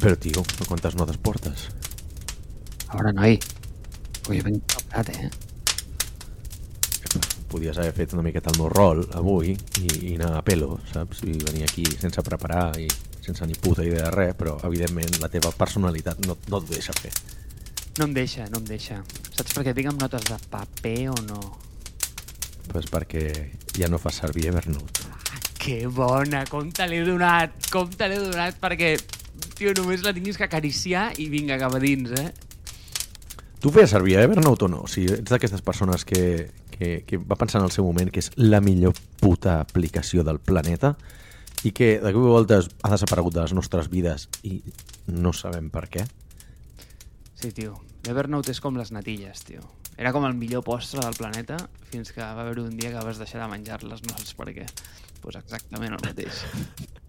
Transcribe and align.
Però, 0.00 0.16
tio, 0.16 0.42
quantes 0.64 0.94
notes 0.96 1.18
portes? 1.20 1.68
A 2.88 2.96
veure, 2.96 3.12
noi, 3.12 3.36
avui 4.24 4.40
ben 4.40 4.56
preparat, 4.64 5.10
eh? 5.12 5.28
Podies 7.50 7.76
haver 7.82 7.92
fet 7.92 8.14
una 8.14 8.22
miqueta 8.24 8.48
el 8.54 8.60
meu 8.62 8.70
rol 8.70 9.02
avui 9.18 9.50
i, 9.52 9.88
i 10.06 10.14
anar 10.14 10.38
a 10.38 10.42
pelo, 10.46 10.78
saps? 10.88 11.20
I 11.26 11.34
venir 11.42 11.66
aquí 11.66 11.84
sense 12.00 12.22
preparar 12.24 12.70
i 12.80 12.88
sense 13.20 13.44
ni 13.46 13.58
puta 13.60 13.84
idea 13.84 14.06
de 14.06 14.14
res, 14.14 14.34
però, 14.38 14.56
evidentment, 14.64 15.20
la 15.20 15.28
teva 15.28 15.52
personalitat 15.52 16.24
no, 16.24 16.38
no 16.48 16.62
et 16.62 16.72
deixa 16.72 16.96
fer. 16.96 17.12
No 17.98 18.08
em 18.08 18.16
deixa, 18.16 18.48
no 18.48 18.62
em 18.62 18.68
deixa. 18.70 19.02
Saps 19.34 19.52
per 19.52 19.66
què 19.66 19.76
tinc 19.76 19.92
amb 19.92 20.00
notes 20.00 20.24
de 20.30 20.40
paper 20.48 20.98
o 21.12 21.16
no? 21.28 21.40
Pues 22.70 22.88
perquè 22.88 23.26
ja 23.76 23.90
no 23.92 24.00
fas 24.00 24.22
servir 24.22 24.48
Evernote. 24.48 25.10
Ah, 25.10 25.40
que 25.60 25.82
bona! 25.92 26.46
Com 26.48 26.70
te 26.72 26.88
l'he 26.88 27.02
donat! 27.04 27.68
Com 27.74 27.90
te 27.92 28.08
l'he 28.08 28.22
donat 28.22 28.56
perquè, 28.62 28.94
tio, 29.58 29.74
només 29.76 30.04
la 30.06 30.14
tinguis 30.16 30.38
que 30.38 30.46
acariciar 30.46 31.10
i 31.20 31.28
vinga, 31.32 31.58
cap 31.60 31.74
a 31.76 31.82
dins, 31.82 32.12
eh? 32.18 32.30
Tu 33.60 33.68
feies 33.74 33.92
servir 33.92 34.16
Evernote 34.16 34.64
o 34.64 34.70
no? 34.72 34.84
Sigui, 34.88 35.18
ets 35.18 35.32
d'aquestes 35.32 35.60
persones 35.60 36.06
que, 36.08 36.48
que, 36.72 37.02
que 37.06 37.18
va 37.20 37.36
pensar 37.36 37.60
en 37.60 37.66
el 37.68 37.74
seu 37.74 37.84
moment 37.84 38.08
que 38.08 38.22
és 38.24 38.30
la 38.40 38.62
millor 38.64 38.94
puta 39.20 39.58
aplicació 39.60 40.24
del 40.24 40.40
planeta 40.40 40.94
i 41.68 41.74
que 41.76 41.98
de 42.00 42.12
cop 42.14 42.24
i 42.24 42.32
voltes 42.32 42.70
ha 42.80 42.92
desaparegut 42.94 43.36
de 43.36 43.44
les 43.44 43.52
nostres 43.52 43.90
vides 43.92 44.30
i 44.48 44.62
no 45.12 45.34
sabem 45.36 45.68
per 45.72 45.84
què. 45.92 46.06
Sí, 47.36 47.52
tio. 47.52 47.76
L'Evernote 48.06 48.54
és 48.54 48.62
com 48.64 48.80
les 48.80 48.94
natilles, 48.96 49.44
tio. 49.44 49.60
Era 50.00 50.14
com 50.16 50.24
el 50.24 50.38
millor 50.40 50.64
postre 50.64 51.04
del 51.04 51.18
planeta 51.18 51.58
fins 51.90 52.14
que 52.16 52.24
va 52.24 52.46
haver 52.46 52.62
un 52.62 52.78
dia 52.80 52.94
que 52.94 53.04
vas 53.04 53.20
deixar 53.20 53.42
de 53.42 53.50
menjar-les, 53.52 54.00
no 54.06 54.16
saps 54.16 54.32
per 54.38 54.48
què. 54.56 54.64
Doncs 54.64 55.20
pues 55.20 55.36
exactament 55.36 55.98
el 55.98 56.06
mateix. 56.06 56.40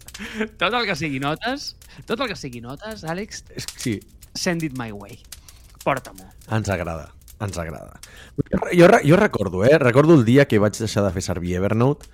tot 0.60 0.74
el 0.74 0.86
que 0.88 0.96
sigui 0.98 1.20
notes, 1.22 1.72
tot 2.08 2.20
el 2.20 2.30
que 2.30 2.36
sigui 2.38 2.62
notes, 2.64 3.04
Àlex, 3.04 3.44
sí. 3.76 3.98
send 4.34 4.62
it 4.66 4.76
my 4.78 4.92
way. 4.92 5.18
Porta-m'ho. 5.82 6.28
Ens 6.54 6.70
agrada, 6.70 7.10
ens 7.42 7.58
agrada. 7.58 7.98
Jo, 8.72 8.88
jo 9.02 9.16
recordo, 9.18 9.64
eh? 9.64 9.78
Recordo 9.78 10.14
el 10.14 10.24
dia 10.24 10.46
que 10.46 10.60
vaig 10.62 10.78
deixar 10.78 11.04
de 11.04 11.12
fer 11.14 11.24
servir 11.26 11.56
Evernote 11.58 12.06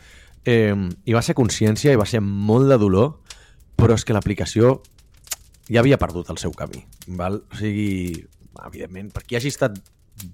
eh, 0.44 0.74
i 1.04 1.16
va 1.16 1.22
ser 1.24 1.36
consciència 1.38 1.92
i 1.92 2.00
va 2.00 2.08
ser 2.08 2.22
molt 2.24 2.70
de 2.72 2.78
dolor, 2.80 3.12
però 3.78 3.98
és 3.98 4.06
que 4.06 4.16
l'aplicació 4.16 4.78
ja 5.68 5.82
havia 5.82 6.00
perdut 6.00 6.30
el 6.32 6.40
seu 6.40 6.54
camí. 6.56 6.82
Val? 7.20 7.42
O 7.52 7.60
sigui, 7.60 8.24
evidentment, 8.64 9.12
per 9.14 9.24
qui 9.26 9.38
hagi 9.38 9.52
estat 9.52 9.76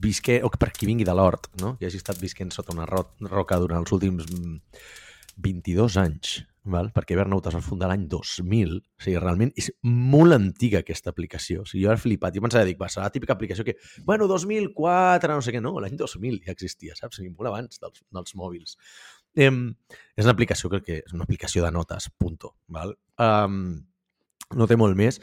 visquent, 0.00 0.44
o 0.46 0.50
per 0.54 0.70
qui 0.72 0.88
vingui 0.88 1.04
de 1.04 1.14
l'hort, 1.16 1.50
no? 1.60 1.74
que 1.78 1.88
hagi 1.88 2.00
estat 2.00 2.20
visquent 2.22 2.52
sota 2.54 2.72
una 2.72 2.86
ro 2.88 3.04
roca 3.28 3.58
durant 3.60 3.82
els 3.82 3.92
últims 3.92 4.24
22 5.36 5.98
anys, 6.00 6.38
val? 6.70 6.90
perquè 6.94 7.16
Evernote 7.16 7.50
es 7.50 7.56
va 7.58 7.62
fundar 7.64 7.88
l'any 7.90 8.06
2000, 8.10 8.74
o 8.78 9.04
sigui, 9.04 9.16
realment 9.20 9.52
és 9.60 9.70
molt 9.84 10.36
antiga 10.36 10.80
aquesta 10.80 11.12
aplicació. 11.12 11.62
O 11.64 11.68
sigui, 11.68 11.84
jo 11.84 11.92
he 11.92 12.00
flipat, 12.00 12.36
jo 12.36 12.44
pensava, 12.44 12.64
dic, 12.68 12.78
va, 12.80 12.88
serà 12.92 13.08
la 13.08 13.14
típica 13.14 13.36
aplicació 13.36 13.66
que, 13.66 13.76
bueno, 14.08 14.28
2004, 14.30 15.34
no 15.34 15.44
sé 15.44 15.54
què, 15.54 15.62
no, 15.64 15.74
l'any 15.82 15.96
2000 16.00 16.40
ja 16.46 16.54
existia, 16.56 16.96
saps? 16.98 17.18
O 17.18 17.22
sigui, 17.22 17.34
molt 17.34 17.52
abans 17.52 17.80
dels, 17.82 18.04
dels 18.16 18.36
mòbils. 18.40 18.78
Eh, 19.34 19.50
és 19.50 20.24
una 20.24 20.34
aplicació 20.36 20.70
que, 20.72 20.80
que 20.84 21.00
és 21.02 21.16
una 21.16 21.26
aplicació 21.26 21.64
de 21.64 21.72
notes, 21.74 22.08
punto, 22.18 22.54
val? 22.72 22.94
Um, 23.20 23.82
no 24.54 24.68
té 24.70 24.78
molt 24.80 24.96
més. 24.98 25.20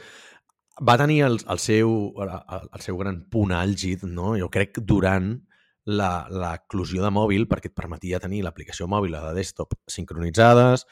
Va 0.82 0.96
tenir 1.00 1.22
el, 1.26 1.38
el, 1.52 1.60
seu, 1.60 1.90
el, 2.22 2.36
el 2.62 2.84
seu 2.84 2.98
gran 3.00 3.22
punt 3.32 3.52
àlgid, 3.56 4.06
no? 4.08 4.34
jo 4.40 4.48
crec, 4.52 4.80
durant 4.88 5.34
l'eclusió 5.82 7.02
de 7.02 7.10
mòbil 7.10 7.48
perquè 7.50 7.70
et 7.70 7.74
permetia 7.74 8.20
tenir 8.22 8.44
l'aplicació 8.44 8.86
mòbil 8.86 9.16
de 9.18 9.32
desktop 9.34 9.74
sincronitzades, 9.90 10.86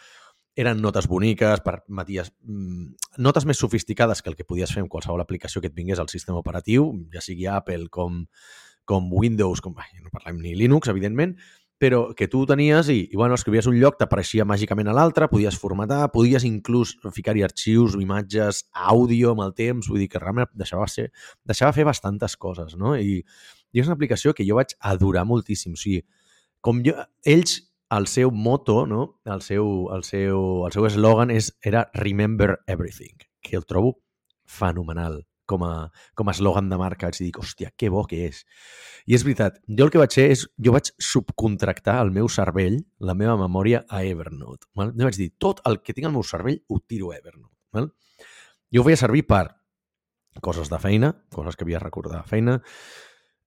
eren 0.61 0.81
notes 0.85 1.09
boniques, 1.09 1.63
permeties 1.65 2.33
mm, 2.45 3.21
notes 3.25 3.47
més 3.49 3.61
sofisticades 3.61 4.21
que 4.23 4.31
el 4.33 4.37
que 4.37 4.47
podies 4.49 4.73
fer 4.75 4.85
amb 4.85 4.93
qualsevol 4.93 5.23
aplicació 5.23 5.63
que 5.63 5.71
et 5.71 5.77
vingués 5.77 6.03
al 6.03 6.11
sistema 6.13 6.41
operatiu, 6.43 6.91
ja 7.15 7.23
sigui 7.25 7.49
Apple 7.49 7.89
com, 7.93 8.27
com 8.85 9.09
Windows, 9.13 9.63
com, 9.65 9.75
no 9.75 10.13
parlem 10.13 10.43
ni 10.43 10.55
Linux, 10.59 10.93
evidentment, 10.93 11.37
però 11.81 12.11
que 12.13 12.29
tu 12.29 12.43
tenies 12.45 12.91
i, 12.93 12.99
i 13.09 13.17
bueno, 13.17 13.39
escrivies 13.39 13.65
un 13.71 13.79
lloc, 13.81 13.97
t'apareixia 13.97 14.45
màgicament 14.45 14.91
a 14.93 14.95
l'altre, 14.97 15.31
podies 15.33 15.57
formatar, 15.57 16.03
podies 16.13 16.45
inclús 16.45 16.93
ficar-hi 17.17 17.47
arxius, 17.47 17.97
imatges, 17.97 18.67
àudio 18.93 19.33
amb 19.33 19.47
el 19.47 19.55
temps, 19.57 19.89
vull 19.89 20.03
dir 20.05 20.11
que 20.13 20.21
realment 20.21 20.51
deixava, 20.61 20.85
ser, 20.93 21.09
deixava 21.49 21.73
fer 21.73 21.89
bastantes 21.89 22.37
coses, 22.37 22.77
no? 22.77 22.93
I, 23.01 23.23
i 23.73 23.81
és 23.81 23.89
una 23.89 23.97
aplicació 23.97 24.37
que 24.37 24.45
jo 24.45 24.61
vaig 24.61 24.77
adorar 24.93 25.25
moltíssim. 25.25 25.73
O 25.73 25.81
sigui, 25.81 26.03
com 26.61 26.85
jo, 26.85 26.99
ells 27.25 27.57
el 27.91 28.07
seu 28.07 28.31
moto, 28.31 28.87
no? 28.87 29.21
el 29.25 29.43
seu 29.43 29.89
el 29.95 30.05
seu 30.07 30.67
el 30.67 30.77
seu 30.77 30.87
eslògan 30.87 31.33
és 31.35 31.51
era 31.67 31.89
Remember 31.95 32.61
Everything, 32.67 33.17
que 33.43 33.57
el 33.59 33.67
trobo 33.67 33.99
fenomenal 34.47 35.25
com 35.51 35.65
a, 35.67 35.91
com 36.15 36.29
a 36.31 36.35
eslògan 36.37 36.71
de 36.71 36.79
marca. 36.79 37.11
Vaig 37.11 37.19
dir, 37.19 37.33
hòstia, 37.35 37.73
que 37.77 37.91
bo 37.91 38.05
que 38.07 38.23
és. 38.29 38.45
I 39.11 39.17
és 39.19 39.25
veritat, 39.27 39.59
jo 39.67 39.87
el 39.87 39.93
que 39.93 39.99
vaig 39.99 40.15
fer 40.15 40.29
és, 40.31 40.45
jo 40.63 40.75
vaig 40.77 40.93
subcontractar 41.03 41.97
el 42.05 42.13
meu 42.15 42.31
cervell, 42.31 42.79
la 43.03 43.17
meva 43.19 43.35
memòria, 43.41 43.83
a 43.89 44.05
Evernote. 44.07 44.71
Val? 44.79 44.93
Jo 44.95 45.09
vaig 45.09 45.19
dir, 45.19 45.33
tot 45.43 45.63
el 45.67 45.81
que 45.83 45.97
tinc 45.97 46.07
al 46.07 46.15
meu 46.15 46.27
cervell 46.27 46.61
ho 46.69 46.79
tiro 46.87 47.11
a 47.11 47.19
Evernote. 47.19 47.57
Val? 47.75 47.91
Jo 48.71 48.85
ho 48.85 48.87
feia 48.87 49.01
servir 49.01 49.25
per 49.27 49.49
coses 50.41 50.71
de 50.71 50.79
feina, 50.79 51.11
coses 51.35 51.59
que 51.59 51.67
havia 51.67 51.81
de 51.81 51.85
recordar 51.89 52.21
de 52.21 52.31
feina, 52.31 52.61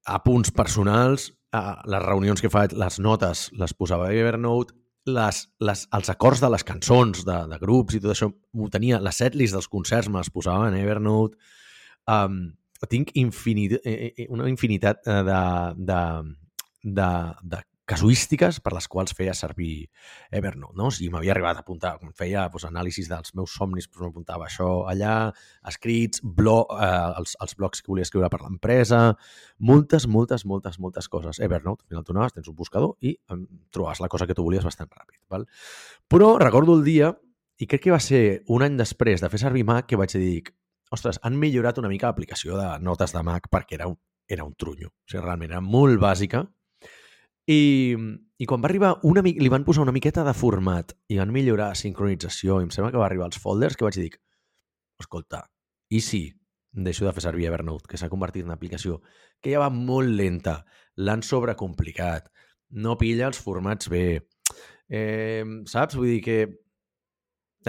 a 0.05 0.19
punts 0.25 0.51
personals, 0.51 1.31
a 1.53 1.81
les 1.89 2.01
reunions 2.03 2.41
que 2.41 2.51
faig, 2.51 2.73
les 2.77 2.99
notes 2.99 3.47
les 3.59 3.75
posava 3.77 4.09
a 4.09 4.15
Evernote, 4.17 4.75
les, 5.05 5.39
les, 5.59 5.85
els 5.97 6.11
acords 6.13 6.41
de 6.41 6.49
les 6.53 6.63
cançons 6.63 7.25
de, 7.27 7.37
de 7.51 7.59
grups 7.61 7.97
i 7.97 8.01
tot 8.03 8.13
això 8.13 8.29
ho 8.31 8.69
tenia, 8.71 9.01
les 9.03 9.19
setlist 9.19 9.55
dels 9.55 9.69
concerts 9.71 10.09
me 10.09 10.21
les 10.21 10.31
posava 10.33 10.69
en 10.69 10.77
Evernote. 10.79 11.37
Um, 12.09 12.39
tinc 12.89 13.13
infinit, 13.19 13.77
eh, 13.83 14.11
eh, 14.11 14.25
una 14.29 14.49
infinitat 14.51 15.05
de, 15.07 15.41
de, 15.77 16.01
de, 16.83 17.11
de 17.53 17.61
casuístiques 17.89 18.61
per 18.63 18.71
les 18.75 18.87
quals 18.87 19.11
feia 19.15 19.33
servir 19.35 19.89
Evernote. 20.31 20.75
No? 20.79 20.87
O 20.87 20.93
sigui, 20.93 21.09
m'havia 21.11 21.33
arribat 21.35 21.59
a 21.59 21.63
apuntar, 21.65 21.97
quan 21.99 22.13
feia 22.15 22.45
doncs, 22.51 22.67
anàlisis 22.69 23.09
dels 23.11 23.33
meus 23.35 23.55
somnis, 23.57 23.89
doncs, 23.89 24.05
m'apuntava 24.05 24.47
això 24.47 24.69
allà, 24.89 25.15
escrits, 25.69 26.23
blog, 26.23 26.71
eh, 26.77 27.19
els, 27.19 27.35
els 27.43 27.57
blogs 27.59 27.83
que 27.83 27.91
volia 27.91 28.07
escriure 28.07 28.31
per 28.31 28.41
l'empresa, 28.45 29.01
moltes, 29.59 30.07
moltes, 30.07 30.47
moltes, 30.49 30.79
moltes 30.79 31.11
coses. 31.11 31.41
Evernote, 31.43 31.83
al 31.83 31.91
final 31.91 32.07
tu 32.07 32.15
anaves, 32.15 32.37
tens 32.37 32.47
un 32.47 32.57
buscador 32.59 32.95
i 33.03 33.17
em 33.35 33.45
trobaves 33.73 34.01
la 34.03 34.11
cosa 34.11 34.29
que 34.29 34.37
tu 34.37 34.47
volies 34.47 34.63
bastant 34.63 34.89
ràpid. 34.89 35.19
Val? 35.33 35.45
Però 36.07 36.37
recordo 36.39 36.77
el 36.79 36.87
dia, 36.87 37.11
i 37.59 37.67
crec 37.69 37.85
que 37.85 37.93
va 37.93 38.01
ser 38.01 38.43
un 38.51 38.63
any 38.65 38.79
després 38.79 39.21
de 39.21 39.29
fer 39.29 39.43
servir 39.43 39.67
Mac, 39.67 39.87
que 39.89 39.99
vaig 39.99 40.15
dir, 40.15 40.41
ostres, 40.93 41.19
han 41.23 41.37
millorat 41.39 41.77
una 41.81 41.91
mica 41.91 42.09
l'aplicació 42.09 42.57
de 42.57 42.71
notes 42.83 43.13
de 43.13 43.21
Mac 43.25 43.51
perquè 43.51 43.77
era 43.79 43.91
un, 43.91 43.99
era 44.27 44.47
un 44.47 44.55
trunyo. 44.55 44.89
O 44.89 45.09
sigui, 45.09 45.23
realment 45.23 45.51
era 45.51 45.61
molt 45.63 45.99
bàsica, 46.01 46.43
i, 47.47 47.95
i 48.39 48.45
quan 48.47 48.61
va 48.63 48.69
arribar, 48.69 48.93
una, 49.03 49.23
li 49.23 49.49
van 49.51 49.65
posar 49.67 49.83
una 49.83 49.95
miqueta 49.95 50.23
de 50.23 50.33
format 50.37 50.93
i 51.11 51.19
van 51.19 51.33
millorar 51.33 51.73
sincronització 51.75 52.59
i 52.59 52.67
em 52.67 52.71
sembla 52.71 52.93
que 52.93 53.01
va 53.01 53.07
arribar 53.09 53.27
als 53.27 53.41
folders 53.41 53.75
que 53.77 53.85
vaig 53.87 53.99
dir, 53.99 54.13
escolta, 55.01 55.43
i 55.91 55.99
si 56.01 56.23
deixo 56.73 57.05
de 57.05 57.13
fer 57.13 57.25
servir 57.27 57.49
Evernote, 57.49 57.89
que 57.89 57.99
s'ha 57.99 58.09
convertit 58.09 58.43
en 58.43 58.49
una 58.51 58.57
aplicació 58.57 59.01
que 59.43 59.51
ja 59.53 59.61
va 59.61 59.69
molt 59.69 60.09
lenta, 60.09 60.63
l'han 60.97 61.21
sobrecomplicat, 61.21 62.31
no 62.81 62.97
pilla 62.97 63.27
els 63.27 63.37
formats 63.37 63.91
bé, 63.91 64.23
eh, 64.89 65.43
saps? 65.69 65.99
Vull 65.99 66.15
dir 66.15 66.21
que 66.25 66.37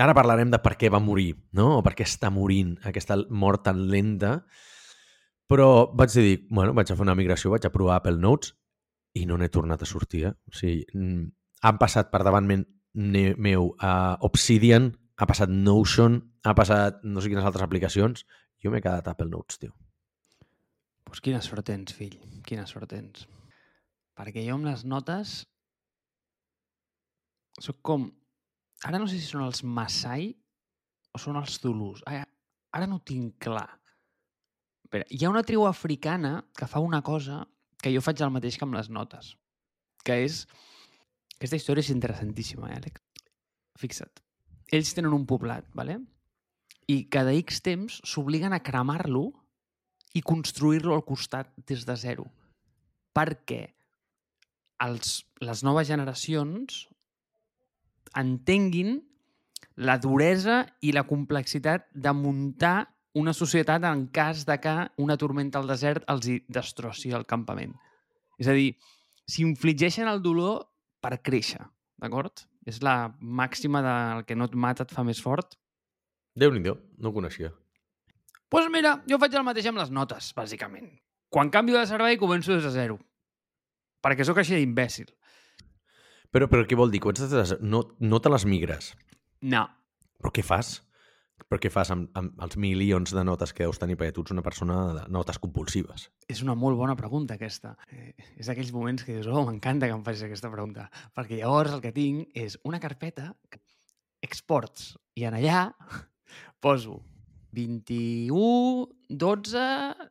ara 0.01 0.15
parlarem 0.17 0.51
de 0.51 0.61
per 0.62 0.77
què 0.81 0.89
va 0.91 1.03
morir, 1.03 1.35
no? 1.53 1.81
O 1.81 1.83
per 1.85 1.93
què 1.99 2.06
està 2.06 2.31
morint 2.33 2.79
aquesta 2.87 3.19
mort 3.29 3.67
tan 3.67 3.85
lenta, 3.91 4.39
però 5.51 5.91
vaig 5.93 6.15
dir, 6.15 6.39
bueno, 6.49 6.73
vaig 6.73 6.89
a 6.89 6.97
fer 6.97 7.05
una 7.05 7.19
migració, 7.19 7.53
vaig 7.53 7.67
a 7.67 7.75
provar 7.75 7.99
Apple 7.99 8.17
Notes 8.23 8.55
i 9.14 9.25
no 9.26 9.38
n'he 9.38 9.50
tornat 9.52 9.82
a 9.82 9.88
sortir. 9.88 10.25
Eh? 10.28 10.34
O 10.50 10.56
sigui, 10.58 10.84
han 11.64 11.80
passat 11.80 12.10
per 12.12 12.22
davant 12.26 12.48
meu 12.50 13.70
a 13.80 13.94
Obsidian, 14.26 14.91
ha 15.16 15.28
passat 15.30 15.50
Notion, 15.50 16.19
ha 16.44 16.55
passat 16.58 17.02
no 17.06 17.22
sé 17.22 17.31
quines 17.31 17.46
altres 17.46 17.64
aplicacions. 17.66 18.26
Jo 18.62 18.72
m'he 18.72 18.82
quedat 18.82 19.08
Apple 19.11 19.31
Notes, 19.31 19.61
tio. 19.61 19.75
Pues 21.05 21.20
quina 21.22 21.40
sort 21.44 21.66
tens, 21.69 21.94
fill. 21.94 22.16
Quina 22.46 22.64
sort 22.66 22.90
tens. 22.90 23.26
Perquè 24.19 24.44
jo 24.46 24.56
amb 24.56 24.66
les 24.69 24.84
notes 24.88 25.43
soc 27.62 27.81
com... 27.87 28.08
Ara 28.84 28.99
no 29.00 29.06
sé 29.08 29.19
si 29.20 29.28
són 29.28 29.44
els 29.46 29.62
Masai 29.64 30.32
o 31.14 31.20
són 31.22 31.38
els 31.40 31.58
Zulus. 31.62 32.02
Ara, 32.10 32.25
ara 32.75 32.88
no 32.90 33.00
tinc 33.06 33.38
clar. 33.46 33.69
Però 34.90 35.06
hi 35.08 35.22
ha 35.25 35.31
una 35.31 35.44
tribu 35.46 35.67
africana 35.69 36.37
que 36.56 36.69
fa 36.70 36.82
una 36.82 37.00
cosa 37.06 37.40
que 37.84 37.92
jo 37.92 38.00
faig 38.00 38.22
el 38.25 38.32
mateix 38.32 38.56
que 38.56 38.64
amb 38.64 38.78
les 38.78 38.88
notes, 38.88 39.34
que 40.04 40.22
és... 40.25 40.44
Aquesta 41.34 41.58
història 41.58 41.84
és 41.84 41.92
interessantíssima, 41.92 42.70
eh, 42.70 42.81
Àlex? 42.81 43.02
Fixa't. 43.82 44.22
Ells 44.72 44.94
tenen 44.96 45.12
un 45.12 45.26
poblat, 45.28 45.66
¿vale? 45.76 45.98
i 46.88 47.04
cada 47.08 47.32
X 47.32 47.62
temps 47.64 48.00
s'obliguen 48.04 48.52
a 48.52 48.62
cremar-lo 48.64 49.31
i 50.14 50.22
construir-lo 50.22 50.94
al 50.94 51.04
costat 51.04 51.50
des 51.66 51.84
de 51.88 51.96
zero. 51.96 52.26
Perquè 53.14 53.62
els, 54.84 55.25
les 55.40 55.62
noves 55.64 55.88
generacions 55.88 56.84
entenguin 58.14 59.00
la 59.76 59.96
duresa 59.98 60.64
i 60.82 60.92
la 60.94 61.06
complexitat 61.08 61.88
de 61.94 62.12
muntar 62.14 62.94
una 63.14 63.32
societat 63.32 63.84
en 63.87 64.06
cas 64.14 64.44
de 64.46 64.58
que 64.61 64.75
una 64.99 65.16
tormenta 65.16 65.61
al 65.61 65.70
desert 65.70 66.05
els 66.11 66.28
hi 66.28 66.38
destrossi 66.49 67.14
el 67.14 67.26
campament. 67.31 67.75
És 68.38 68.50
a 68.50 68.56
dir, 68.56 68.75
s'infligeixen 69.31 70.11
el 70.11 70.22
dolor 70.22 70.66
per 71.05 71.20
créixer, 71.22 71.62
d'acord? 72.02 72.46
És 72.66 72.81
la 72.82 73.14
màxima 73.20 73.82
del 73.84 74.25
que 74.26 74.37
no 74.37 74.49
et 74.49 74.55
mata 74.56 74.87
et 74.87 74.93
fa 74.94 75.05
més 75.06 75.20
fort. 75.22 75.55
Déu-n'hi-do, 76.34 76.75
no 76.99 77.11
ho 77.11 77.14
coneixia. 77.14 77.52
Doncs 78.55 78.69
pues 78.69 78.70
mira, 78.70 79.00
jo 79.11 79.19
faig 79.19 79.32
el 79.34 79.43
mateix 79.43 79.67
amb 79.67 79.81
les 79.81 79.88
notes, 79.90 80.28
bàsicament. 80.37 80.87
Quan 81.26 81.49
canvio 81.50 81.75
de 81.75 81.88
servei 81.90 82.14
començo 82.20 82.52
des 82.55 82.62
de 82.62 82.70
zero. 82.70 83.00
Perquè 84.05 84.22
sóc 84.22 84.38
així 84.38 84.55
d'imbècil. 84.55 85.08
Però, 86.31 86.46
però 86.46 86.62
què 86.62 86.78
vol 86.78 86.93
dir? 86.93 87.00
Des 87.19 87.32
de 87.32 87.58
no, 87.62 87.81
no 87.99 88.20
te 88.22 88.31
les 88.31 88.44
migres. 88.46 88.93
No. 89.43 89.64
Però 90.20 90.31
què 90.31 90.44
fas? 90.46 90.83
Però 91.48 91.58
què 91.60 91.70
fas 91.70 91.90
amb, 91.92 92.08
amb 92.19 92.40
els 92.46 92.56
milions 92.60 93.12
de 93.14 93.25
notes 93.26 93.52
que 93.54 93.64
deus 93.66 93.81
tenir? 93.82 93.96
Perquè 94.00 94.14
tu 94.14 94.25
ets 94.25 94.34
una 94.34 94.44
persona 94.46 94.78
de 94.96 95.04
notes 95.12 95.38
compulsives. 95.42 96.08
És 96.31 96.42
una 96.46 96.54
molt 96.58 96.78
bona 96.78 96.96
pregunta, 96.98 97.36
aquesta. 97.38 97.75
Eh, 97.90 98.12
és 98.38 98.50
d'aquells 98.50 98.72
moments 98.75 99.04
que 99.04 99.16
dius, 99.16 99.28
oh, 99.31 99.44
m'encanta 99.48 99.90
que 99.90 99.96
em 99.96 100.04
facis 100.06 100.26
aquesta 100.28 100.50
pregunta. 100.52 100.88
Perquè 101.16 101.40
llavors 101.40 101.75
el 101.75 101.82
que 101.84 101.94
tinc 101.94 102.31
és 102.38 102.58
una 102.64 102.81
carpeta, 102.82 103.32
exports, 104.25 104.94
i 105.19 105.26
en 105.28 105.36
allà 105.36 105.66
poso 106.64 107.02
21, 107.54 108.88
12, 109.08 109.64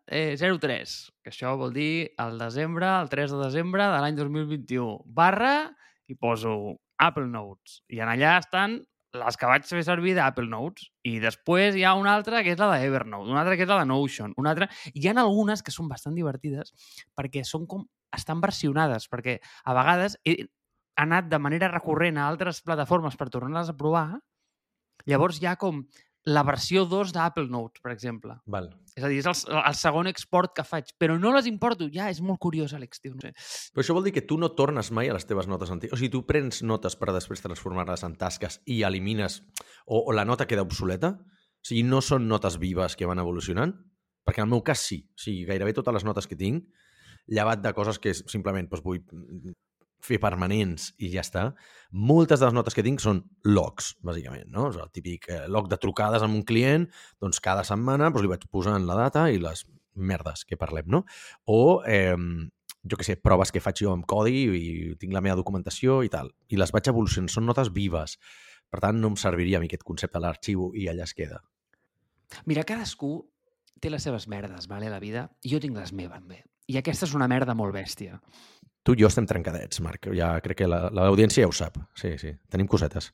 eh, 0.08 0.36
03, 0.38 0.96
que 1.24 1.34
això 1.34 1.58
vol 1.60 1.74
dir 1.76 2.14
el 2.24 2.38
desembre, 2.40 2.88
el 3.02 3.12
3 3.12 3.36
de 3.36 3.42
desembre 3.42 3.88
de 3.92 4.00
l'any 4.00 4.16
2021, 4.20 5.02
barra, 5.06 5.56
i 6.08 6.16
poso 6.16 6.80
Apple 7.00 7.28
Notes. 7.28 7.82
I 7.92 8.00
en 8.04 8.12
allà 8.14 8.38
estan 8.40 8.80
les 9.14 9.38
que 9.38 9.50
vaig 9.50 9.66
fer 9.68 9.84
servir 9.86 10.16
d'Apple 10.18 10.50
Notes. 10.50 10.90
I 11.06 11.18
després 11.22 11.78
hi 11.78 11.86
ha 11.86 11.94
una 12.00 12.16
altra 12.18 12.42
que 12.44 12.54
és 12.56 12.60
la 12.60 12.72
d'Evernote, 12.74 13.30
una 13.30 13.44
altra 13.44 13.58
que 13.58 13.66
és 13.66 13.70
la 13.70 13.82
de 13.84 13.90
Notion, 13.90 14.34
una 14.42 14.54
altra... 14.54 14.70
Hi 14.94 15.08
ha 15.08 15.16
algunes 15.22 15.62
que 15.64 15.74
són 15.74 15.90
bastant 15.92 16.18
divertides 16.18 16.74
perquè 17.18 17.46
són 17.48 17.68
com... 17.70 17.86
estan 18.14 18.42
versionades, 18.42 19.08
perquè 19.10 19.40
a 19.66 19.74
vegades 19.78 20.18
he 20.26 20.38
anat 21.02 21.30
de 21.30 21.40
manera 21.42 21.72
recurrent 21.72 22.18
a 22.18 22.28
altres 22.30 22.62
plataformes 22.62 23.18
per 23.18 23.30
tornar-les 23.34 23.72
a 23.72 23.78
provar, 23.78 24.08
llavors 25.10 25.42
hi 25.42 25.48
ha 25.50 25.56
com 25.58 25.82
la 26.26 26.44
versió 26.48 26.86
2 26.88 27.12
d'Apple 27.16 27.50
Notes, 27.52 27.82
per 27.84 27.92
exemple. 27.92 28.38
Val. 28.46 28.70
És 28.96 29.04
a 29.04 29.10
dir, 29.10 29.20
és 29.20 29.28
el, 29.28 29.58
el 29.60 29.76
segon 29.76 30.08
export 30.08 30.54
que 30.56 30.64
faig, 30.68 30.94
però 31.02 31.18
no 31.20 31.34
les 31.36 31.48
importo. 31.50 31.90
Ja, 31.92 32.10
és 32.14 32.22
molt 32.24 32.40
curiós, 32.44 32.76
Àlex, 32.78 33.02
tio. 33.04 33.16
No 33.18 33.26
sé. 33.26 33.34
Però 33.74 33.84
això 33.84 33.96
vol 33.98 34.08
dir 34.08 34.14
que 34.16 34.24
tu 34.30 34.38
no 34.40 34.54
tornes 34.56 34.92
mai 34.96 35.10
a 35.10 35.18
les 35.18 35.28
teves 35.28 35.50
notes 35.52 35.74
antigues. 35.74 35.98
O 35.98 36.00
sigui, 36.00 36.12
tu 36.14 36.24
prens 36.30 36.62
notes 36.64 36.96
per 37.00 37.12
després 37.12 37.44
transformar-les 37.44 38.06
en 38.08 38.16
tasques 38.20 38.62
i 38.66 38.84
elimines... 38.88 39.42
O, 39.84 40.00
o 40.00 40.14
la 40.16 40.24
nota 40.24 40.48
queda 40.48 40.64
obsoleta? 40.64 41.16
O 41.18 41.68
sigui, 41.68 41.84
no 41.88 42.00
són 42.06 42.30
notes 42.30 42.56
vives 42.62 42.96
que 42.96 43.10
van 43.10 43.20
evolucionant? 43.20 43.76
Perquè 44.24 44.40
en 44.40 44.48
el 44.48 44.54
meu 44.56 44.64
cas 44.64 44.86
sí. 44.86 45.02
O 45.12 45.26
sigui, 45.26 45.44
gairebé 45.50 45.76
totes 45.76 45.98
les 45.98 46.08
notes 46.08 46.30
que 46.30 46.40
tinc, 46.40 46.70
llevat 47.28 47.64
de 47.64 47.74
coses 47.76 48.00
que 48.00 48.14
simplement 48.16 48.70
doncs, 48.72 48.84
vull 48.86 49.02
fer 50.04 50.20
permanents 50.22 50.92
i 51.00 51.10
ja 51.14 51.24
està. 51.24 51.46
Moltes 51.92 52.42
de 52.42 52.50
les 52.50 52.56
notes 52.56 52.76
que 52.76 52.84
tinc 52.86 53.02
són 53.04 53.22
logs, 53.48 53.94
bàsicament, 54.04 54.50
no? 54.52 54.68
És 54.74 54.80
el 54.82 54.92
típic 54.96 55.30
eh, 55.32 55.44
log 55.52 55.70
de 55.72 55.80
trucades 55.80 56.26
amb 56.26 56.36
un 56.36 56.44
client, 56.48 56.90
doncs 57.24 57.40
cada 57.44 57.64
setmana 57.68 58.10
doncs, 58.10 58.26
li 58.26 58.34
vaig 58.34 58.48
posant 58.52 58.88
la 58.90 58.98
data 59.00 59.30
i 59.32 59.40
les 59.42 59.66
merdes 59.94 60.44
que 60.50 60.60
parlem, 60.60 60.90
no? 60.92 61.04
O, 61.48 61.82
eh, 61.88 62.18
jo 62.84 63.00
que 63.00 63.08
sé, 63.08 63.16
proves 63.16 63.54
que 63.54 63.64
faig 63.64 63.84
jo 63.86 63.94
amb 63.94 64.08
codi 64.10 64.44
i 64.58 64.72
tinc 65.00 65.14
la 65.16 65.24
meva 65.24 65.40
documentació 65.40 66.02
i 66.04 66.12
tal. 66.12 66.34
I 66.52 66.60
les 66.60 66.74
vaig 66.76 66.90
evolucionant, 66.92 67.32
són 67.32 67.48
notes 67.48 67.72
vives. 67.74 68.18
Per 68.74 68.82
tant, 68.84 68.98
no 69.00 69.14
em 69.14 69.20
serviria 69.20 69.60
a 69.60 69.64
mi 69.64 69.70
aquest 69.70 69.86
concepte 69.88 70.18
de 70.18 70.26
l'arxiu 70.26 70.72
i 70.76 70.90
allà 70.92 71.06
es 71.08 71.14
queda. 71.16 71.40
Mira, 72.50 72.66
cadascú 72.68 73.20
té 73.80 73.92
les 73.92 74.04
seves 74.04 74.28
merdes, 74.32 74.68
vale, 74.72 74.90
la 74.90 75.00
vida, 75.04 75.28
jo 75.46 75.60
tinc 75.64 75.78
les 75.78 75.94
meves, 75.96 76.24
bé. 76.28 76.42
I 76.72 76.80
aquesta 76.80 77.06
és 77.06 77.14
una 77.16 77.28
merda 77.28 77.56
molt 77.56 77.76
bèstia. 77.76 78.18
Tu 78.84 78.98
i 78.98 79.04
jo 79.04 79.08
estem 79.08 79.28
trencadets, 79.30 79.80
Marc. 79.84 80.10
Ja 80.16 80.34
crec 80.44 80.64
que 80.64 80.68
l'audiència 80.68 81.46
ja 81.46 81.52
ho 81.52 81.56
sap. 81.56 81.80
Sí, 82.00 82.18
sí, 82.20 82.34
tenim 82.52 82.68
cosetes. 82.68 83.14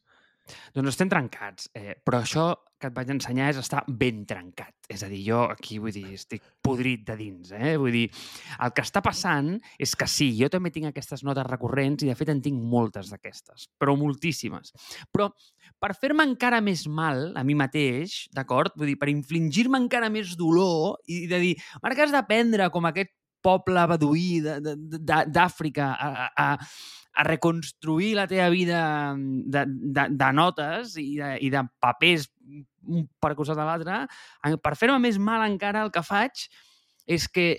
Doncs 0.74 0.95
estem 0.95 1.10
trencats, 1.12 1.69
eh, 1.77 1.94
però 2.06 2.24
això 2.24 2.48
que 2.80 2.88
et 2.88 2.95
vaig 2.95 3.10
ensenyar 3.12 3.50
és 3.51 3.60
estar 3.60 3.83
ben 3.88 4.24
trencat. 4.25 4.71
És 4.89 5.04
a 5.04 5.10
dir, 5.12 5.19
jo 5.27 5.42
aquí, 5.51 5.77
vull 5.83 5.94
dir, 5.94 6.13
estic 6.16 6.42
podrit 6.63 7.04
de 7.06 7.18
dins, 7.19 7.51
eh? 7.51 7.75
Vull 7.77 7.94
dir, 7.94 8.06
el 8.63 8.74
que 8.74 8.86
està 8.86 9.04
passant 9.06 9.51
és 9.77 9.94
que 10.00 10.07
sí, 10.10 10.30
jo 10.39 10.50
també 10.50 10.71
tinc 10.74 10.88
aquestes 10.89 11.25
notes 11.27 11.45
recurrents 11.45 12.06
i, 12.06 12.10
de 12.10 12.18
fet, 12.18 12.31
en 12.31 12.42
tinc 12.42 12.57
moltes 12.71 13.12
d'aquestes, 13.12 13.68
però 13.77 13.98
moltíssimes. 14.00 14.74
Però 15.12 15.30
per 15.80 15.92
fer-me 16.00 16.25
encara 16.25 16.63
més 16.66 16.88
mal 16.88 17.33
a 17.38 17.44
mi 17.44 17.57
mateix, 17.60 18.24
d'acord? 18.33 18.74
Vull 18.80 18.94
dir, 18.94 18.98
per 19.01 19.12
infligir-me 19.12 19.83
encara 19.83 20.10
més 20.10 20.33
dolor 20.39 20.98
i 21.12 21.25
de 21.30 21.44
dir, 21.44 21.56
Marc, 21.83 22.00
has 22.00 22.16
d'aprendre 22.16 22.71
com 22.74 22.88
aquest 22.89 23.13
poble 23.44 23.86
beduí 23.94 24.41
d'Àfrica 24.41 25.91
a, 25.94 26.30
a, 26.30 26.47
a 27.19 27.27
reconstruir 27.27 28.13
la 28.18 28.27
teva 28.31 28.50
vida 28.53 28.81
de, 29.15 29.65
de, 29.68 30.07
de 30.15 30.31
notes 30.36 30.97
i 31.00 31.12
de, 31.19 31.36
i 31.45 31.50
de 31.53 31.63
papers 31.81 32.30
un 32.89 33.06
per 33.21 33.36
costat 33.38 33.57
de 33.59 33.65
l'altre, 33.68 34.03
per 34.63 34.75
fer-me 34.80 34.97
més 35.03 35.19
mal 35.21 35.44
encara 35.45 35.83
el 35.86 35.91
que 35.94 36.03
faig 36.06 36.47
és 37.09 37.27
que 37.30 37.50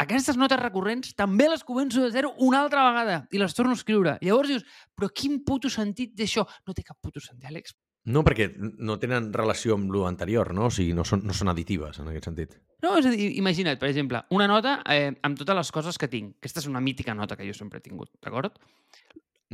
aquestes 0.00 0.38
notes 0.40 0.60
recurrents 0.60 1.12
també 1.16 1.50
les 1.50 1.64
començo 1.66 2.00
de 2.00 2.12
zero 2.14 2.32
una 2.40 2.62
altra 2.64 2.86
vegada 2.88 3.18
i 3.30 3.40
les 3.40 3.54
torno 3.56 3.74
a 3.74 3.76
escriure. 3.76 4.16
Llavors 4.24 4.48
dius, 4.48 4.64
però 4.96 5.10
quin 5.12 5.42
puto 5.44 5.68
sentit 5.72 6.14
d'això? 6.16 6.46
No 6.66 6.76
té 6.76 6.84
cap 6.86 6.96
puto 7.04 7.20
sentit, 7.20 7.50
Àlex. 7.50 7.74
No, 8.08 8.22
perquè 8.24 8.46
no 8.56 8.96
tenen 9.00 9.28
relació 9.34 9.74
amb 9.76 9.90
lo 9.92 10.06
anterior, 10.08 10.54
no? 10.56 10.70
O 10.70 10.72
sigui, 10.72 10.94
no 10.96 11.04
són, 11.04 11.20
no 11.28 11.34
són 11.36 11.52
additives, 11.52 11.98
en 12.00 12.08
aquest 12.08 12.30
sentit. 12.30 12.54
No, 12.80 12.94
és 12.96 13.04
a 13.04 13.12
dir, 13.12 13.26
imagina't, 13.36 13.76
per 13.80 13.90
exemple, 13.90 14.22
una 14.32 14.46
nota 14.48 14.78
eh, 14.88 15.10
amb 15.26 15.36
totes 15.36 15.58
les 15.58 15.72
coses 15.74 16.00
que 16.00 16.08
tinc. 16.08 16.38
Aquesta 16.40 16.62
és 16.62 16.70
una 16.70 16.80
mítica 16.80 17.14
nota 17.14 17.36
que 17.36 17.44
jo 17.44 17.56
sempre 17.56 17.78
he 17.78 17.84
tingut, 17.84 18.08
d'acord? 18.24 18.56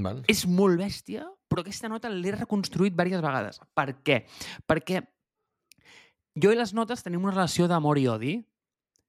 Val. 0.05 0.23
És 0.31 0.45
molt 0.47 0.79
bèstia, 0.79 1.27
però 1.51 1.65
aquesta 1.65 1.91
nota 1.91 2.13
l'he 2.13 2.35
reconstruït 2.37 2.95
diverses 2.95 3.25
vegades. 3.25 3.61
Per 3.75 3.89
què? 4.07 4.23
Perquè 4.69 5.03
jo 6.37 6.53
i 6.53 6.59
les 6.59 6.75
notes 6.77 7.03
tenim 7.03 7.25
una 7.25 7.35
relació 7.35 7.67
d'amor 7.67 7.99
i 7.99 8.07
odi. 8.13 8.35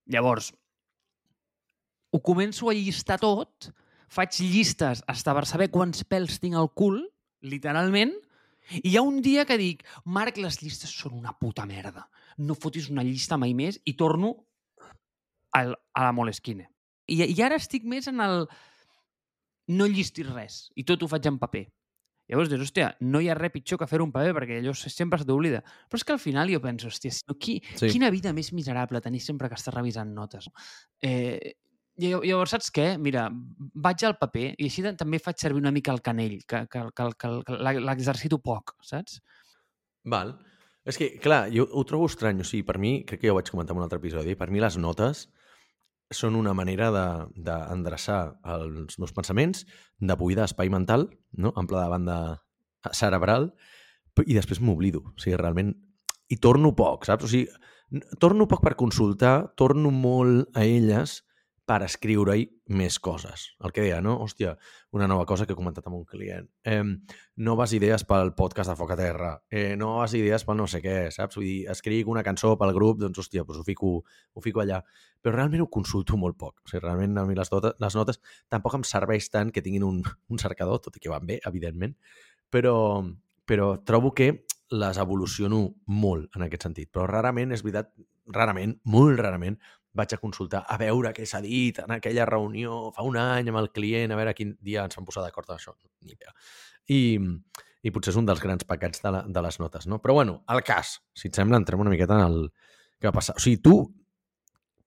Llavors, 0.08 0.54
ho 2.16 2.22
començo 2.24 2.72
a 2.72 2.76
llistar 2.76 3.20
tot, 3.20 3.70
faig 4.08 4.40
llistes 4.40 5.04
hasta 5.12 5.34
per 5.36 5.44
saber 5.46 5.68
quants 5.74 6.06
pèls 6.08 6.40
tinc 6.40 6.56
al 6.56 6.72
cul, 6.72 7.02
literalment, 7.44 8.16
i 8.72 8.92
hi 8.92 8.98
ha 8.98 9.04
un 9.06 9.22
dia 9.22 9.46
que 9.48 9.58
dic, 9.60 9.84
Marc, 10.06 10.40
les 10.42 10.62
llistes 10.62 10.92
són 10.92 11.18
una 11.18 11.34
puta 11.40 11.66
merda. 11.70 12.08
No 12.38 12.58
fotis 12.58 12.90
una 12.94 13.06
llista 13.08 13.38
mai 13.38 13.56
més 13.58 13.80
i 13.86 13.96
torno 14.00 14.34
al, 15.58 15.74
a 15.94 16.08
la 16.08 16.14
Moleskine. 16.16 16.70
I, 17.08 17.24
I 17.24 17.42
ara 17.46 17.58
estic 17.60 17.88
més 17.88 18.10
en 18.12 18.20
el 18.24 18.46
no 19.68 19.88
llistis 19.88 20.28
res 20.30 20.62
i 20.76 20.86
tot 20.88 21.04
ho 21.04 21.10
faig 21.12 21.28
en 21.28 21.40
paper. 21.40 21.66
Llavors 22.28 22.50
dius, 22.52 22.66
hòstia, 22.66 22.90
no 23.08 23.22
hi 23.24 23.30
ha 23.32 23.36
res 23.38 23.54
pitjor 23.54 23.80
que 23.80 23.88
fer 23.88 24.02
un 24.04 24.12
paper 24.12 24.34
perquè 24.36 24.58
allò 24.60 24.74
sempre 24.76 25.20
se 25.20 25.28
t'oblida. 25.28 25.62
Però 25.88 26.00
és 26.00 26.04
que 26.04 26.16
al 26.16 26.20
final 26.20 26.52
jo 26.52 26.60
penso, 26.64 26.90
hòstia, 26.92 27.14
qui, 27.40 27.62
sí. 27.80 27.88
quina 27.94 28.12
vida 28.12 28.34
més 28.36 28.52
miserable 28.52 29.00
tenir 29.04 29.22
sempre 29.24 29.48
que 29.48 29.56
estàs 29.56 29.76
revisant 29.76 30.12
notes. 30.16 30.50
Eh, 31.00 31.56
Llavors, 31.98 32.52
saps 32.54 32.70
què? 32.74 32.92
Mira, 33.02 33.26
vaig 33.82 34.04
al 34.06 34.18
paper 34.20 34.52
i 34.54 34.68
així 34.68 34.84
també 35.00 35.18
faig 35.24 35.40
servir 35.42 35.64
una 35.64 35.74
mica 35.74 35.94
el 35.96 36.04
canell, 36.06 36.38
que, 36.46 36.66
que, 36.70 36.84
que, 36.94 37.08
que, 37.18 37.32
que 37.48 37.58
l'exercito 37.90 38.38
poc, 38.44 38.76
saps? 38.86 39.18
Val. 40.06 40.36
És 40.88 41.00
que, 41.00 41.10
clar, 41.20 41.48
jo 41.52 41.66
ho 41.68 41.84
trobo 41.90 42.06
estrany. 42.08 42.40
O 42.44 42.48
sigui, 42.48 42.64
per 42.68 42.78
mi, 42.80 43.02
crec 43.08 43.24
que 43.24 43.28
ja 43.28 43.34
ho 43.34 43.40
vaig 43.40 43.50
comentar 43.52 43.74
en 43.76 43.82
un 43.82 43.88
altre 43.88 44.00
episodi, 44.00 44.38
per 44.40 44.52
mi 44.54 44.62
les 44.64 44.78
notes 44.80 45.26
són 46.14 46.38
una 46.40 46.54
manera 46.56 46.88
d'endreçar 46.94 48.20
de, 48.38 48.54
els 48.64 48.96
meus 49.02 49.12
pensaments, 49.12 49.66
de 50.00 50.16
buidar 50.16 50.46
espai 50.48 50.70
mental, 50.72 51.10
no? 51.36 51.52
pla 51.68 51.84
de 51.84 51.92
banda 51.92 52.18
cerebral, 52.96 53.50
i 54.24 54.38
després 54.38 54.62
m'oblido. 54.62 55.04
O 55.12 55.20
sigui, 55.20 55.36
realment... 55.36 55.76
I 56.28 56.36
torno 56.44 56.74
poc, 56.76 57.06
saps? 57.08 57.24
O 57.24 57.30
sigui, 57.32 57.48
torno 58.20 58.50
poc 58.52 58.60
per 58.64 58.76
consultar, 58.76 59.54
torno 59.56 59.94
molt 59.96 60.56
a 60.60 60.66
elles 60.68 61.22
per 61.68 61.82
escriure-hi 61.84 62.46
més 62.80 62.96
coses. 63.04 63.42
El 63.60 63.74
que 63.76 63.84
deia, 63.84 63.98
no? 64.00 64.14
Hòstia, 64.24 64.54
una 64.96 65.08
nova 65.12 65.26
cosa 65.28 65.44
que 65.46 65.52
he 65.52 65.58
comentat 65.58 65.90
amb 65.90 65.98
un 65.98 66.06
client. 66.08 66.48
Eh, 66.64 66.80
noves 67.44 67.74
idees 67.76 68.06
pel 68.08 68.32
podcast 68.38 68.72
de 68.72 68.76
Foc 68.80 68.94
a 68.96 68.98
Terra. 69.00 69.34
Eh, 69.52 69.76
noves 69.80 70.16
idees 70.16 70.48
pel 70.48 70.58
no 70.62 70.70
sé 70.72 70.80
què, 70.84 70.96
saps? 71.12 71.36
Vull 71.36 71.50
dir, 71.50 71.58
escric 71.74 72.08
una 72.08 72.24
cançó 72.24 72.54
pel 72.60 72.72
grup, 72.78 73.02
doncs, 73.04 73.20
hòstia, 73.20 73.44
doncs 73.44 73.60
ho, 73.60 73.68
fico, 73.68 73.92
ho 74.32 74.46
fico 74.46 74.64
allà. 74.64 74.80
Però 75.20 75.36
realment 75.36 75.66
ho 75.66 75.70
consulto 75.78 76.16
molt 76.16 76.40
poc. 76.40 76.62
O 76.64 76.72
sigui, 76.72 76.86
realment 76.86 77.20
a 77.20 77.28
mi 77.28 77.36
les, 77.36 77.52
notes, 77.52 77.76
les 77.84 78.00
notes 78.00 78.24
tampoc 78.48 78.80
em 78.80 78.88
serveix 78.88 79.28
tant 79.34 79.52
que 79.52 79.66
tinguin 79.66 79.84
un, 79.84 80.00
un 80.32 80.44
cercador, 80.44 80.80
tot 80.86 80.96
i 80.96 81.04
que 81.04 81.12
van 81.12 81.28
bé, 81.28 81.42
evidentment, 81.52 81.98
però, 82.50 82.78
però 83.44 83.74
trobo 83.84 84.16
que 84.16 84.32
les 84.72 85.00
evoluciono 85.04 85.66
molt 85.92 86.32
en 86.40 86.48
aquest 86.48 86.64
sentit. 86.70 86.96
Però 86.96 87.12
rarament, 87.12 87.52
és 87.52 87.68
veritat, 87.68 87.92
rarament, 88.32 88.78
molt 88.88 89.20
rarament, 89.20 89.60
vaig 89.98 90.14
a 90.16 90.20
consultar 90.22 90.64
a 90.70 90.78
veure 90.80 91.12
què 91.16 91.26
s'ha 91.28 91.42
dit 91.44 91.80
en 91.84 91.96
aquella 91.98 92.26
reunió 92.30 92.88
fa 92.96 93.06
un 93.08 93.18
any 93.22 93.50
amb 93.52 93.62
el 93.62 93.72
client, 93.76 94.14
a 94.14 94.20
veure 94.20 94.36
quin 94.38 94.56
dia 94.64 94.86
ens 94.86 94.98
vam 94.98 95.08
posar 95.08 95.26
d'acord 95.26 95.50
amb 95.50 95.60
això. 95.60 95.74
Ni 96.06 96.14
idea. 96.16 96.34
I, 96.94 97.00
i 97.84 97.94
potser 97.94 98.14
és 98.14 98.20
un 98.20 98.28
dels 98.28 98.42
grans 98.44 98.68
pecats 98.68 99.04
de, 99.04 99.14
la, 99.14 99.24
de 99.28 99.44
les 99.44 99.60
notes, 99.62 99.88
no? 99.90 100.02
Però 100.04 100.16
bueno, 100.20 100.42
el 100.54 100.64
cas, 100.68 100.98
si 101.18 101.32
et 101.32 101.38
sembla, 101.38 101.60
entrem 101.60 101.84
una 101.84 101.94
miqueta 101.94 102.20
en 102.20 102.26
el 102.28 102.40
que 103.00 103.10
va 103.10 103.16
passar. 103.20 103.38
O 103.38 103.44
sigui, 103.44 103.62
tu, 103.64 103.76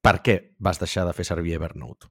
per 0.01 0.21
què 0.25 0.39
vas 0.59 0.81
deixar 0.81 1.07
de 1.09 1.15
fer 1.17 1.27
servir 1.29 1.57
Evernote? 1.59 2.11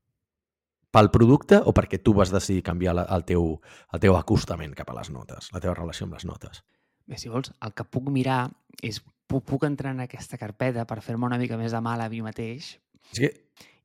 Pel 0.89 1.11
producte 1.13 1.59
o 1.69 1.73
perquè 1.77 1.99
tu 2.01 2.15
vas 2.17 2.31
decidir 2.33 2.65
canviar 2.65 2.95
la, 2.97 3.05
el, 3.13 3.25
teu, 3.29 3.51
el 3.93 4.01
teu 4.01 4.15
acostament 4.17 4.73
cap 4.77 4.89
a 4.89 4.97
les 4.97 5.11
notes, 5.13 5.51
la 5.53 5.61
teva 5.61 5.75
relació 5.77 6.07
amb 6.07 6.17
les 6.17 6.25
notes? 6.25 6.63
Bé, 7.09 7.17
si 7.17 7.29
vols, 7.29 7.51
el 7.65 7.73
que 7.77 7.85
puc 7.85 8.09
mirar 8.13 8.47
és 8.85 9.01
puc, 9.29 9.43
puc 9.45 9.65
entrar 9.67 9.93
en 9.93 10.01
aquesta 10.05 10.37
carpeta 10.41 10.85
per 10.89 11.01
fer-me 11.05 11.29
una 11.29 11.37
mica 11.41 11.57
més 11.61 11.73
de 11.75 11.81
mal 11.85 12.01
a 12.01 12.09
mi 12.09 12.23
mateix 12.25 12.75
És 13.13 13.19
que, 13.19 13.31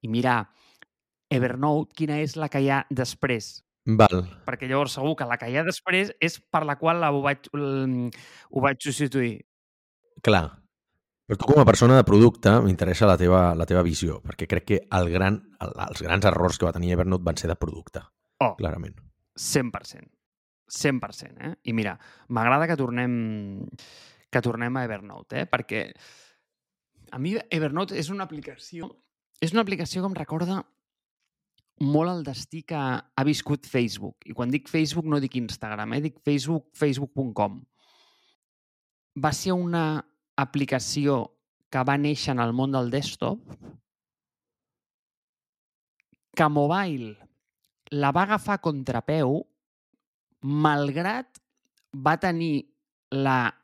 i 0.04 0.09
mirar 0.09 0.43
Evernote, 1.35 1.95
quina 1.97 2.19
és 2.23 2.37
la 2.37 2.49
que 2.52 2.61
hi 2.62 2.69
ha 2.71 2.83
després. 2.90 3.62
val, 3.85 4.21
Perquè 4.47 4.69
llavors 4.69 4.95
segur 4.97 5.14
que 5.16 5.26
la 5.28 5.37
que 5.40 5.49
hi 5.50 5.57
ha 5.59 5.64
després 5.64 6.12
és 6.21 6.38
per 6.40 6.64
la 6.64 6.76
qual 6.81 7.00
la, 7.00 7.11
ho, 7.12 7.21
vaig, 7.25 7.49
ho 7.52 8.61
vaig 8.64 8.78
substituir. 8.81 9.40
clar. 10.23 10.61
Però 11.25 11.38
tu 11.40 11.47
com 11.49 11.57
a 11.61 11.64
persona 11.64 11.97
de 11.97 12.04
producte 12.04 12.50
m'interessa 12.61 13.07
la, 13.09 13.16
teva, 13.16 13.54
la 13.57 13.64
teva 13.64 13.81
visió, 13.83 14.19
perquè 14.21 14.45
crec 14.47 14.64
que 14.69 14.78
el 14.93 15.09
gran, 15.09 15.38
el, 15.64 15.71
els 15.88 16.02
grans 16.04 16.26
errors 16.28 16.59
que 16.61 16.66
va 16.66 16.73
tenir 16.76 16.93
Evernote 16.93 17.25
van 17.25 17.37
ser 17.40 17.49
de 17.49 17.57
producte, 17.57 18.02
Oh, 18.45 18.50
clarament. 18.59 18.99
100%. 19.40 20.04
100%, 20.69 21.38
eh? 21.40 21.54
I 21.64 21.73
mira, 21.73 21.95
m'agrada 22.28 22.66
que 22.69 22.76
tornem 22.76 23.64
que 24.28 24.43
tornem 24.43 24.76
a 24.76 24.85
Evernote, 24.85 25.40
eh? 25.45 25.47
Perquè 25.49 25.87
a 27.12 27.19
mi 27.23 27.37
Evernote 27.49 27.97
és 27.97 28.11
una 28.11 28.25
aplicació 28.28 28.90
és 29.43 29.53
una 29.53 29.62
aplicació 29.64 30.03
que 30.03 30.11
em 30.11 30.17
recorda 30.19 30.62
molt 31.85 32.11
el 32.12 32.23
destí 32.26 32.62
que 32.62 32.79
ha 32.79 33.25
viscut 33.26 33.67
Facebook. 33.67 34.26
I 34.31 34.35
quan 34.37 34.53
dic 34.53 34.69
Facebook 34.71 35.09
no 35.11 35.21
dic 35.23 35.37
Instagram, 35.41 35.97
eh? 35.97 36.03
dic 36.09 36.21
Facebook, 36.25 36.69
facebook.com. 36.79 37.61
Va 39.19 39.33
ser 39.35 39.55
una 39.55 40.05
aplicació 40.37 41.25
que 41.71 41.83
va 41.83 41.99
néixer 41.99 42.35
en 42.35 42.43
el 42.43 42.55
món 42.55 42.75
del 42.75 42.91
desktop 42.91 43.43
que 46.35 46.49
mobile 46.50 47.14
la 47.95 48.11
va 48.14 48.25
agafar 48.26 48.59
a 48.59 48.62
contrapeu 48.62 49.41
malgrat 50.43 51.38
va 51.95 52.17
tenir 52.19 52.67
la 53.14 53.55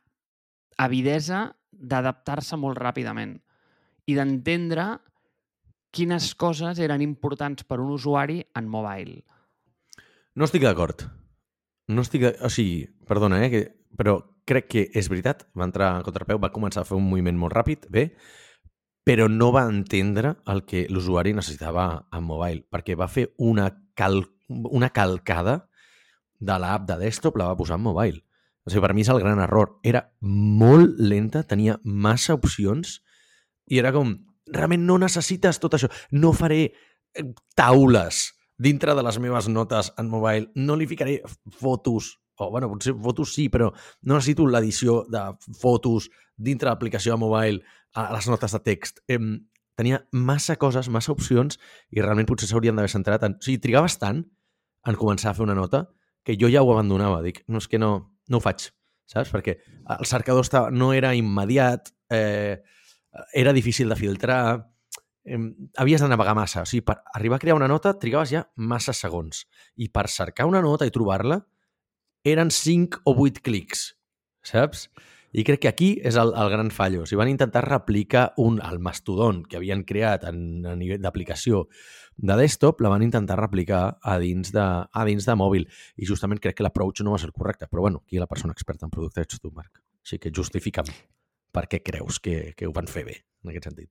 avidesa 0.79 1.49
d'adaptar-se 1.71 2.59
molt 2.61 2.79
ràpidament 2.79 3.35
i 4.07 4.15
d'entendre 4.19 4.87
quines 5.91 6.35
coses 6.39 6.79
eren 6.79 7.03
importants 7.05 7.67
per 7.67 7.81
un 7.83 7.93
usuari 7.95 8.41
en 8.57 8.69
mobile. 8.71 9.23
No 10.35 10.47
estic 10.47 10.65
d'acord. 10.65 11.07
No 11.91 12.05
estic... 12.07 12.29
O 12.43 12.51
sigui, 12.53 12.85
perdona, 13.09 13.43
eh? 13.45 13.51
Que... 13.51 13.63
Però 13.99 14.21
crec 14.47 14.69
que 14.71 14.85
és 14.97 15.09
veritat, 15.11 15.45
va 15.59 15.67
entrar 15.67 15.91
a 15.97 16.05
contrapeu, 16.07 16.39
va 16.43 16.53
començar 16.55 16.85
a 16.85 16.89
fer 16.89 16.97
un 16.97 17.09
moviment 17.11 17.37
molt 17.39 17.55
ràpid, 17.55 17.89
bé, 17.91 18.07
però 19.07 19.27
no 19.31 19.51
va 19.55 19.67
entendre 19.69 20.37
el 20.51 20.63
que 20.69 20.87
l'usuari 20.91 21.35
necessitava 21.35 22.07
en 22.15 22.25
mobile, 22.27 22.65
perquè 22.71 22.97
va 22.99 23.11
fer 23.11 23.31
una, 23.39 23.69
cal... 23.99 24.23
una 24.49 24.91
calcada 24.95 25.59
de 26.41 26.57
l'app 26.63 26.87
de 26.89 26.97
desktop, 27.03 27.37
la 27.37 27.51
va 27.51 27.59
posar 27.59 27.79
en 27.79 27.85
mobile. 27.85 28.23
O 28.65 28.71
sigui, 28.71 28.85
per 28.85 28.95
mi 28.95 29.03
és 29.05 29.11
el 29.13 29.21
gran 29.23 29.41
error. 29.43 29.79
Era 29.83 30.05
molt 30.23 30.99
lenta, 31.01 31.43
tenia 31.49 31.79
massa 31.85 32.37
opcions 32.37 33.01
i 33.71 33.81
era 33.81 33.93
com, 33.95 34.15
realment 34.53 34.85
no 34.87 34.99
necessites 35.01 35.61
tot 35.63 35.77
això. 35.77 35.91
No 36.13 36.33
faré 36.37 36.63
eh, 36.67 37.27
taules 37.59 38.29
dintre 38.61 38.95
de 38.95 39.05
les 39.07 39.19
meves 39.19 39.49
notes 39.49 39.93
en 39.99 40.11
mobile. 40.13 40.51
No 40.55 40.77
li 40.77 40.89
ficaré 40.91 41.21
fotos, 41.61 42.19
o 42.37 42.51
bueno, 42.51 42.69
potser 42.73 42.95
fotos 42.97 43.35
sí, 43.35 43.49
però 43.53 43.71
no 44.03 44.17
necessito 44.17 44.47
l'edició 44.49 45.05
de 45.09 45.23
fotos 45.61 46.11
dintre 46.37 46.69
de 46.69 46.75
l'aplicació 46.75 47.17
de 47.17 47.23
mobile 47.23 47.63
a 47.97 48.11
les 48.15 48.29
notes 48.29 48.53
de 48.57 48.61
text. 48.65 49.01
Em, 49.09 49.33
tenia 49.81 50.03
massa 50.13 50.57
coses, 50.61 50.91
massa 50.93 51.13
opcions 51.15 51.57
i 51.91 52.03
realment 52.03 52.29
potser 52.29 52.51
s'haurien 52.51 52.77
d'haver 52.77 52.93
centrat 52.93 53.25
en... 53.25 53.39
O 53.41 53.45
sigui, 53.45 53.63
trigaves 53.65 53.97
tant 54.01 54.25
en 54.89 54.99
començar 55.01 55.33
a 55.33 55.37
fer 55.37 55.47
una 55.47 55.57
nota 55.57 55.87
que 56.25 56.37
jo 56.41 56.51
ja 56.53 56.63
ho 56.65 56.73
abandonava. 56.73 57.23
Dic, 57.25 57.43
no, 57.49 57.63
és 57.63 57.69
que 57.69 57.81
no, 57.81 57.93
no 58.29 58.41
ho 58.41 58.45
faig, 58.45 58.69
saps? 59.09 59.33
Perquè 59.33 59.57
el 59.97 60.09
cercador 60.09 60.45
estava, 60.45 60.73
no 60.73 60.93
era 60.97 61.15
immediat, 61.17 61.93
eh, 62.13 62.61
era 63.33 63.53
difícil 63.53 63.89
de 63.89 63.97
filtrar, 63.97 64.71
havies 65.77 66.01
de 66.01 66.09
navegar 66.09 66.35
massa. 66.35 66.63
O 66.63 66.67
sigui, 66.67 66.85
per 66.87 67.01
arribar 67.15 67.39
a 67.39 67.43
crear 67.45 67.57
una 67.59 67.69
nota 67.69 67.97
trigaves 67.99 68.33
ja 68.33 68.45
massa 68.57 68.95
segons. 68.97 69.47
I 69.77 69.91
per 69.93 70.09
cercar 70.09 70.49
una 70.49 70.63
nota 70.63 70.87
i 70.87 70.95
trobar-la 70.95 71.43
eren 72.25 72.51
5 72.51 73.03
o 73.05 73.15
8 73.17 73.43
clics, 73.45 73.95
saps? 74.43 74.89
I 75.31 75.45
crec 75.47 75.61
que 75.63 75.71
aquí 75.71 75.93
és 76.03 76.17
el, 76.19 76.33
el 76.35 76.51
gran 76.51 76.73
fallo. 76.75 77.05
O 77.05 77.07
sigui, 77.07 77.21
van 77.21 77.31
intentar 77.31 77.63
replicar 77.67 78.33
un, 78.43 78.59
el 78.67 78.81
mastodon 78.83 79.45
que 79.47 79.61
havien 79.61 79.85
creat 79.87 80.27
en, 80.27 80.67
a 80.67 80.75
nivell 80.79 81.03
d'aplicació 81.03 81.69
de 82.21 82.37
desktop, 82.37 82.83
la 82.83 82.91
van 82.93 83.05
intentar 83.07 83.39
replicar 83.39 83.85
a 84.03 84.19
dins 84.21 84.51
de, 84.53 84.67
a 84.91 85.07
dins 85.07 85.29
de 85.29 85.39
mòbil. 85.39 85.69
I 85.97 86.11
justament 86.11 86.43
crec 86.43 86.59
que 86.59 86.67
l'approach 86.67 87.05
no 87.07 87.15
va 87.15 87.23
ser 87.23 87.31
el 87.31 87.37
correcte. 87.37 87.71
Però 87.71 87.87
bueno, 87.87 88.03
aquí 88.05 88.19
la 88.19 88.29
persona 88.29 88.57
experta 88.57 88.91
en 88.91 88.93
producte 88.97 89.23
ets 89.23 89.39
tu, 89.39 89.55
Marc. 89.55 89.79
Així 90.03 90.19
que 90.19 90.35
justifica'm 90.35 90.91
per 91.53 91.67
què 91.71 91.83
creus 91.85 92.21
que, 92.23 92.53
que 92.57 92.69
ho 92.69 92.73
van 92.77 92.89
fer 92.91 93.05
bé, 93.09 93.17
en 93.45 93.53
aquest 93.53 93.71
sentit. 93.71 93.91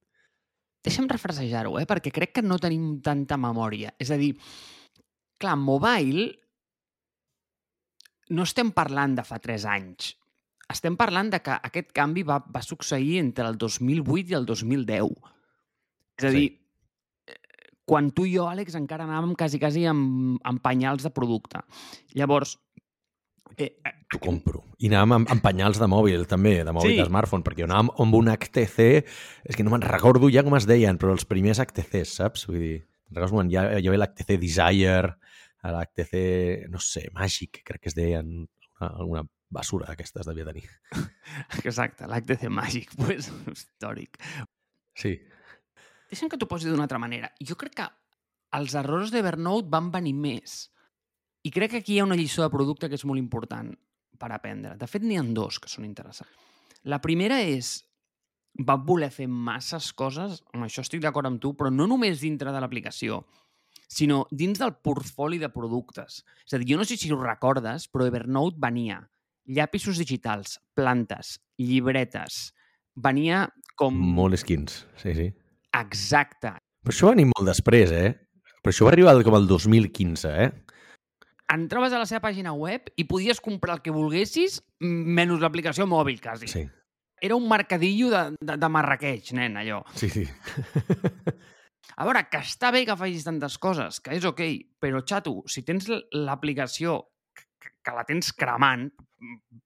Deixa'm 0.85 1.09
refresejar-ho, 1.11 1.73
eh? 1.79 1.85
perquè 1.89 2.11
crec 2.15 2.37
que 2.37 2.43
no 2.45 2.57
tenim 2.61 3.01
tanta 3.03 3.35
memòria. 3.37 3.91
És 3.99 4.11
a 4.15 4.17
dir, 4.19 4.31
clar, 5.39 5.57
mobile 5.59 6.29
no 8.29 8.45
estem 8.45 8.71
parlant 8.75 9.17
de 9.17 9.25
fa 9.27 9.39
3 9.43 9.65
anys. 9.73 10.13
Estem 10.69 10.95
parlant 10.95 11.31
de 11.33 11.39
que 11.41 11.55
aquest 11.65 11.91
canvi 11.97 12.23
va, 12.23 12.37
va 12.45 12.61
succeir 12.61 13.17
entre 13.23 13.47
el 13.49 13.57
2008 13.57 14.31
i 14.31 14.37
el 14.37 14.45
2010. 14.45 15.15
És 16.19 16.27
a 16.27 16.31
Sí. 16.31 16.35
dir, 16.37 17.35
quan 17.89 18.11
tu 18.13 18.27
i 18.29 18.35
jo, 18.35 18.45
Àlex, 18.45 18.75
encara 18.77 19.07
anàvem 19.07 19.33
quasi, 19.35 19.57
quasi 19.57 19.85
amb, 19.89 20.37
amb 20.45 20.61
penyals 20.61 21.03
de 21.03 21.09
producte. 21.09 21.63
Llavors, 22.13 22.59
eh, 23.57 23.73
T'ho 24.09 24.17
compro. 24.23 24.63
I 24.81 24.87
anàvem 24.89 25.11
amb, 25.19 25.29
amb 25.29 25.43
penyals 25.45 25.77
de 25.77 25.85
mòbil, 25.85 26.23
també, 26.25 26.63
de 26.65 26.71
mòbil 26.73 26.95
Sí. 26.95 26.95
sí. 26.97 27.01
de 27.03 27.07
smartphone, 27.11 27.43
perquè 27.45 27.65
anàvem 27.67 27.91
amb 28.01 28.15
un 28.17 28.29
HTC, 28.33 28.87
és 29.45 29.55
que 29.55 29.63
no 29.63 29.69
me'n 29.69 29.83
recordo 29.85 30.29
ja 30.33 30.41
com 30.43 30.55
es 30.57 30.65
deien, 30.65 30.97
però 30.97 31.11
els 31.13 31.25
primers 31.29 31.59
HTCs, 31.61 32.15
saps? 32.17 32.47
Vull 32.49 32.57
dir, 32.59 32.77
recordes 33.11 33.31
quan 33.35 33.51
ha- 33.53 33.79
hi 33.79 33.85
havia 33.87 33.99
l'HTC 34.01 34.39
Desire, 34.41 35.11
l'HTC, 35.63 36.69
no 36.73 36.79
sé, 36.81 37.09
Magic, 37.13 37.61
crec 37.63 37.81
que 37.83 37.89
es 37.91 37.95
deien, 37.95 38.31
una, 38.79 38.89
alguna 38.95 39.23
basura 39.49 39.87
d'aquestes 39.91 40.25
devia 40.25 40.45
tenir. 40.45 40.65
exacte, 41.63 42.07
l'HTC 42.07 42.49
Magic, 42.49 42.95
pues, 42.99 43.29
històric. 43.51 44.17
Sí. 44.97 45.19
Deixa'm 46.09 46.29
que 46.31 46.37
t'ho 46.41 46.47
posi 46.49 46.65
d'una 46.69 46.87
altra 46.87 46.97
manera. 47.01 47.29
Jo 47.45 47.53
crec 47.55 47.75
que 47.77 47.85
els 48.57 48.73
errors 48.73 49.11
d'Evernote 49.13 49.69
van 49.69 49.91
venir 49.93 50.15
més. 50.17 50.71
I 51.45 51.51
crec 51.53 51.71
que 51.75 51.83
aquí 51.83 51.93
hi 51.93 51.99
ha 52.01 52.07
una 52.09 52.17
lliçó 52.17 52.41
de 52.41 52.49
producte 52.49 52.89
que 52.89 52.97
és 52.97 53.05
molt 53.05 53.21
important 53.21 53.69
per 54.19 54.31
aprendre. 54.35 54.75
De 54.79 54.87
fet, 54.87 55.05
n'hi 55.05 55.17
ha 55.19 55.23
dos 55.23 55.59
que 55.59 55.71
són 55.71 55.87
interessants. 55.87 56.35
La 56.87 57.01
primera 57.03 57.39
és 57.43 57.79
va 58.65 58.75
voler 58.75 59.09
fer 59.13 59.27
masses 59.29 59.91
coses, 59.95 60.41
amb 60.53 60.65
això 60.65 60.83
estic 60.83 61.01
d'acord 61.03 61.29
amb 61.29 61.39
tu, 61.41 61.53
però 61.55 61.71
no 61.71 61.87
només 61.87 62.21
dintre 62.23 62.51
de 62.51 62.61
l'aplicació, 62.61 63.23
sinó 63.89 64.23
dins 64.31 64.59
del 64.59 64.75
portfoli 64.83 65.39
de 65.41 65.49
productes. 65.53 66.23
És 66.45 66.53
a 66.53 66.59
dir, 66.59 66.73
jo 66.73 66.79
no 66.79 66.87
sé 66.87 66.97
si 66.99 67.11
ho 67.11 67.19
recordes, 67.19 67.87
però 67.91 68.07
Evernote 68.07 68.59
venia 68.61 69.01
llapisos 69.49 69.97
digitals, 69.97 70.59
plantes, 70.77 71.39
llibretes, 71.57 72.49
venia 72.95 73.47
com... 73.79 73.95
Molt 73.95 74.37
skins, 74.41 74.83
sí, 75.01 75.15
sí. 75.17 75.29
Exacte. 75.79 76.53
Però 76.83 76.93
això 76.93 77.09
va 77.09 77.15
venir 77.15 77.29
molt 77.31 77.49
després, 77.49 77.93
eh? 77.95 78.11
Però 78.59 78.73
això 78.73 78.85
va 78.87 78.93
arribar 78.93 79.15
com 79.25 79.37
el 79.39 79.47
2015, 79.49 80.33
eh? 80.45 80.49
Entraves 81.49 81.93
a 81.93 81.99
la 82.01 82.05
seva 82.05 82.21
pàgina 82.27 82.51
web 82.53 82.91
i 83.01 83.05
podies 83.09 83.39
comprar 83.41 83.79
el 83.79 83.81
que 83.81 83.93
volguessis 83.93 84.59
menys 84.79 85.41
l'aplicació 85.41 85.87
mòbil, 85.89 86.19
quasi. 86.21 86.47
Sí, 86.51 86.65
Era 87.21 87.35
un 87.35 87.49
mercadillo 87.49 88.09
de, 88.13 88.19
de, 88.39 88.55
de 88.55 88.69
Marrakeix, 88.71 89.33
nen, 89.35 89.57
allò. 89.59 89.81
sí, 89.97 90.07
sí. 90.13 90.23
A 91.99 92.05
veure, 92.07 92.21
que 92.31 92.39
està 92.39 92.69
bé 92.71 92.85
que 92.87 92.95
facis 92.95 93.25
tantes 93.27 93.57
coses, 93.59 93.97
que 93.99 94.13
és 94.15 94.23
ok, 94.27 94.39
però, 94.79 95.01
xato, 95.03 95.39
si 95.51 95.63
tens 95.67 95.89
l'aplicació 96.15 96.99
que, 97.35 97.73
que 97.83 97.95
la 97.95 98.05
tens 98.07 98.31
cremant, 98.37 98.85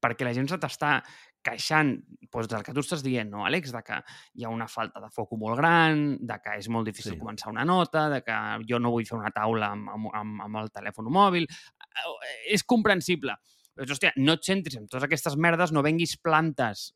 perquè 0.02 0.25
la 0.25 0.34
gent 0.34 0.50
se 0.50 0.58
t'està 0.58 0.96
queixant 1.43 1.93
doncs, 2.33 2.47
del 2.50 2.63
que 2.65 2.73
tu 2.73 2.81
estàs 2.81 3.03
dient, 3.05 3.29
no, 3.29 3.43
Àlex? 3.45 3.73
De 3.75 3.83
que 3.85 4.00
hi 4.39 4.45
ha 4.45 4.50
una 4.50 4.67
falta 4.71 5.01
de 5.03 5.09
foco 5.13 5.38
molt 5.38 5.59
gran, 5.59 6.17
de 6.19 6.39
que 6.41 6.57
és 6.57 6.69
molt 6.69 6.88
difícil 6.89 7.13
Sí. 7.13 7.19
començar 7.19 7.51
una 7.51 7.65
nota, 7.65 8.07
de 8.09 8.23
que 8.25 8.39
jo 8.69 8.79
no 8.79 8.91
vull 8.95 9.05
fer 9.05 9.19
una 9.19 9.31
taula 9.35 9.73
amb, 9.75 9.89
amb, 9.93 10.09
amb, 10.13 10.41
amb 10.47 10.63
el 10.63 10.71
telèfon 10.71 11.12
mòbil... 11.12 11.45
Eh, 11.45 12.55
És 12.55 12.63
comprensible. 12.63 13.35
Però, 13.75 13.85
hòstia, 13.89 14.12
no 14.17 14.33
et 14.38 14.43
centris 14.45 14.77
en 14.77 14.88
totes 14.88 15.05
aquestes 15.05 15.35
merdes, 15.38 15.71
no 15.71 15.81
venguis 15.85 16.17
plantes 16.17 16.91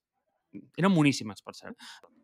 eren 0.77 0.93
moníssimes, 0.93 1.41
per 1.43 1.53
cert, 1.53 1.75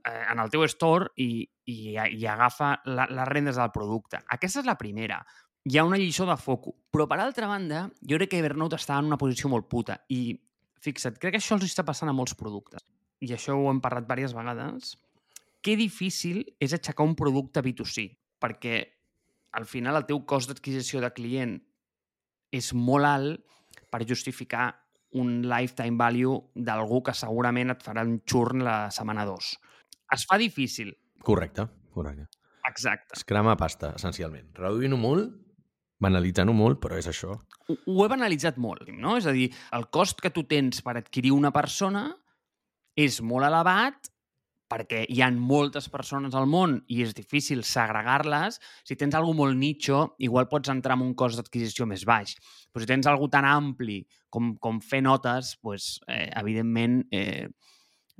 eh, 0.08 0.26
en 0.32 0.40
el 0.40 0.50
teu 0.50 0.64
store 0.66 1.12
i, 1.22 1.44
i, 1.70 1.78
i 1.94 2.26
agafa 2.30 2.76
la, 2.86 3.08
les 3.10 3.28
rendes 3.30 3.60
del 3.60 3.72
producte. 3.76 4.22
Aquesta 4.36 4.62
és 4.64 4.70
la 4.70 4.78
primera. 4.80 5.20
Hi 5.70 5.78
ha 5.78 5.86
una 5.88 6.00
lliçó 6.00 6.26
de 6.28 6.38
foco. 6.40 6.74
Però, 6.92 7.06
per 7.08 7.20
altra 7.20 7.48
banda, 7.48 7.86
jo 8.02 8.18
crec 8.18 8.34
que 8.34 8.42
Evernote 8.42 8.80
està 8.80 8.98
en 9.00 9.12
una 9.12 9.20
posició 9.20 9.52
molt 9.52 9.70
puta 9.70 10.00
i 10.10 10.34
fixa't, 10.84 11.18
crec 11.20 11.36
que 11.36 11.42
això 11.42 11.58
els 11.58 11.66
està 11.68 11.86
passant 11.88 12.12
a 12.12 12.16
molts 12.16 12.36
productes. 12.40 12.84
I 13.24 13.32
això 13.36 13.56
ho 13.56 13.70
hem 13.72 13.80
parlat 13.84 14.08
diverses 14.08 14.36
vegades. 14.36 14.96
Que 15.64 15.78
difícil 15.80 16.44
és 16.60 16.76
aixecar 16.76 17.06
un 17.08 17.16
producte 17.16 17.64
B2C, 17.64 18.10
perquè 18.44 18.82
al 19.56 19.68
final 19.70 19.96
el 19.96 20.08
teu 20.10 20.24
cost 20.28 20.52
d'adquisició 20.52 21.00
de 21.00 21.14
client 21.16 21.56
és 22.54 22.74
molt 22.76 23.08
alt 23.08 23.60
per 23.94 24.04
justificar 24.10 24.74
un 25.14 25.44
lifetime 25.46 25.98
value 25.98 26.36
d'algú 26.56 27.04
que 27.06 27.14
segurament 27.16 27.72
et 27.74 27.84
farà 27.86 28.04
un 28.06 28.18
xurn 28.26 28.66
la 28.66 28.78
setmana 28.92 29.26
2. 29.30 29.52
Es 30.14 30.26
fa 30.30 30.40
difícil. 30.42 30.92
Correcte, 31.24 31.68
correcte. 31.94 32.28
Exacte. 32.68 33.18
Es 33.18 33.26
crema 33.28 33.56
pasta, 33.60 33.94
essencialment. 33.98 34.50
Reduint-ho 34.58 34.98
molt, 34.98 35.32
banalitzant-ho 36.04 36.56
molt, 36.56 36.82
però 36.84 37.00
és 37.00 37.08
això. 37.10 37.38
Ho, 37.68 37.76
ho 37.76 38.06
he 38.06 38.10
banalitzat 38.12 38.60
molt, 38.62 38.90
no? 38.92 39.18
És 39.20 39.28
a 39.30 39.36
dir, 39.36 39.50
el 39.78 39.88
cost 39.94 40.22
que 40.24 40.34
tu 40.36 40.46
tens 40.50 40.84
per 40.86 40.98
adquirir 41.00 41.34
una 41.36 41.54
persona 41.56 42.10
és 43.00 43.22
molt 43.26 43.48
elevat 43.48 44.14
perquè 44.74 45.04
hi 45.12 45.22
han 45.22 45.38
moltes 45.38 45.88
persones 45.94 46.34
al 46.38 46.48
món 46.50 46.80
i 46.92 47.04
és 47.06 47.14
difícil 47.14 47.62
segregar-les, 47.68 48.60
si 48.88 48.98
tens 48.98 49.16
alguna 49.18 49.44
molt 49.44 49.60
nicho, 49.60 50.16
igual 50.24 50.50
pots 50.50 50.72
entrar 50.74 50.98
en 50.98 51.06
un 51.06 51.14
cost 51.20 51.38
d'adquisició 51.38 51.86
més 51.90 52.06
baix. 52.10 52.34
Però 52.72 52.82
si 52.82 52.90
tens 52.90 53.10
alguna 53.10 53.36
tan 53.36 53.50
ampli 53.50 54.02
com, 54.34 54.56
com 54.58 54.82
fer 54.82 55.04
notes, 55.06 55.56
pues, 55.62 56.00
eh, 56.08 56.30
evidentment, 56.42 57.04
eh, 57.14 57.50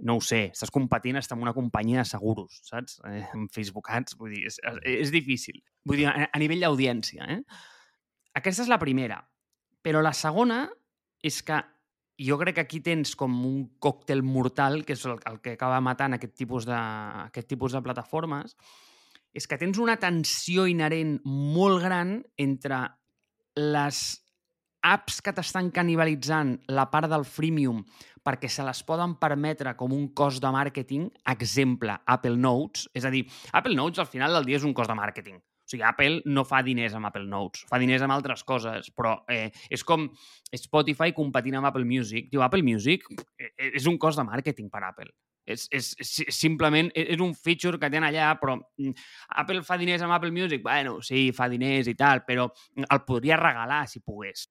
no 0.06 0.18
ho 0.18 0.24
sé, 0.26 0.48
estàs 0.54 0.74
competint 0.74 1.20
amb 1.22 1.46
una 1.46 1.54
companyia 1.54 2.02
de 2.02 2.10
seguros, 2.10 2.62
saps? 2.70 3.00
Eh, 3.10 3.24
amb 3.34 3.52
Facebook 3.54 3.90
Ads, 3.90 4.18
vull 4.20 4.34
dir, 4.36 4.46
és, 4.50 4.60
és 4.84 5.14
difícil. 5.14 5.62
Vull 5.86 6.04
dir, 6.04 6.10
a, 6.10 6.30
a 6.30 6.42
nivell 6.42 6.66
d'audiència, 6.66 7.30
eh? 7.38 7.42
Aquesta 8.34 8.66
és 8.66 8.72
la 8.72 8.82
primera. 8.82 9.20
Però 9.84 10.02
la 10.02 10.14
segona 10.16 10.66
és 11.24 11.42
que 11.46 11.60
jo 12.20 12.38
crec 12.40 12.58
que 12.58 12.66
aquí 12.66 12.80
tens 12.84 13.16
com 13.20 13.34
un 13.46 13.60
còctel 13.82 14.24
mortal, 14.24 14.84
que 14.86 14.96
és 14.98 15.06
el, 15.10 15.20
el 15.30 15.40
que 15.44 15.56
acaba 15.58 15.82
matant 15.82 16.18
aquest 16.18 16.36
tipus, 16.38 16.68
de, 16.70 16.80
aquest 17.28 17.50
tipus 17.50 17.74
de 17.74 17.82
plataformes, 17.84 18.56
és 19.34 19.48
que 19.50 19.58
tens 19.58 19.80
una 19.82 19.98
tensió 19.98 20.68
inherent 20.70 21.18
molt 21.26 21.82
gran 21.84 22.20
entre 22.38 22.86
les 23.58 24.04
apps 24.84 25.22
que 25.24 25.34
t'estan 25.34 25.72
canibalitzant 25.74 26.58
la 26.76 26.90
part 26.92 27.10
del 27.10 27.24
freemium 27.26 27.82
perquè 28.24 28.50
se 28.52 28.64
les 28.68 28.84
poden 28.88 29.16
permetre 29.20 29.74
com 29.80 29.94
un 29.96 30.10
cost 30.16 30.44
de 30.44 30.52
màrqueting, 30.52 31.10
exemple, 31.34 31.96
Apple 32.08 32.38
Notes, 32.40 32.88
és 32.96 33.08
a 33.08 33.12
dir, 33.12 33.26
Apple 33.52 33.76
Notes 33.76 34.04
al 34.04 34.12
final 34.12 34.36
del 34.38 34.48
dia 34.48 34.60
és 34.60 34.68
un 34.68 34.76
cost 34.76 34.92
de 34.92 34.96
màrqueting. 35.00 35.42
Sigui, 35.74 35.84
Apple 35.88 36.22
no 36.30 36.46
fa 36.46 36.62
diners 36.66 36.94
amb 36.98 37.10
Apple 37.10 37.26
Notes, 37.30 37.66
fa 37.70 37.80
diners 37.82 38.06
amb 38.06 38.14
altres 38.16 38.46
coses, 38.46 38.92
però 38.94 39.16
eh, 39.32 39.50
és 39.74 39.84
com 39.88 40.06
Spotify 40.54 41.16
competint 41.18 41.58
amb 41.58 41.72
Apple 41.72 41.88
Music. 41.90 42.30
Diu, 42.32 42.44
Apple 42.46 42.64
Music 42.66 43.08
eh, 43.42 43.72
és 43.74 43.90
un 43.90 43.98
cost 44.02 44.22
de 44.22 44.28
màrqueting 44.28 44.70
per 44.74 44.84
Apple. 44.86 45.10
És, 45.44 45.66
és, 45.76 45.90
és, 46.00 46.12
simplement 46.32 46.88
és 46.96 47.20
un 47.20 47.34
feature 47.36 47.80
que 47.80 47.90
tenen 47.92 48.08
allà, 48.08 48.30
però 48.40 48.56
mm, 48.62 48.94
Apple 49.44 49.64
fa 49.68 49.80
diners 49.82 50.06
amb 50.06 50.16
Apple 50.16 50.32
Music? 50.32 50.64
Bueno, 50.64 51.00
sí, 51.04 51.32
fa 51.36 51.50
diners 51.52 51.90
i 51.92 51.98
tal, 52.00 52.24
però 52.28 52.48
el 52.86 53.04
podria 53.08 53.42
regalar 53.42 53.84
si 53.92 54.00
pogués. 54.06 54.48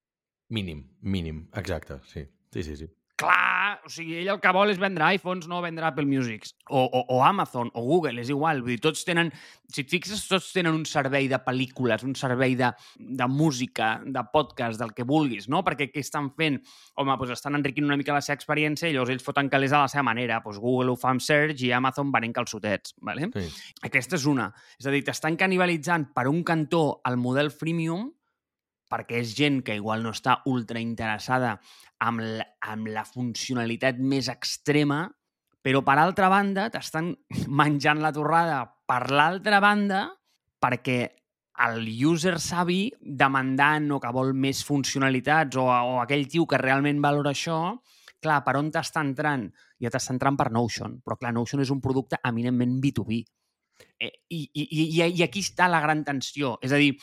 Mínim, 0.53 0.85
mínim, 1.01 1.47
exacte, 1.57 2.03
sí. 2.11 2.27
Sí, 2.53 2.67
sí, 2.67 2.77
sí 2.77 2.91
clar, 3.23 3.81
o 3.87 3.91
sigui, 3.93 4.19
ell 4.21 4.31
el 4.35 4.41
que 4.43 4.53
vol 4.55 4.73
és 4.73 4.81
vendre 4.81 5.09
iPhones, 5.17 5.49
no 5.51 5.63
vendre 5.65 5.87
Apple 5.89 6.07
Music. 6.09 6.49
O, 6.69 6.83
o, 6.85 7.03
o 7.17 7.21
Amazon, 7.25 7.71
o 7.75 7.85
Google, 7.87 8.21
és 8.23 8.31
igual. 8.33 8.63
Vull 8.63 8.75
dir, 8.75 8.83
tots 8.85 9.05
tenen, 9.09 9.31
si 9.73 9.85
et 9.85 9.91
fixes, 9.91 10.25
tots 10.29 10.51
tenen 10.55 10.75
un 10.77 10.85
servei 10.89 11.29
de 11.31 11.41
pel·lícules, 11.43 12.05
un 12.07 12.17
servei 12.19 12.57
de, 12.59 12.73
de 12.99 13.29
música, 13.31 13.95
de 14.05 14.25
podcast, 14.35 14.81
del 14.81 14.95
que 14.97 15.07
vulguis, 15.09 15.49
no? 15.53 15.63
Perquè 15.67 15.89
què 15.93 16.05
estan 16.05 16.33
fent? 16.39 16.61
Home, 17.01 17.17
doncs 17.21 17.37
estan 17.39 17.59
enriquint 17.59 17.89
una 17.89 17.99
mica 18.01 18.17
la 18.17 18.23
seva 18.25 18.39
experiència 18.41 18.91
i 18.91 18.97
llavors 18.97 19.15
ells 19.15 19.27
foten 19.27 19.51
calés 19.53 19.75
a 19.75 19.85
la 19.85 19.93
seva 19.93 20.07
manera. 20.11 20.43
Doncs 20.45 20.61
Google 20.63 20.95
ho 20.95 20.99
fa 20.99 21.13
amb 21.15 21.25
Search 21.25 21.63
i 21.67 21.73
Amazon 21.77 22.13
venent 22.15 22.35
calçotets, 22.37 22.97
¿vale? 23.01 23.31
Sí. 23.37 23.47
Aquesta 23.89 24.19
és 24.19 24.27
una. 24.31 24.51
És 24.81 24.89
a 24.89 24.95
dir, 24.95 25.05
t'estan 25.07 25.39
canibalitzant 25.41 26.11
per 26.17 26.29
un 26.31 26.43
cantó 26.47 27.01
el 27.09 27.19
model 27.21 27.53
freemium 27.55 28.11
perquè 28.93 29.23
és 29.23 29.33
gent 29.37 29.63
que 29.65 29.77
igual 29.79 30.05
no 30.05 30.13
està 30.13 30.43
ultra 30.53 30.81
interessada 30.83 31.57
amb 32.05 32.21
la, 32.21 32.47
amb 32.69 32.91
la 32.93 33.07
funcionalitat 33.09 33.99
més 33.99 34.29
extrema, 34.33 35.07
però 35.63 35.81
per 35.87 35.97
altra 36.03 36.29
banda 36.33 36.69
t'estan 36.75 37.13
menjant 37.63 38.03
la 38.05 38.13
torrada 38.13 38.63
per 38.87 39.07
l'altra 39.15 39.63
banda 39.65 40.07
perquè 40.63 41.01
el 41.63 41.85
user 42.09 42.39
savi 42.41 42.87
demandant 43.01 43.91
o 43.93 43.99
que 44.01 44.13
vol 44.15 44.33
més 44.35 44.63
funcionalitats 44.65 45.59
o, 45.61 45.67
o 45.69 45.99
aquell 46.03 46.25
tio 46.31 46.47
que 46.49 46.61
realment 46.61 47.03
valora 47.03 47.35
això, 47.35 47.59
clar, 48.23 48.41
per 48.47 48.57
on 48.59 48.71
t'està 48.73 49.03
entrant? 49.05 49.49
Ja 49.83 49.91
t'està 49.93 50.15
entrant 50.15 50.39
per 50.39 50.49
Notion, 50.55 50.97
però 51.05 51.19
clar, 51.21 51.35
Notion 51.37 51.63
és 51.63 51.73
un 51.75 51.83
producte 51.85 52.19
eminentment 52.29 52.79
B2B. 52.83 53.21
Eh, 53.99 54.13
i, 54.31 54.41
i, 54.55 54.65
i, 54.65 54.85
I 55.11 55.23
aquí 55.27 55.43
està 55.43 55.69
la 55.71 55.83
gran 55.83 56.05
tensió. 56.07 56.57
És 56.63 56.73
a 56.73 56.81
dir, 56.81 56.95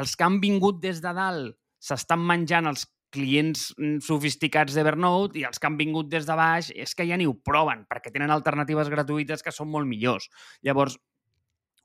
els 0.00 0.16
que 0.16 0.24
han 0.24 0.40
vingut 0.40 0.80
des 0.82 1.02
de 1.04 1.12
dalt 1.16 1.56
s'estan 1.82 2.22
menjant 2.24 2.68
els 2.70 2.86
clients 3.12 3.70
mm, 3.76 4.00
sofisticats 4.06 4.74
d'Evernote 4.74 5.38
i 5.40 5.46
els 5.46 5.60
que 5.60 5.68
han 5.68 5.76
vingut 5.76 6.08
des 6.10 6.26
de 6.28 6.36
baix 6.38 6.70
és 6.72 6.94
que 6.96 7.06
ja 7.08 7.18
ni 7.20 7.28
ho 7.28 7.34
proven 7.44 7.84
perquè 7.90 8.12
tenen 8.12 8.32
alternatives 8.32 8.90
gratuïtes 8.92 9.44
que 9.44 9.52
són 9.52 9.68
molt 9.72 9.88
millors. 9.88 10.30
Llavors, 10.64 10.96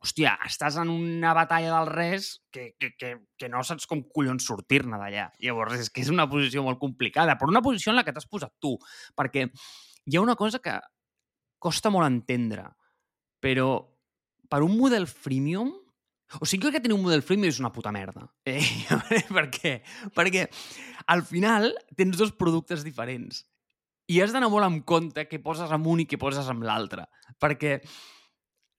hòstia, 0.03 0.37
estàs 0.47 0.77
en 0.79 0.91
una 0.93 1.33
batalla 1.35 1.73
del 1.73 1.89
res 1.91 2.29
que, 2.53 2.69
que, 2.79 2.93
que, 2.95 3.13
que 3.37 3.49
no 3.51 3.63
saps 3.67 3.89
com 3.89 4.05
collons 4.13 4.45
sortir-ne 4.47 4.99
d'allà. 5.01 5.27
Llavors, 5.43 5.81
és 5.83 5.91
que 5.91 6.05
és 6.05 6.13
una 6.13 6.29
posició 6.31 6.63
molt 6.63 6.79
complicada, 6.79 7.35
però 7.35 7.51
una 7.51 7.65
posició 7.65 7.91
en 7.91 7.99
la 7.99 8.05
que 8.07 8.15
t'has 8.15 8.29
posat 8.29 8.53
tu, 8.63 8.77
perquè 9.17 9.49
hi 10.07 10.17
ha 10.17 10.23
una 10.23 10.37
cosa 10.39 10.61
que 10.63 10.77
costa 11.59 11.91
molt 11.91 12.07
entendre, 12.07 12.69
però 13.43 13.81
per 14.47 14.61
un 14.63 14.77
model 14.79 15.09
freemium 15.09 15.73
o 16.41 16.45
sigui 16.45 16.71
que 16.71 16.81
tenir 16.83 16.97
un 16.97 17.05
model 17.05 17.23
freemium 17.23 17.53
és 17.53 17.59
una 17.61 17.71
puta 17.73 17.93
merda. 17.95 18.25
Eh? 18.45 18.59
per 19.37 19.47
què? 19.53 19.77
Perquè 20.15 20.47
al 21.13 21.23
final 21.27 21.71
tens 21.95 22.19
dos 22.19 22.33
productes 22.35 22.83
diferents 22.83 23.45
i 24.11 24.19
has 24.23 24.33
d'anar 24.35 24.49
molt 24.51 24.67
en 24.67 24.81
compte 24.87 25.25
què 25.27 25.39
poses 25.43 25.71
amb 25.71 25.87
un 25.91 26.03
i 26.03 26.07
què 26.07 26.19
poses 26.19 26.47
amb 26.51 26.63
l'altre. 26.67 27.07
Perquè 27.39 27.79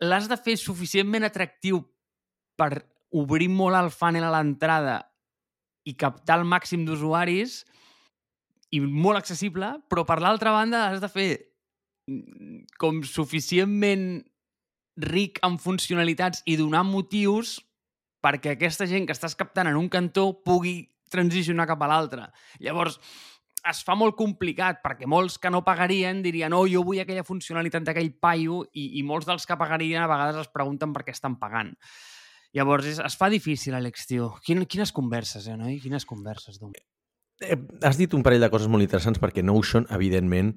l'has 0.05 0.29
de 0.29 0.39
fer 0.41 0.57
suficientment 0.61 1.27
atractiu 1.27 1.83
per 2.59 2.85
obrir 3.17 3.49
molt 3.53 3.77
el 3.79 3.91
funnel 3.93 4.29
a 4.29 4.33
l'entrada 4.37 5.01
i 5.89 5.95
captar 5.97 6.39
el 6.41 6.49
màxim 6.49 6.85
d'usuaris 6.85 7.63
i 8.77 8.81
molt 8.85 9.21
accessible, 9.21 9.79
però 9.89 10.05
per 10.05 10.19
l'altra 10.21 10.53
banda 10.53 10.89
has 10.91 11.01
de 11.01 11.09
fer 11.09 11.29
mm, 12.09 12.77
com 12.81 13.01
suficientment 13.09 14.21
ric 14.99 15.39
en 15.47 15.59
funcionalitats 15.63 16.43
i 16.47 16.57
donar 16.59 16.85
motius 16.87 17.59
perquè 18.25 18.55
aquesta 18.55 18.87
gent 18.91 19.07
que 19.07 19.15
estàs 19.15 19.37
captant 19.39 19.71
en 19.71 19.79
un 19.79 19.89
cantó 19.89 20.33
pugui 20.45 20.81
transicionar 21.09 21.69
cap 21.71 21.83
a 21.83 21.89
l'altre. 21.89 22.27
Llavors, 22.61 22.99
es 23.69 23.81
fa 23.85 23.95
molt 23.99 24.17
complicat 24.19 24.83
perquè 24.85 25.09
molts 25.11 25.39
que 25.41 25.51
no 25.51 25.65
pagarien 25.67 26.23
dirien 26.23 26.55
oh, 26.55 26.67
jo 26.71 26.85
vull 26.87 27.01
aquella 27.03 27.27
funcionalitat 27.27 27.87
d'aquell 27.87 28.13
paio 28.21 28.63
i, 28.73 28.99
i 28.99 29.03
molts 29.07 29.27
dels 29.29 29.47
que 29.47 29.59
pagarien 29.59 30.03
a 30.03 30.11
vegades 30.11 30.45
es 30.45 30.53
pregunten 30.53 30.95
per 30.95 31.05
què 31.07 31.15
estan 31.15 31.39
pagant. 31.41 31.75
Llavors, 32.57 32.87
es, 32.89 33.01
es 33.05 33.17
fa 33.19 33.29
difícil, 33.29 33.77
Àlex, 33.77 34.07
tio. 34.09 34.31
Quin, 34.45 34.65
quines 34.67 34.93
converses, 34.95 35.49
eh, 35.49 35.57
noi? 35.59 35.77
Quines 35.83 36.07
converses, 36.09 36.57
doncs. 36.63 36.81
Eh, 37.41 37.57
has 37.87 37.99
dit 37.99 38.15
un 38.15 38.25
parell 38.27 38.43
de 38.43 38.51
coses 38.51 38.71
molt 38.71 38.83
interessants 38.83 39.21
perquè 39.23 39.45
Notion, 39.47 39.87
evidentment... 39.95 40.57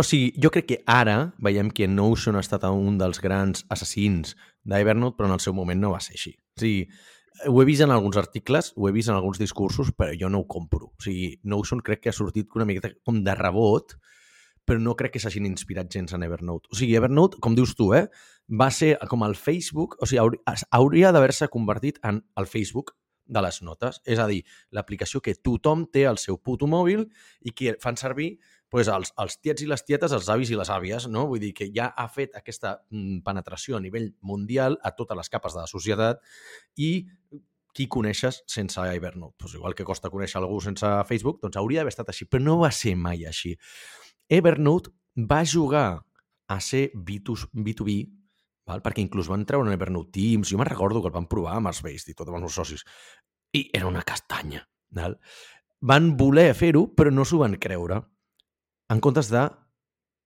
O 0.00 0.04
sigui, 0.04 0.32
jo 0.42 0.50
crec 0.52 0.66
que 0.68 0.78
ara 0.90 1.30
veiem 1.40 1.70
que 1.72 1.88
Notion 1.88 2.36
ha 2.36 2.42
estat 2.44 2.66
un 2.68 2.98
dels 3.00 3.22
grans 3.22 3.64
assassins 3.72 4.34
d'Evernote, 4.68 5.16
però 5.16 5.30
en 5.30 5.36
el 5.38 5.40
seu 5.40 5.54
moment 5.56 5.80
no 5.80 5.94
va 5.94 6.02
ser 6.04 6.18
així. 6.18 6.34
O 6.58 6.60
sigui, 6.60 6.84
ho 7.48 7.62
he 7.62 7.64
vist 7.64 7.84
en 7.86 7.94
alguns 7.94 8.18
articles, 8.20 8.72
ho 8.76 8.88
he 8.88 8.92
vist 8.92 9.08
en 9.08 9.16
alguns 9.16 9.40
discursos, 9.40 9.94
però 9.96 10.12
jo 10.18 10.28
no 10.28 10.42
ho 10.42 10.48
compro. 10.50 10.90
O 10.92 11.04
sigui, 11.04 11.38
Notion 11.48 11.80
crec 11.86 12.04
que 12.04 12.12
ha 12.12 12.16
sortit 12.16 12.52
una 12.58 12.68
miqueta 12.68 12.92
com 13.06 13.22
de 13.24 13.36
rebot, 13.38 13.96
però 14.68 14.82
no 14.82 14.96
crec 14.98 15.16
que 15.16 15.22
s'hagin 15.22 15.48
inspirat 15.48 15.88
gens 15.90 16.12
en 16.12 16.26
Evernote. 16.26 16.68
O 16.70 16.76
sigui, 16.76 16.98
Evernote, 16.98 17.40
com 17.40 17.56
dius 17.56 17.72
tu, 17.78 17.94
eh, 17.96 18.08
va 18.50 18.68
ser 18.74 18.96
com 19.08 19.24
el 19.24 19.38
Facebook, 19.38 19.96
o 20.02 20.10
sigui, 20.10 20.42
hauria 20.76 21.14
d'haver-se 21.14 21.48
convertit 21.48 22.02
en 22.04 22.20
el 22.36 22.50
Facebook 22.50 22.92
de 23.30 23.42
les 23.44 23.60
notes. 23.62 24.00
És 24.04 24.20
a 24.20 24.26
dir, 24.30 24.42
l'aplicació 24.74 25.22
que 25.24 25.36
tothom 25.38 25.86
té 25.92 26.06
al 26.10 26.18
seu 26.18 26.38
puto 26.42 26.68
mòbil 26.70 27.06
i 27.46 27.54
que 27.56 27.76
fan 27.82 27.98
servir 28.00 28.34
pues, 28.70 28.90
els, 28.90 29.12
els 29.22 29.38
tiets 29.42 29.64
i 29.64 29.68
les 29.70 29.84
tietes, 29.86 30.12
els 30.14 30.28
avis 30.32 30.50
i 30.50 30.58
les 30.58 30.70
àvies, 30.70 31.06
no? 31.10 31.26
Vull 31.30 31.42
dir 31.42 31.52
que 31.56 31.70
ja 31.74 31.90
ha 31.96 32.06
fet 32.10 32.36
aquesta 32.38 32.76
mm, 32.90 33.22
penetració 33.26 33.78
a 33.78 33.84
nivell 33.84 34.10
mundial 34.26 34.78
a 34.82 34.94
totes 34.98 35.18
les 35.18 35.32
capes 35.32 35.56
de 35.56 35.62
la 35.62 35.70
societat 35.70 36.22
i 36.78 36.92
qui 37.74 37.86
coneixes 37.86 38.42
sense 38.50 38.82
Evernote. 38.82 39.36
Pues 39.38 39.54
igual 39.54 39.74
que 39.78 39.86
costa 39.86 40.10
conèixer 40.10 40.40
algú 40.40 40.60
sense 40.62 40.86
Facebook, 41.06 41.40
doncs 41.42 41.58
hauria 41.58 41.80
d'haver 41.80 41.94
estat 41.94 42.10
així, 42.10 42.26
però 42.26 42.42
no 42.42 42.58
va 42.62 42.72
ser 42.74 42.96
mai 42.98 43.26
així. 43.26 43.54
Evernote 44.30 44.90
va 45.16 45.44
jugar 45.46 46.02
a 46.50 46.60
ser 46.60 46.90
B2B, 46.94 48.00
val? 48.70 48.82
perquè 48.84 49.02
inclús 49.04 49.30
van 49.30 49.46
treure 49.46 49.66
un 49.66 49.74
Evernote 49.74 50.14
Teams, 50.16 50.50
jo 50.50 50.60
me'n 50.60 50.70
recordo 50.70 51.02
que 51.02 51.10
el 51.10 51.16
van 51.16 51.28
provar 51.30 51.58
amb 51.58 51.72
els 51.72 51.82
Base 51.84 52.10
i 52.10 52.16
tot 52.16 52.28
amb 52.28 52.40
els 52.40 52.48
meus 52.48 52.58
socis, 52.58 52.86
i 53.52 53.66
era 53.74 53.90
una 53.90 54.04
castanya. 54.06 54.62
Val? 54.96 55.18
Van 55.80 56.14
voler 56.16 56.50
fer-ho, 56.54 56.88
però 56.94 57.12
no 57.12 57.24
s'ho 57.24 57.42
van 57.42 57.58
creure. 57.58 58.02
en 58.90 58.98
comptes 58.98 59.28
de 59.30 59.44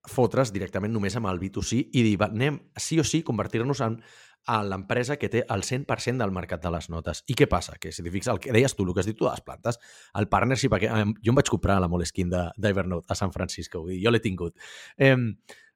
fotre's 0.08 0.52
directament 0.52 0.92
només 0.92 1.16
amb 1.16 1.28
el 1.28 1.40
B2C 1.40 1.80
i 1.92 2.04
dir, 2.04 2.14
va, 2.20 2.30
anem 2.32 2.58
sí 2.80 2.98
o 3.00 3.04
sí 3.04 3.22
convertir-nos 3.22 3.80
en 3.84 3.98
a 4.46 4.58
l'empresa 4.64 5.16
que 5.16 5.30
té 5.32 5.40
el 5.48 5.64
100% 5.64 6.20
del 6.20 6.32
mercat 6.36 6.62
de 6.62 6.72
les 6.72 6.90
notes. 6.92 7.22
I 7.32 7.36
què 7.38 7.46
passa? 7.48 7.78
Que 7.80 7.92
si 7.92 8.04
t'hi 8.04 8.12
fixes, 8.12 8.32
el 8.34 8.40
que 8.44 8.52
deies 8.52 8.74
tu, 8.76 8.84
el 8.84 8.92
que 8.92 9.00
has 9.00 9.08
dit 9.08 9.16
tu 9.16 9.24
de 9.24 9.32
les 9.32 9.44
plantes, 9.44 9.78
el 10.20 10.28
partnership, 10.28 10.76
eh, 10.80 10.90
jo 11.24 11.32
em 11.32 11.38
vaig 11.38 11.48
comprar 11.48 11.78
la 11.80 11.88
Moleskine 11.88 12.50
d'Evernote 12.60 13.08
a 13.08 13.16
San 13.16 13.32
Francisco, 13.32 13.86
dir, 13.88 14.02
jo 14.04 14.12
l'he 14.12 14.20
tingut. 14.24 14.58
Eh, 14.98 15.16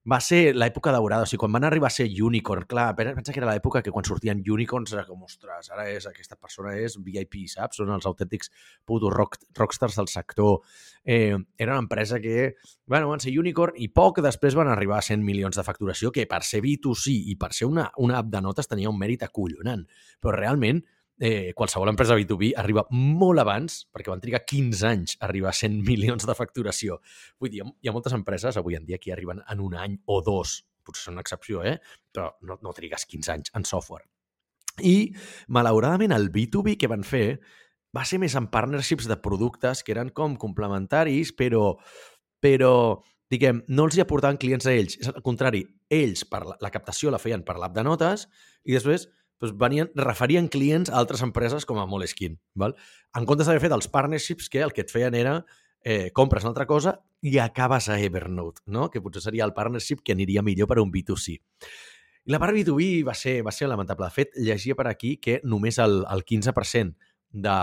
va 0.09 0.19
ser 0.25 0.55
l'època 0.57 0.93
daurada, 0.95 1.27
o 1.27 1.29
sigui, 1.29 1.43
quan 1.43 1.53
van 1.53 1.67
arribar 1.69 1.91
a 1.91 1.93
ser 1.93 2.07
unicorn, 2.25 2.65
clar, 2.71 2.95
pensa 2.97 3.33
que 3.33 3.41
era 3.43 3.51
l'època 3.51 3.83
que 3.85 3.93
quan 3.93 4.07
sortien 4.07 4.41
unicorns 4.41 4.95
era 4.95 5.05
com, 5.05 5.21
ostres, 5.27 5.69
ara 5.75 5.85
és, 5.91 6.07
aquesta 6.09 6.39
persona 6.41 6.73
és 6.81 6.97
VIP, 7.05 7.43
saps? 7.53 7.81
Són 7.83 7.93
els 7.93 8.07
autèntics 8.09 8.53
putos 8.89 9.13
rock, 9.13 9.37
rockstars 9.59 9.99
del 9.99 10.09
sector. 10.09 10.63
Eh, 11.05 11.37
era 11.59 11.75
una 11.75 11.85
empresa 11.85 12.21
que, 12.25 12.55
bueno, 12.87 13.11
van 13.13 13.21
ser 13.21 13.35
unicorn 13.39 13.77
i 13.77 13.91
poc 13.93 14.23
després 14.25 14.57
van 14.57 14.73
arribar 14.73 15.03
a 15.03 15.05
100 15.05 15.25
milions 15.25 15.59
de 15.59 15.67
facturació, 15.67 16.13
que 16.15 16.27
per 16.31 16.41
ser 16.47 16.63
B2C 16.65 17.19
i 17.33 17.37
per 17.37 17.53
ser 17.53 17.69
una, 17.69 17.91
una 17.99 18.23
app 18.23 18.33
de 18.33 18.45
notes 18.45 18.71
tenia 18.71 18.89
un 18.89 18.99
mèrit 19.01 19.27
acollonant. 19.29 19.85
Però 20.23 20.33
realment, 20.37 20.81
eh, 21.19 21.53
qualsevol 21.55 21.91
empresa 21.91 22.17
B2B 22.17 22.53
arriba 22.57 22.85
molt 22.95 23.43
abans, 23.43 23.83
perquè 23.93 24.13
van 24.13 24.23
trigar 24.23 24.45
15 24.47 24.87
anys 24.89 25.17
a 25.19 25.27
arribar 25.29 25.53
a 25.53 25.59
100 25.59 25.83
milions 25.91 26.27
de 26.27 26.37
facturació. 26.39 27.01
Vull 27.41 27.53
dir, 27.53 27.65
hi 27.65 27.91
ha 27.91 27.95
moltes 27.95 28.17
empreses 28.17 28.57
avui 28.57 28.79
en 28.79 28.87
dia 28.87 29.01
que 29.03 29.13
arriben 29.15 29.43
en 29.49 29.65
un 29.65 29.77
any 29.77 29.99
o 30.07 30.21
dos, 30.25 30.63
potser 30.87 31.09
són 31.09 31.19
una 31.19 31.27
excepció, 31.27 31.65
eh? 31.67 31.79
però 32.13 32.31
no, 32.43 32.59
no 32.63 32.75
trigues 32.77 33.07
15 33.07 33.35
anys 33.35 33.55
en 33.59 33.67
software. 33.69 34.07
I, 34.79 35.11
malauradament, 35.51 36.15
el 36.15 36.31
B2B 36.31 36.77
que 36.79 36.91
van 36.91 37.03
fer 37.03 37.41
va 37.97 38.05
ser 38.07 38.21
més 38.23 38.37
en 38.39 38.47
partnerships 38.53 39.09
de 39.11 39.17
productes 39.19 39.83
que 39.83 39.95
eren 39.95 40.13
com 40.15 40.37
complementaris, 40.39 41.33
però, 41.35 41.73
però 42.39 42.73
diguem, 43.33 43.63
no 43.69 43.89
els 43.89 43.99
hi 43.99 44.05
aportaven 44.05 44.39
clients 44.41 44.69
a 44.69 44.75
ells. 44.77 44.99
És 45.01 45.11
al 45.11 45.25
contrari, 45.25 45.65
ells 45.91 46.25
per 46.29 46.45
la, 46.47 46.59
la 46.63 46.73
captació 46.73 47.11
la 47.11 47.21
feien 47.23 47.43
per 47.45 47.59
l'app 47.59 47.75
de 47.75 47.85
notes 47.87 48.29
i 48.69 48.77
després 48.77 49.09
doncs 49.41 49.55
venien, 49.59 49.91
referien 49.95 50.49
clients 50.51 50.91
a 50.91 50.99
altres 51.01 51.23
empreses 51.23 51.67
com 51.69 51.79
a 51.79 51.87
Moleskine. 51.87 52.39
Val? 52.59 52.77
En 53.17 53.27
comptes 53.29 53.49
d'haver 53.49 53.65
fet 53.67 53.75
els 53.77 53.91
partnerships, 53.93 54.49
que 54.51 54.63
el 54.65 54.75
que 54.75 54.85
et 54.87 54.93
feien 54.93 55.15
era 55.15 55.39
eh, 55.85 56.11
compres 56.13 56.45
una 56.45 56.53
altra 56.55 56.67
cosa 56.67 56.99
i 57.23 57.39
acabes 57.43 57.89
a 57.89 57.99
Evernote, 58.01 58.63
no? 58.67 58.89
que 58.91 59.03
potser 59.03 59.23
seria 59.23 59.47
el 59.47 59.55
partnership 59.55 60.03
que 60.05 60.15
aniria 60.15 60.43
millor 60.43 60.69
per 60.71 60.79
a 60.79 60.85
un 60.85 60.93
B2C. 60.93 61.39
I 62.29 62.35
la 62.35 62.41
part 62.43 62.53
B2B 62.53 63.07
va 63.07 63.15
ser, 63.17 63.39
va 63.43 63.55
ser 63.55 63.71
lamentable. 63.71 64.05
De 64.05 64.13
fet, 64.13 64.35
llegia 64.37 64.77
per 64.77 64.89
aquí 64.91 65.17
que 65.17 65.41
només 65.45 65.79
el, 65.81 66.03
el 66.13 66.25
15% 66.29 67.08
de, 67.31 67.55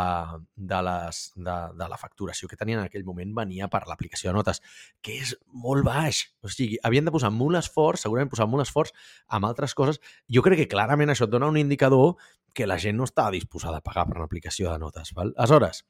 de, 0.55 0.81
les, 0.87 1.21
de, 1.35 1.55
de 1.79 1.87
la 1.89 1.97
facturació 1.97 2.47
que 2.47 2.57
tenien 2.59 2.79
en 2.79 2.89
aquell 2.89 3.05
moment 3.07 3.33
venia 3.35 3.67
per 3.71 3.83
l'aplicació 3.89 4.29
de 4.29 4.37
notes, 4.37 4.61
que 5.01 5.17
és 5.23 5.33
molt 5.51 5.85
baix. 5.87 6.21
O 6.45 6.51
sigui, 6.51 6.77
havien 6.85 7.07
de 7.07 7.13
posar 7.15 7.31
molt 7.33 7.59
esforç, 7.59 8.05
segurament 8.05 8.31
posar 8.31 8.47
molt 8.51 8.65
esforç 8.65 8.93
amb 9.27 9.49
altres 9.49 9.73
coses. 9.77 10.01
Jo 10.29 10.45
crec 10.45 10.63
que 10.63 10.71
clarament 10.71 11.13
això 11.13 11.25
et 11.25 11.33
dona 11.33 11.49
un 11.49 11.57
indicador 11.61 12.15
que 12.55 12.67
la 12.69 12.77
gent 12.79 12.97
no 12.97 13.07
està 13.09 13.27
disposada 13.33 13.81
a 13.81 13.85
pagar 13.85 14.05
per 14.07 14.19
una 14.19 14.27
aplicació 14.29 14.71
de 14.71 14.79
notes. 14.79 15.13
Val? 15.17 15.33
Aleshores, 15.35 15.83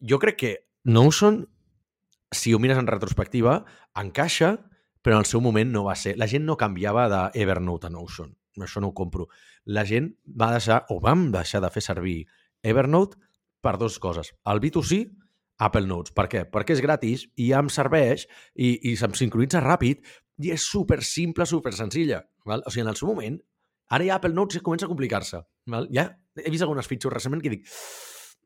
jo 0.00 0.20
crec 0.22 0.36
que 0.38 0.56
Notion, 0.84 1.42
si 2.32 2.54
ho 2.54 2.58
mires 2.58 2.78
en 2.80 2.86
retrospectiva, 2.88 3.64
encaixa, 4.00 4.54
però 5.02 5.16
en 5.16 5.24
el 5.24 5.28
seu 5.28 5.42
moment 5.44 5.72
no 5.72 5.84
va 5.84 5.96
ser... 5.96 6.14
La 6.16 6.28
gent 6.28 6.46
no 6.46 6.56
canviava 6.60 7.08
d'Evernote 7.10 7.88
a 7.88 7.92
Notion. 7.92 8.30
Això 8.60 8.80
no 8.80 8.90
ho 8.90 8.96
compro. 8.96 9.28
La 9.64 9.84
gent 9.88 10.12
va 10.24 10.50
deixar, 10.54 10.84
o 10.88 11.00
vam 11.04 11.28
deixar 11.34 11.60
de 11.64 11.70
fer 11.72 11.82
servir 11.84 12.18
Evernote 12.62 13.18
per 13.60 13.76
dues 13.80 13.98
coses. 14.00 14.32
El 14.48 14.60
B2C, 14.60 15.04
Apple 15.60 15.86
Notes. 15.86 16.14
Per 16.16 16.26
què? 16.32 16.44
Perquè 16.48 16.74
és 16.76 16.82
gratis 16.84 17.26
i 17.36 17.50
ja 17.50 17.60
em 17.60 17.68
serveix 17.72 18.26
i, 18.54 18.72
i 18.90 18.96
se'm 18.96 19.14
sincronitza 19.16 19.62
ràpid 19.64 20.04
i 20.40 20.52
és 20.54 20.64
super 20.64 21.02
simple, 21.04 21.46
super 21.46 21.72
senzilla. 21.76 22.22
Val? 22.48 22.64
O 22.64 22.72
sigui, 22.72 22.86
en 22.86 22.92
el 22.92 22.98
seu 22.98 23.10
moment, 23.10 23.36
ara 23.92 24.06
ja 24.06 24.16
Apple 24.16 24.32
Notes 24.36 24.64
comença 24.64 24.88
a 24.88 24.92
complicar-se. 24.92 25.42
Ja 25.92 26.06
he 26.40 26.52
vist 26.52 26.64
algunes 26.64 26.88
features 26.88 27.18
recentment 27.18 27.42
que 27.44 27.52
dic 27.52 27.66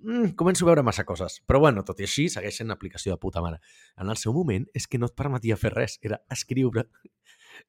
mm, 0.03 0.33
començo 0.41 0.67
a 0.67 0.73
veure 0.73 0.87
massa 0.87 1.07
coses. 1.07 1.39
Però 1.47 1.61
bueno, 1.63 1.85
tot 1.87 2.03
i 2.03 2.09
així, 2.09 2.27
segueix 2.33 2.59
sent 2.59 2.71
una 2.71 2.79
aplicació 2.79 3.15
de 3.15 3.21
puta 3.23 3.43
mare. 3.45 3.61
En 4.01 4.11
el 4.11 4.19
seu 4.19 4.35
moment 4.35 4.67
és 4.75 4.89
que 4.91 4.99
no 4.99 5.11
et 5.11 5.15
permetia 5.15 5.59
fer 5.61 5.75
res, 5.77 6.01
era 6.03 6.19
escriure 6.35 6.89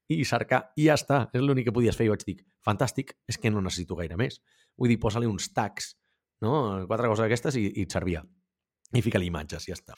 i 0.10 0.24
cercar 0.26 0.64
i 0.76 0.90
ja 0.90 0.98
està. 0.98 1.28
És 1.34 1.46
l'únic 1.46 1.70
que 1.70 1.76
podies 1.76 1.98
fer. 1.98 2.10
I 2.10 2.16
vaig 2.16 2.26
dir, 2.26 2.40
fantàstic, 2.66 3.14
és 3.30 3.38
que 3.38 3.54
no 3.54 3.62
necessito 3.62 3.98
gaire 4.02 4.18
més. 4.18 4.42
Vull 4.76 4.90
dir, 4.90 4.98
posa-li 5.02 5.30
uns 5.30 5.52
tags 5.54 5.94
no? 6.44 6.86
quatre 6.90 7.12
coses 7.12 7.24
d'aquestes 7.26 7.60
i, 7.60 7.68
i 7.72 7.86
et 7.86 7.96
servia. 7.96 8.24
I 8.96 9.02
fica-li 9.04 9.28
imatges 9.32 9.66
ja 9.68 9.76
està. 9.76 9.96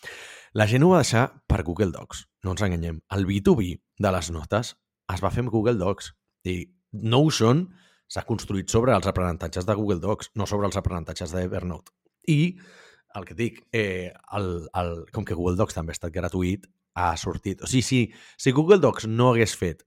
La 0.58 0.68
gent 0.70 0.86
ho 0.86 0.94
va 0.94 1.02
deixar 1.04 1.28
per 1.50 1.64
Google 1.68 1.92
Docs, 1.94 2.24
no 2.46 2.56
ens 2.56 2.64
enganyem. 2.66 3.02
El 3.14 3.28
B2B 3.30 3.74
de 4.04 4.14
les 4.16 4.32
notes 4.34 4.74
es 5.14 5.24
va 5.24 5.32
fer 5.34 5.44
amb 5.44 5.54
Google 5.54 5.78
Docs 5.80 6.14
i 6.48 6.62
Notion 6.98 7.68
s'ha 8.08 8.24
construït 8.28 8.72
sobre 8.72 8.96
els 8.96 9.08
aprenentatges 9.10 9.68
de 9.68 9.76
Google 9.76 10.00
Docs, 10.04 10.32
no 10.40 10.48
sobre 10.48 10.70
els 10.70 10.78
aprenentatges 10.80 11.34
d'Evernote. 11.36 11.92
I 12.32 12.58
el 13.18 13.26
que 13.28 13.36
dic, 13.36 13.60
eh, 13.76 14.14
el, 14.38 14.50
el, 14.80 14.94
com 15.14 15.26
que 15.28 15.36
Google 15.36 15.58
Docs 15.60 15.76
també 15.76 15.92
ha 15.94 15.98
estat 15.98 16.16
gratuït, 16.16 16.68
ha 16.98 17.12
sortit... 17.20 17.62
O 17.62 17.70
sigui, 17.70 17.84
si, 17.84 18.02
si 18.40 18.54
Google 18.56 18.80
Docs 18.84 19.08
no 19.12 19.34
hagués 19.34 19.56
fet 19.60 19.84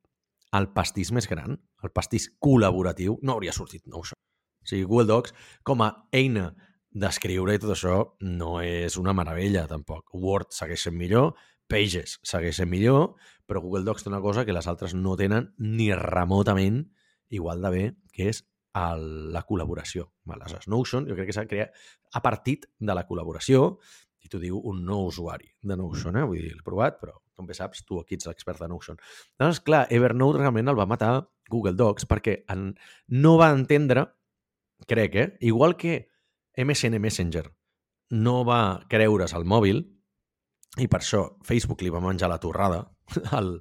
el 0.56 0.68
pastís 0.74 1.12
més 1.14 1.28
gran, 1.30 1.56
el 1.82 1.92
pastís 1.94 2.28
col·laboratiu, 2.42 3.18
no 3.22 3.36
hauria 3.36 3.54
sortit 3.56 3.86
Notion. 3.86 4.18
O 4.60 4.68
sigui, 4.68 4.84
Google 4.84 5.08
Docs, 5.10 5.34
com 5.66 5.84
a 5.84 5.90
eina 6.12 6.50
d'escriure 6.90 7.54
i 7.54 7.62
tot 7.62 7.72
això, 7.74 7.96
no 8.26 8.58
és 8.64 8.98
una 9.00 9.14
meravella, 9.16 9.66
tampoc. 9.70 10.10
Word 10.14 10.54
segueix 10.56 10.88
sent 10.88 10.98
millor, 10.98 11.34
Pages 11.70 12.18
segueix 12.26 12.58
sent 12.58 12.70
millor, 12.70 13.14
però 13.46 13.62
Google 13.62 13.86
Docs 13.86 14.04
té 14.04 14.10
una 14.10 14.22
cosa 14.22 14.44
que 14.44 14.54
les 14.54 14.66
altres 14.70 14.94
no 14.94 15.14
tenen 15.18 15.52
ni 15.58 15.92
remotament 15.94 16.82
igual 17.30 17.62
de 17.62 17.70
bé, 17.70 17.84
que 18.12 18.28
és 18.32 18.42
el, 18.74 19.32
la 19.34 19.44
col·laboració. 19.46 20.10
Aleshores, 20.30 20.68
Notion 20.70 21.06
jo 21.08 21.16
crec 21.18 21.30
que 21.30 21.34
s'ha 21.34 21.48
creat 21.50 21.74
a 22.14 22.22
partit 22.22 22.66
de 22.78 22.94
la 22.94 23.06
col·laboració 23.06 23.78
i 24.20 24.28
t'ho 24.30 24.38
diu 24.42 24.58
un 24.70 24.84
nou 24.86 25.08
usuari 25.08 25.48
de 25.62 25.78
Notion, 25.78 26.18
eh? 26.18 26.26
vull 26.26 26.42
dir, 26.42 26.54
l'he 26.54 26.66
provat, 26.66 27.00
però 27.00 27.16
com 27.34 27.48
bé 27.48 27.56
saps, 27.56 27.86
tu 27.88 27.98
aquí 27.98 28.18
ets 28.18 28.28
l'expert 28.28 28.60
de 28.60 28.68
Notion. 28.68 28.98
Llavors, 29.40 29.62
clar, 29.64 29.86
Evernote 29.94 30.42
realment 30.42 30.68
el 30.68 30.78
va 30.78 30.88
matar 30.90 31.14
Google 31.50 31.74
Docs 31.78 32.06
perquè 32.10 32.42
en, 32.52 32.72
no 33.16 33.36
va 33.40 33.50
entendre 33.54 34.04
crec, 34.88 35.14
eh? 35.16 35.28
Igual 35.40 35.76
que 35.76 36.08
MSN 36.56 37.00
Messenger 37.00 37.50
no 38.10 38.44
va 38.44 38.84
creure's 38.90 39.34
al 39.34 39.46
mòbil, 39.46 39.84
i 40.78 40.86
per 40.86 41.00
això 41.00 41.24
Facebook 41.46 41.82
li 41.82 41.90
va 41.90 42.02
menjar 42.02 42.30
la 42.30 42.38
torrada, 42.42 42.84
el, 43.38 43.56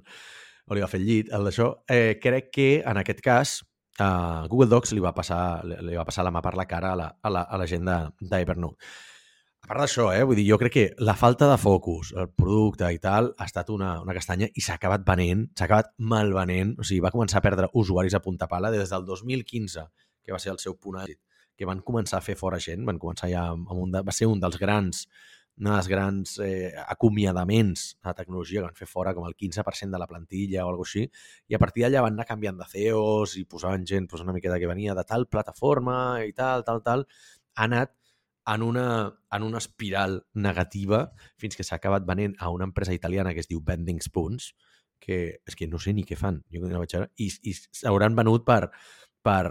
o 0.66 0.76
li 0.76 0.84
va 0.84 0.90
fer 0.90 1.00
el 1.00 1.06
llit, 1.06 1.30
el 1.34 1.46
d'això, 1.46 1.72
eh, 1.90 2.18
crec 2.22 2.50
que 2.54 2.70
en 2.86 3.00
aquest 3.00 3.22
cas 3.24 3.60
uh, 3.98 4.46
Google 4.50 4.70
Docs 4.70 4.94
li 4.94 5.02
va, 5.02 5.14
passar, 5.16 5.62
li 5.66 5.96
va 5.96 6.06
passar 6.06 6.26
la 6.26 6.34
mà 6.34 6.42
per 6.44 6.54
la 6.58 6.66
cara 6.70 6.94
a 6.94 6.98
la, 6.98 7.08
a 7.22 7.32
la, 7.32 7.46
a 7.46 7.60
la 7.60 7.70
gent 7.70 7.86
d'Evernote. 7.86 8.92
A 9.60 9.68
part 9.68 9.82
d'això, 9.82 10.06
eh, 10.16 10.22
vull 10.24 10.38
dir, 10.38 10.46
jo 10.48 10.56
crec 10.58 10.72
que 10.72 10.84
la 11.04 11.14
falta 11.18 11.46
de 11.50 11.58
focus, 11.60 12.14
el 12.16 12.30
producte 12.32 12.88
i 12.90 12.98
tal, 13.02 13.34
ha 13.36 13.46
estat 13.46 13.68
una, 13.70 13.98
una 14.00 14.14
castanya 14.16 14.48
i 14.54 14.64
s'ha 14.64 14.78
acabat 14.80 15.04
venent, 15.06 15.44
s'ha 15.58 15.66
acabat 15.68 15.92
malvenent, 15.98 16.78
o 16.80 16.86
sigui, 16.86 17.02
va 17.04 17.12
començar 17.14 17.38
a 17.38 17.44
perdre 17.44 17.68
usuaris 17.76 18.16
a 18.16 18.22
punta 18.24 18.48
pala 18.48 18.72
des 18.72 18.90
del 18.90 19.04
2015 19.04 19.84
que 20.22 20.32
va 20.32 20.40
ser 20.42 20.52
el 20.54 20.62
seu 20.62 20.76
punt 20.76 21.00
àgit, 21.02 21.20
que 21.56 21.68
van 21.68 21.82
començar 21.84 22.18
a 22.20 22.24
fer 22.24 22.36
fora 22.40 22.60
gent, 22.62 22.86
van 22.88 22.98
començar 22.98 23.28
ja 23.32 23.50
amb 23.52 23.70
un 23.76 23.92
de, 23.92 24.02
va 24.06 24.16
ser 24.16 24.30
un 24.30 24.40
dels 24.40 24.58
grans 24.60 25.06
dels 25.60 25.88
grans 25.92 26.38
eh, 26.40 26.72
acomiadaments 26.88 27.98
de 28.02 28.14
tecnologia 28.16 28.62
que 28.62 28.68
van 28.70 28.78
fer 28.78 28.86
fora 28.88 29.12
com 29.12 29.26
el 29.28 29.34
15% 29.36 29.92
de 29.92 29.98
la 30.00 30.06
plantilla 30.08 30.64
o 30.64 30.70
alguna 30.70 30.88
així, 30.88 31.02
i 31.48 31.56
a 31.56 31.60
partir 31.60 31.84
d'allà 31.84 32.04
van 32.06 32.16
anar 32.16 32.26
canviant 32.28 32.56
de 32.56 32.68
CEOs 32.70 33.36
i 33.36 33.44
posaven 33.44 33.84
gent 33.84 34.08
pues, 34.08 34.22
una 34.24 34.32
miqueta 34.32 34.58
que 34.58 34.70
venia 34.70 34.96
de 34.96 35.04
tal 35.04 35.28
plataforma 35.28 36.24
i 36.24 36.32
tal, 36.32 36.64
tal, 36.64 36.80
tal, 36.86 37.04
ha 37.56 37.66
anat 37.68 37.92
en 38.54 38.62
una, 38.62 38.86
en 39.30 39.42
una 39.42 39.60
espiral 39.60 40.22
negativa 40.32 41.10
fins 41.36 41.56
que 41.56 41.66
s'ha 41.66 41.76
acabat 41.76 42.08
venent 42.08 42.38
a 42.38 42.48
una 42.50 42.64
empresa 42.64 42.96
italiana 42.96 43.34
que 43.34 43.44
es 43.44 43.50
diu 43.50 43.60
Bending 43.60 44.00
Spoons, 44.00 44.54
que 45.00 45.40
és 45.44 45.56
que 45.56 45.68
no 45.68 45.78
sé 45.78 45.92
ni 45.92 46.06
què 46.08 46.16
fan, 46.16 46.40
jo 46.52 46.64
no 46.64 46.80
vaig 46.80 46.96
veure, 46.96 47.12
i, 47.20 47.28
i 47.44 47.52
s'hauran 47.56 48.16
venut 48.16 48.48
per, 48.48 48.70
per 49.22 49.44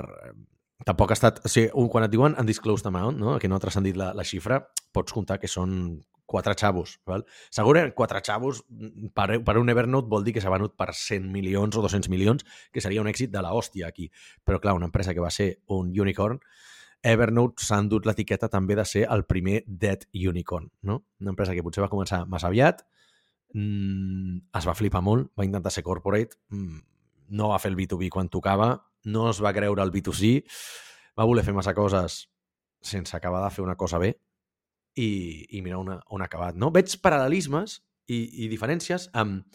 tampoc 0.86 1.12
ha 1.12 1.18
estat... 1.18 1.42
O 1.46 1.52
sigui, 1.52 1.72
quan 1.92 2.06
et 2.06 2.14
diuen 2.14 2.38
undisclosed 2.40 2.88
amount, 2.88 3.20
no? 3.20 3.38
que 3.40 3.50
no 3.50 3.58
ha 3.58 3.64
transcendit 3.64 3.98
la, 4.00 4.14
la 4.16 4.26
xifra, 4.28 4.62
pots 4.96 5.16
comptar 5.16 5.40
que 5.42 5.50
són 5.52 6.00
quatre 6.30 6.54
xavos. 6.54 7.00
Val? 7.10 7.26
Segurament 7.54 7.96
quatre 7.98 8.22
xavos 8.26 8.62
per, 9.18 9.28
per 9.44 9.56
un 9.58 9.72
Evernote 9.74 10.12
vol 10.12 10.28
dir 10.28 10.36
que 10.36 10.44
s'ha 10.44 10.54
venut 10.54 10.76
per 10.78 10.92
100 10.94 11.26
milions 11.34 11.76
o 11.76 11.84
200 11.84 12.12
milions, 12.14 12.46
que 12.72 12.84
seria 12.86 13.02
un 13.02 13.10
èxit 13.10 13.34
de 13.34 13.42
la 13.42 13.56
hòstia 13.58 13.90
aquí. 13.90 14.12
Però 14.46 14.62
clar, 14.62 14.76
una 14.78 14.88
empresa 14.92 15.16
que 15.18 15.26
va 15.26 15.34
ser 15.34 15.56
un 15.74 15.90
unicorn, 15.90 16.40
Evernote 17.02 17.64
s'ha 17.64 17.80
endut 17.80 18.06
l'etiqueta 18.06 18.50
també 18.52 18.76
de 18.76 18.86
ser 18.86 19.06
el 19.10 19.24
primer 19.26 19.64
dead 19.66 20.06
unicorn. 20.14 20.70
No? 20.84 21.02
Una 21.24 21.34
empresa 21.34 21.56
que 21.56 21.64
potser 21.66 21.84
va 21.84 21.92
començar 21.92 22.26
massa 22.28 22.52
aviat, 22.52 22.86
mmm, 23.56 24.38
es 24.60 24.70
va 24.70 24.78
flipar 24.78 25.02
molt, 25.02 25.32
va 25.40 25.48
intentar 25.48 25.74
ser 25.74 25.84
corporate, 25.88 26.38
mmm, 26.54 26.84
no 27.40 27.50
va 27.50 27.60
fer 27.62 27.72
el 27.72 27.78
B2B 27.80 28.10
quan 28.14 28.30
tocava, 28.30 28.76
no 29.06 29.30
es 29.30 29.42
va 29.44 29.54
creure 29.56 29.84
el 29.84 29.94
B2C, 29.94 30.44
va 31.18 31.28
voler 31.28 31.46
fer 31.46 31.56
massa 31.56 31.76
coses 31.78 32.26
sense 32.82 33.16
acabar 33.16 33.44
de 33.44 33.52
fer 33.52 33.64
una 33.64 33.76
cosa 33.76 34.00
bé 34.00 34.14
i, 34.96 35.46
i 35.58 35.62
mira 35.62 35.80
on 35.80 35.92
on 35.96 36.22
ha 36.22 36.28
acabat. 36.28 36.56
No? 36.56 36.72
Veig 36.76 36.96
paral·lelismes 37.04 37.80
i, 38.08 38.46
i 38.46 38.50
diferències 38.52 39.10
amb, 39.14 39.46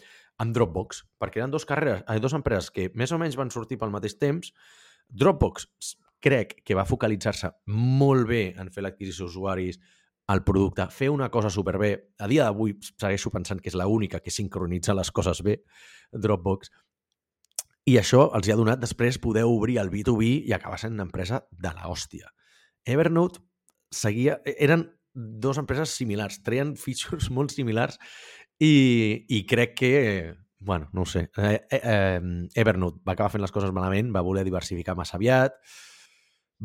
amb 0.41 0.55
Dropbox, 0.55 1.03
perquè 1.21 1.41
eren 1.41 1.53
dos 1.53 1.65
carreres, 1.67 2.03
eh, 2.07 2.19
dos 2.21 2.33
empreses 2.37 2.71
que 2.71 2.89
més 2.95 3.11
o 3.11 3.19
menys 3.21 3.37
van 3.39 3.51
sortir 3.53 3.79
pel 3.81 3.93
mateix 3.93 4.17
temps. 4.21 4.53
Dropbox 5.09 5.67
crec 6.25 6.59
que 6.65 6.77
va 6.77 6.87
focalitzar-se 6.89 7.51
molt 7.69 8.27
bé 8.29 8.47
en 8.57 8.71
fer 8.73 8.83
l'adquisició 8.85 9.27
d'usuaris, 9.27 9.79
el 10.33 10.41
producte, 10.43 10.87
fer 10.89 11.11
una 11.13 11.29
cosa 11.29 11.51
superbé. 11.53 11.91
A 12.17 12.27
dia 12.27 12.47
d'avui 12.47 12.73
segueixo 12.81 13.29
pensant 13.29 13.61
que 13.61 13.69
és 13.69 13.77
l'única 13.77 14.23
que 14.25 14.33
sincronitza 14.33 14.95
les 14.97 15.11
coses 15.13 15.43
bé, 15.45 15.59
Dropbox. 16.11 16.71
I 17.85 17.99
això 18.01 18.29
els 18.33 18.47
hi 18.47 18.53
ha 18.53 18.57
donat 18.57 18.81
després 18.81 19.19
poder 19.21 19.43
obrir 19.45 19.77
el 19.77 19.91
B2B 19.93 20.29
i 20.49 20.53
acabar 20.55 20.79
sent 20.81 20.95
una 20.97 21.05
empresa 21.05 21.43
de 21.51 21.71
la 21.73 21.89
hòstia. 21.91 22.31
Evernote 22.85 23.43
seguia... 23.93 24.39
e, 24.45 24.55
Eren 24.65 24.87
dues 25.15 25.59
empreses 25.61 25.93
similars, 25.95 26.41
treien 26.43 26.73
features 26.75 27.29
molt 27.37 27.53
similars 27.53 27.99
i, 28.59 29.25
i 29.29 29.43
crec 29.47 29.75
que, 29.79 29.91
bueno, 30.59 30.89
no 30.93 31.05
ho 31.05 31.09
sé, 31.09 31.29
eh, 31.37 31.59
eh, 31.69 32.21
Evernote 32.55 33.03
va 33.05 33.13
acabar 33.13 33.31
fent 33.33 33.45
les 33.45 33.53
coses 33.53 33.73
malament, 33.75 34.11
va 34.15 34.25
voler 34.25 34.43
diversificar 34.47 34.97
massa 34.97 35.19
aviat, 35.19 35.55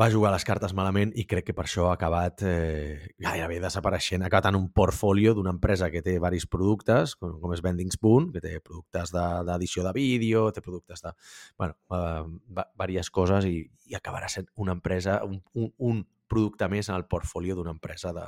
va 0.01 0.09
jugar 0.09 0.31
les 0.33 0.45
cartes 0.49 0.73
malament 0.77 1.11
i 1.19 1.27
crec 1.29 1.51
que 1.51 1.55
per 1.57 1.67
això 1.67 1.91
ha 1.91 1.97
acabat 1.99 2.45
eh, 2.49 3.11
gairebé 3.21 3.59
desapareixent. 3.61 4.23
Ha 4.25 4.31
acabat 4.31 4.49
en 4.51 4.57
un 4.57 4.69
portfolio 4.73 5.35
d'una 5.37 5.53
empresa 5.53 5.91
que 5.93 6.01
té 6.07 6.15
varis 6.23 6.47
productes, 6.49 7.17
com, 7.21 7.35
com 7.43 7.53
és 7.53 7.61
Vending 7.65 7.93
Spoon, 7.93 8.31
que 8.33 8.41
té 8.45 8.55
productes 8.65 9.13
d'edició 9.13 9.85
de, 9.85 9.91
de 9.91 9.95
vídeo, 9.99 10.47
té 10.57 10.65
productes 10.65 11.05
de... 11.05 11.13
bueno, 11.59 11.77
eh, 11.93 12.63
diverses 12.71 13.13
coses 13.13 13.49
i, 13.51 13.59
i 13.91 13.99
acabarà 13.99 14.31
sent 14.33 14.49
una 14.57 14.73
empresa, 14.79 15.21
un, 15.27 15.43
un, 15.53 15.69
un 15.91 16.01
producte 16.31 16.71
més 16.73 16.89
en 16.89 16.97
el 16.97 17.05
portfolio 17.11 17.59
d'una 17.59 17.75
empresa 17.77 18.15
de, 18.17 18.27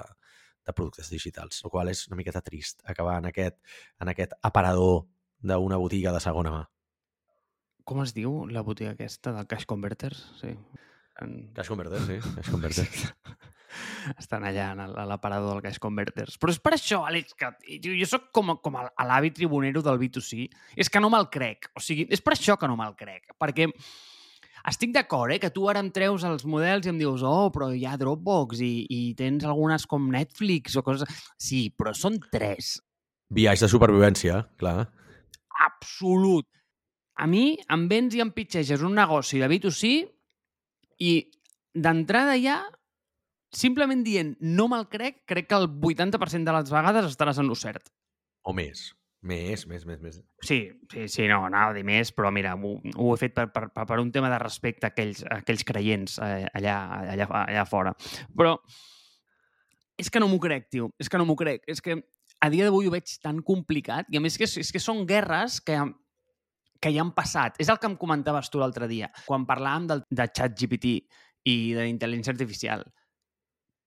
de 0.67 0.77
productes 0.77 1.09
digitals, 1.15 1.63
el 1.65 1.73
qual 1.73 1.89
és 1.95 2.05
una 2.11 2.21
miqueta 2.21 2.45
trist 2.45 2.83
acabar 2.85 3.17
en 3.23 3.33
aquest, 3.33 3.59
en 4.03 4.13
aquest 4.13 4.37
aparador 4.43 5.07
d'una 5.41 5.81
botiga 5.81 6.13
de 6.13 6.21
segona 6.21 6.53
mà. 6.55 6.63
Com 7.89 8.03
es 8.05 8.13
diu 8.15 8.43
la 8.47 8.63
botiga 8.63 8.93
aquesta 8.93 9.33
del 9.35 9.49
Cash 9.51 9.67
Converters? 9.71 10.27
Sí. 10.39 10.53
En... 11.21 11.53
Cash 11.55 11.69
Converters, 11.69 12.07
sí, 12.09 12.19
Cash 12.37 12.51
Converters. 12.51 13.03
Estan 14.21 14.45
allà 14.45 14.71
a 14.73 15.05
l'aparador 15.09 15.57
del 15.57 15.65
Cash 15.65 15.81
Converters. 15.83 16.39
Però 16.41 16.53
és 16.53 16.61
per 16.63 16.75
això, 16.77 17.03
Àlex, 17.09 17.37
que 17.39 17.51
jo, 17.85 17.93
jo 17.97 18.09
sóc 18.09 18.31
com, 18.35 18.55
com 18.65 18.79
l'avi 18.81 19.33
tribunero 19.37 19.85
del 19.85 20.01
B2C. 20.01 20.49
És 20.77 20.91
que 20.93 21.01
no 21.01 21.11
me'l 21.13 21.29
crec. 21.33 21.71
O 21.77 21.85
sigui, 21.85 22.09
és 22.13 22.25
per 22.25 22.37
això 22.37 22.59
que 22.61 22.71
no 22.71 22.77
me'l 22.81 22.97
crec. 22.99 23.33
Perquè 23.41 23.69
estic 24.69 24.93
d'acord, 24.95 25.33
eh, 25.35 25.41
que 25.43 25.51
tu 25.51 25.67
ara 25.71 25.83
em 25.83 25.91
treus 25.91 26.23
els 26.27 26.45
models 26.47 26.87
i 26.87 26.93
em 26.93 26.99
dius, 27.01 27.25
oh, 27.27 27.51
però 27.55 27.73
hi 27.75 27.85
ha 27.87 27.97
Dropbox 27.99 28.63
i, 28.63 28.73
i 28.87 29.03
tens 29.19 29.47
algunes 29.49 29.87
com 29.91 30.11
Netflix 30.13 30.77
o 30.79 30.85
coses... 30.87 31.09
Sí, 31.41 31.67
però 31.75 31.95
són 31.97 32.21
tres. 32.31 32.77
Viatge 33.33 33.67
de 33.67 33.73
supervivència, 33.73 34.45
clar. 34.61 34.87
Absolut. 35.67 36.47
A 37.19 37.27
mi 37.29 37.57
em 37.75 37.89
vens 37.91 38.15
i 38.15 38.23
em 38.23 38.31
pitxeges 38.35 38.85
un 38.87 38.95
negoci 38.97 39.41
de 39.43 39.49
B2C 39.51 39.93
i 41.01 41.31
d'entrada 41.73 42.37
ja, 42.41 42.61
simplement 43.53 44.03
dient 44.05 44.35
no 44.41 44.69
me'l 44.73 44.89
crec, 44.93 45.23
crec 45.29 45.49
que 45.49 45.61
el 45.61 45.69
80% 45.69 46.49
de 46.49 46.57
les 46.57 46.73
vegades 46.73 47.09
estaràs 47.11 47.41
en 47.41 47.49
lo 47.49 47.57
cert. 47.59 47.93
O 48.43 48.55
més. 48.57 48.91
Més, 49.23 49.69
més, 49.71 49.85
més, 49.87 50.01
més. 50.03 50.17
Sí, 50.43 50.65
sí, 50.91 51.05
sí, 51.07 51.27
no, 51.31 51.45
anava 51.47 51.71
a 51.71 51.75
dir 51.77 51.85
més, 51.87 52.11
però 52.11 52.33
mira, 52.35 52.57
ho, 52.59 52.73
ho 52.83 53.13
he 53.15 53.19
fet 53.21 53.37
per, 53.37 53.45
per, 53.55 53.69
per 53.71 53.99
un 54.03 54.11
tema 54.11 54.33
de 54.33 54.41
respecte 54.43 54.89
a 54.89 54.91
aquells, 54.91 55.23
a 55.29 55.39
aquells 55.45 55.63
creients 55.69 56.17
eh, 56.19 56.49
allà, 56.59 56.75
allà, 57.13 57.29
allà 57.45 57.63
fora. 57.71 57.93
Però 58.35 58.57
és 60.03 60.11
que 60.11 60.19
no 60.19 60.27
m'ho 60.27 60.41
crec, 60.43 60.67
tio. 60.75 60.91
És 60.99 61.13
que 61.13 61.21
no 61.23 61.29
m'ho 61.29 61.39
crec. 61.39 61.63
És 61.71 61.79
que 61.85 62.01
a 62.43 62.51
dia 62.51 62.67
d'avui 62.67 62.91
ho 62.91 62.95
veig 62.97 63.15
tan 63.23 63.39
complicat 63.47 64.11
i 64.11 64.19
a 64.19 64.25
més 64.25 64.35
que 64.35 64.49
és, 64.49 64.57
és 64.65 64.75
que 64.75 64.83
són 64.83 65.05
guerres 65.07 65.61
que, 65.63 65.79
que 66.83 66.91
ja 66.95 67.05
han 67.05 67.15
passat. 67.15 67.57
És 67.63 67.71
el 67.73 67.79
que 67.79 67.89
em 67.91 67.97
comentaves 68.01 68.51
tu 68.51 68.61
l'altre 68.61 68.89
dia, 68.91 69.09
quan 69.29 69.47
parlàvem 69.49 69.87
del, 69.91 70.05
de 70.11 70.27
xat 70.35 70.59
GPT 70.59 70.99
i 71.49 71.57
de 71.77 71.87
intel·ligència 71.91 72.35
artificial, 72.35 72.85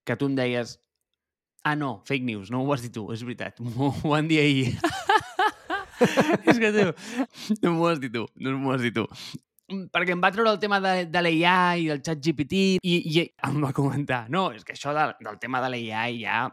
que 0.06 0.18
tu 0.20 0.32
em 0.32 0.40
deies 0.40 0.78
Ah, 1.66 1.74
no, 1.74 2.04
fake 2.06 2.22
news, 2.22 2.52
no 2.54 2.60
ho 2.62 2.74
has 2.76 2.84
dit 2.86 2.94
tu, 2.94 3.08
és 3.10 3.24
veritat. 3.26 3.58
M'ho 3.74 3.90
van 4.04 4.28
dir 4.30 4.38
ahir. 4.38 4.76
és 6.52 6.60
que, 6.62 6.70
tu, 6.76 7.56
no 7.64 7.72
m'ho 7.74 7.88
has 7.90 8.02
dit 8.04 8.14
tu, 8.14 8.28
no 8.38 8.54
m'ho 8.60 8.76
has 8.76 8.84
dit 8.86 8.94
tu. 8.94 9.08
Perquè 9.66 10.14
em 10.14 10.22
va 10.22 10.30
treure 10.30 10.52
el 10.54 10.60
tema 10.62 10.78
de, 10.78 11.08
de 11.10 11.22
l'AI 11.26 11.82
i 11.82 11.88
del 11.90 12.02
xat 12.06 12.20
GPT 12.22 12.58
i, 12.86 12.98
i 13.10 13.24
em 13.48 13.56
va 13.64 13.72
comentar, 13.74 14.28
no, 14.30 14.52
és 14.54 14.62
que 14.66 14.76
això 14.76 14.94
de, 14.94 15.06
del 15.26 15.40
tema 15.42 15.58
de 15.64 15.72
l'AI 15.74 16.20
ja, 16.20 16.44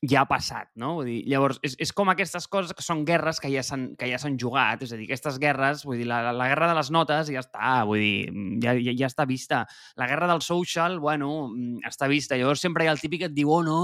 ja 0.00 0.22
ha 0.22 0.28
passat, 0.30 0.70
no? 0.80 0.94
Vull 0.96 1.10
dir, 1.10 1.18
llavors, 1.28 1.60
és, 1.66 1.74
és 1.84 1.92
com 1.92 2.08
aquestes 2.08 2.48
coses 2.48 2.72
que 2.72 2.84
són 2.86 3.02
guerres 3.04 3.42
que 3.42 3.50
ja 3.52 3.60
s'han 3.66 3.90
ja 4.00 4.32
jugat, 4.40 4.86
és 4.86 4.94
a 4.94 4.96
dir, 4.96 5.04
aquestes 5.10 5.36
guerres, 5.42 5.84
vull 5.84 6.00
dir, 6.00 6.08
la, 6.08 6.32
la 6.32 6.48
guerra 6.48 6.70
de 6.72 6.78
les 6.80 6.90
notes 6.96 7.28
ja 7.34 7.44
està, 7.44 7.74
vull 7.84 8.00
dir, 8.00 8.32
ja, 8.64 8.72
ja, 8.80 8.96
ja 9.02 9.12
està 9.12 9.28
vista. 9.28 9.60
La 10.00 10.08
guerra 10.08 10.30
del 10.32 10.40
social, 10.40 10.96
bueno, 11.02 11.50
està 11.84 12.08
vista. 12.08 12.40
Llavors 12.40 12.64
sempre 12.64 12.86
hi 12.86 12.88
ha 12.88 12.96
el 12.96 13.04
típic 13.04 13.26
que 13.26 13.30
et 13.30 13.36
diu, 13.36 13.52
oh 13.52 13.60
no, 13.66 13.78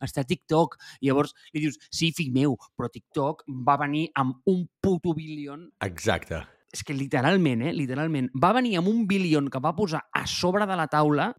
està 0.00 0.24
TikTok. 0.24 0.80
I 1.04 1.12
llavors 1.12 1.36
li 1.52 1.66
dius, 1.66 1.76
sí, 1.92 2.14
fill 2.16 2.32
meu, 2.32 2.56
però 2.72 2.88
TikTok 2.88 3.44
va 3.68 3.76
venir 3.84 4.08
amb 4.16 4.40
un 4.48 4.64
puto 4.80 5.12
bilion. 5.12 5.68
Exacte 5.84 6.46
és 6.74 6.82
que 6.82 6.96
literalment, 6.96 7.62
eh, 7.62 7.72
literalment, 7.72 8.28
va 8.34 8.52
venir 8.56 8.76
amb 8.80 8.90
un 8.90 9.06
bilion 9.06 9.48
que 9.50 9.62
va 9.62 9.74
posar 9.76 10.02
a 10.12 10.26
sobre 10.26 10.66
de 10.66 10.76
la 10.76 10.88
taula 10.90 11.30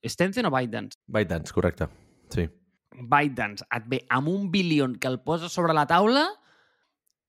Stencen 0.00 0.46
o 0.48 0.50
ByteDance? 0.50 0.96
ByteDance, 1.06 1.52
correcte, 1.52 1.88
sí. 2.32 2.46
ByteDance 2.96 3.66
et 3.76 3.88
ve 3.92 4.00
amb 4.08 4.30
un 4.32 4.48
bilion 4.50 4.96
que 4.96 5.10
el 5.10 5.20
posa 5.20 5.50
sobre 5.52 5.76
la 5.76 5.84
taula 5.86 6.24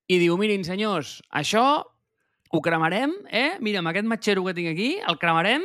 i 0.07 0.17
diu, 0.19 0.37
mirin, 0.39 0.63
senyors, 0.67 1.19
això 1.31 1.65
ho 2.51 2.61
cremarem, 2.63 3.13
eh? 3.31 3.57
Mira, 3.63 3.79
amb 3.79 3.91
aquest 3.91 4.07
matxero 4.07 4.43
que 4.47 4.55
tinc 4.55 4.71
aquí, 4.71 4.89
el 5.07 5.19
cremarem 5.19 5.63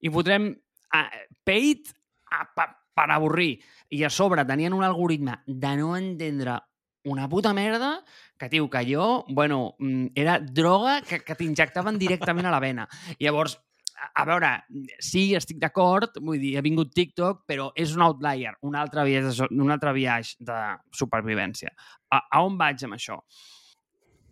i 0.00 0.12
fotrem 0.12 0.50
uh, 0.52 1.02
paid 1.44 1.90
a, 2.32 2.46
pa, 2.56 2.68
per 2.96 3.08
avorrir. 3.12 3.56
I 3.92 4.04
a 4.04 4.10
sobre 4.12 4.44
tenien 4.48 4.72
un 4.76 4.84
algoritme 4.84 5.40
de 5.46 5.72
no 5.80 5.96
entendre 5.96 6.56
una 7.04 7.28
puta 7.28 7.52
merda 7.52 7.96
que, 8.42 8.48
tio, 8.50 8.68
que 8.68 8.82
jo, 8.82 9.24
bueno, 9.28 9.76
era 10.16 10.40
droga 10.40 11.00
que, 11.06 11.20
que 11.22 11.36
t'injectaven 11.38 11.94
directament 12.00 12.48
a 12.50 12.50
la 12.50 12.58
vena. 12.58 12.88
Llavors, 13.22 13.54
a 14.02 14.24
veure, 14.26 14.50
sí, 14.98 15.28
estic 15.38 15.60
d'acord, 15.62 16.18
vull 16.18 16.40
dir, 16.42 16.56
ha 16.58 16.64
vingut 16.64 16.90
TikTok, 16.90 17.44
però 17.46 17.68
és 17.78 17.94
un 17.94 18.02
outlier, 18.02 18.56
un 18.66 18.74
altre 18.74 19.04
viatge, 19.06 19.46
un 19.54 19.70
altre 19.70 19.94
viatge 19.94 20.42
de 20.42 20.58
supervivència. 20.98 21.70
A, 22.10 22.24
a 22.26 22.42
on 22.42 22.58
vaig 22.58 22.82
amb 22.82 22.98
això? 22.98 23.20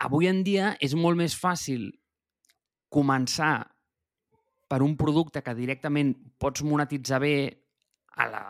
Avui 0.03 0.27
en 0.27 0.43
dia 0.43 0.73
és 0.83 0.97
molt 0.99 1.21
més 1.21 1.37
fàcil 1.39 1.87
començar 2.91 3.61
per 4.67 4.81
un 4.83 4.97
producte 4.99 5.45
que 5.47 5.55
directament 5.55 6.17
pots 6.41 6.67
monetitzar 6.67 7.23
bé 7.23 7.37
a 8.19 8.27
la, 8.27 8.43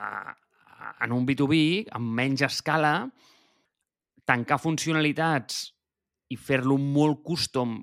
en 1.05 1.13
un 1.13 1.29
B2B, 1.29 1.61
amb 2.01 2.17
menys 2.17 2.49
escala, 2.49 2.95
tancar 4.31 4.61
funcionalitats 4.63 5.65
i 6.31 6.39
fer-lo 6.39 6.77
molt 6.79 7.25
custom 7.27 7.81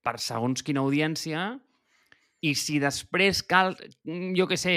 per 0.00 0.16
segons 0.22 0.64
quina 0.64 0.80
audiència 0.80 1.50
i 2.40 2.54
si 2.56 2.78
després 2.80 3.42
cal, 3.44 3.74
jo 4.36 4.46
que 4.48 4.56
sé, 4.56 4.74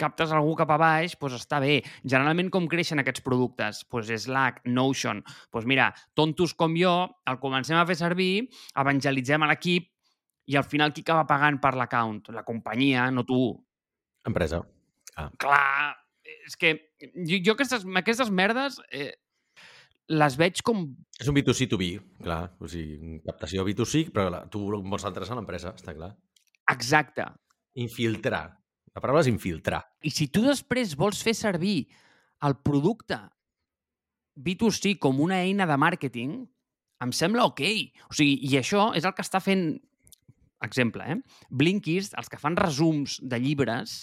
captes 0.00 0.32
algú 0.32 0.54
cap 0.56 0.70
a 0.72 0.78
baix, 0.80 1.18
doncs 1.20 1.36
està 1.36 1.58
bé. 1.60 1.82
Generalment 2.00 2.48
com 2.54 2.68
creixen 2.70 3.02
aquests 3.02 3.20
productes? 3.26 3.82
Doncs 3.92 4.14
Slack, 4.24 4.62
Notion. 4.64 5.20
Doncs 5.52 5.68
mira, 5.68 5.90
tontos 6.16 6.56
com 6.56 6.78
jo, 6.80 6.94
el 7.28 7.38
comencem 7.44 7.76
a 7.76 7.84
fer 7.88 7.98
servir, 8.00 8.48
evangelitzem 8.72 9.44
a 9.44 9.52
l'equip 9.52 9.92
i 10.48 10.56
al 10.56 10.64
final 10.64 10.96
qui 10.96 11.04
acaba 11.04 11.28
pagant 11.28 11.60
per 11.60 11.74
l'account? 11.76 12.22
La 12.32 12.46
companyia, 12.48 13.10
no 13.12 13.26
tu. 13.28 13.52
Empresa. 14.24 14.64
Ah. 15.20 15.28
Clar, 15.36 15.92
és 16.48 16.56
que 16.56 16.72
jo, 17.04 17.36
jo 17.44 17.52
aquestes, 17.52 17.84
aquestes 18.00 18.32
merdes 18.32 18.80
eh, 18.88 19.12
les 20.08 20.36
veig 20.40 20.62
com... 20.64 20.84
És 21.20 21.28
un 21.28 21.36
B2C2B, 21.36 21.88
clar. 22.24 22.40
O 22.62 22.68
sigui, 22.70 23.18
captació 23.26 23.64
B2C, 23.66 24.08
però 24.14 24.28
clar, 24.30 24.44
tu 24.52 24.62
vols 24.72 25.06
entrar 25.08 25.28
a 25.28 25.38
l'empresa, 25.38 25.74
està 25.76 25.94
clar. 25.96 26.12
Exacte. 26.72 27.26
Infiltrar. 27.80 28.46
La 28.94 29.02
paraula 29.04 29.22
és 29.22 29.30
infiltrar. 29.30 29.82
I 30.02 30.12
si 30.14 30.28
tu 30.32 30.42
després 30.46 30.96
vols 30.98 31.20
fer 31.22 31.34
servir 31.36 31.82
el 32.46 32.56
producte 32.64 33.18
B2C 34.38 34.96
com 35.02 35.20
una 35.20 35.42
eina 35.44 35.66
de 35.68 35.76
màrqueting, 35.78 36.38
em 37.04 37.12
sembla 37.14 37.46
ok. 37.50 37.62
O 38.08 38.16
sigui, 38.16 38.38
i 38.48 38.56
això 38.58 38.90
és 38.98 39.06
el 39.06 39.14
que 39.14 39.24
està 39.26 39.42
fent, 39.42 39.70
exemple, 40.64 41.04
eh? 41.06 41.18
Blinkist, 41.50 42.16
els 42.18 42.30
que 42.30 42.40
fan 42.40 42.58
resums 42.58 43.18
de 43.22 43.38
llibres, 43.42 44.00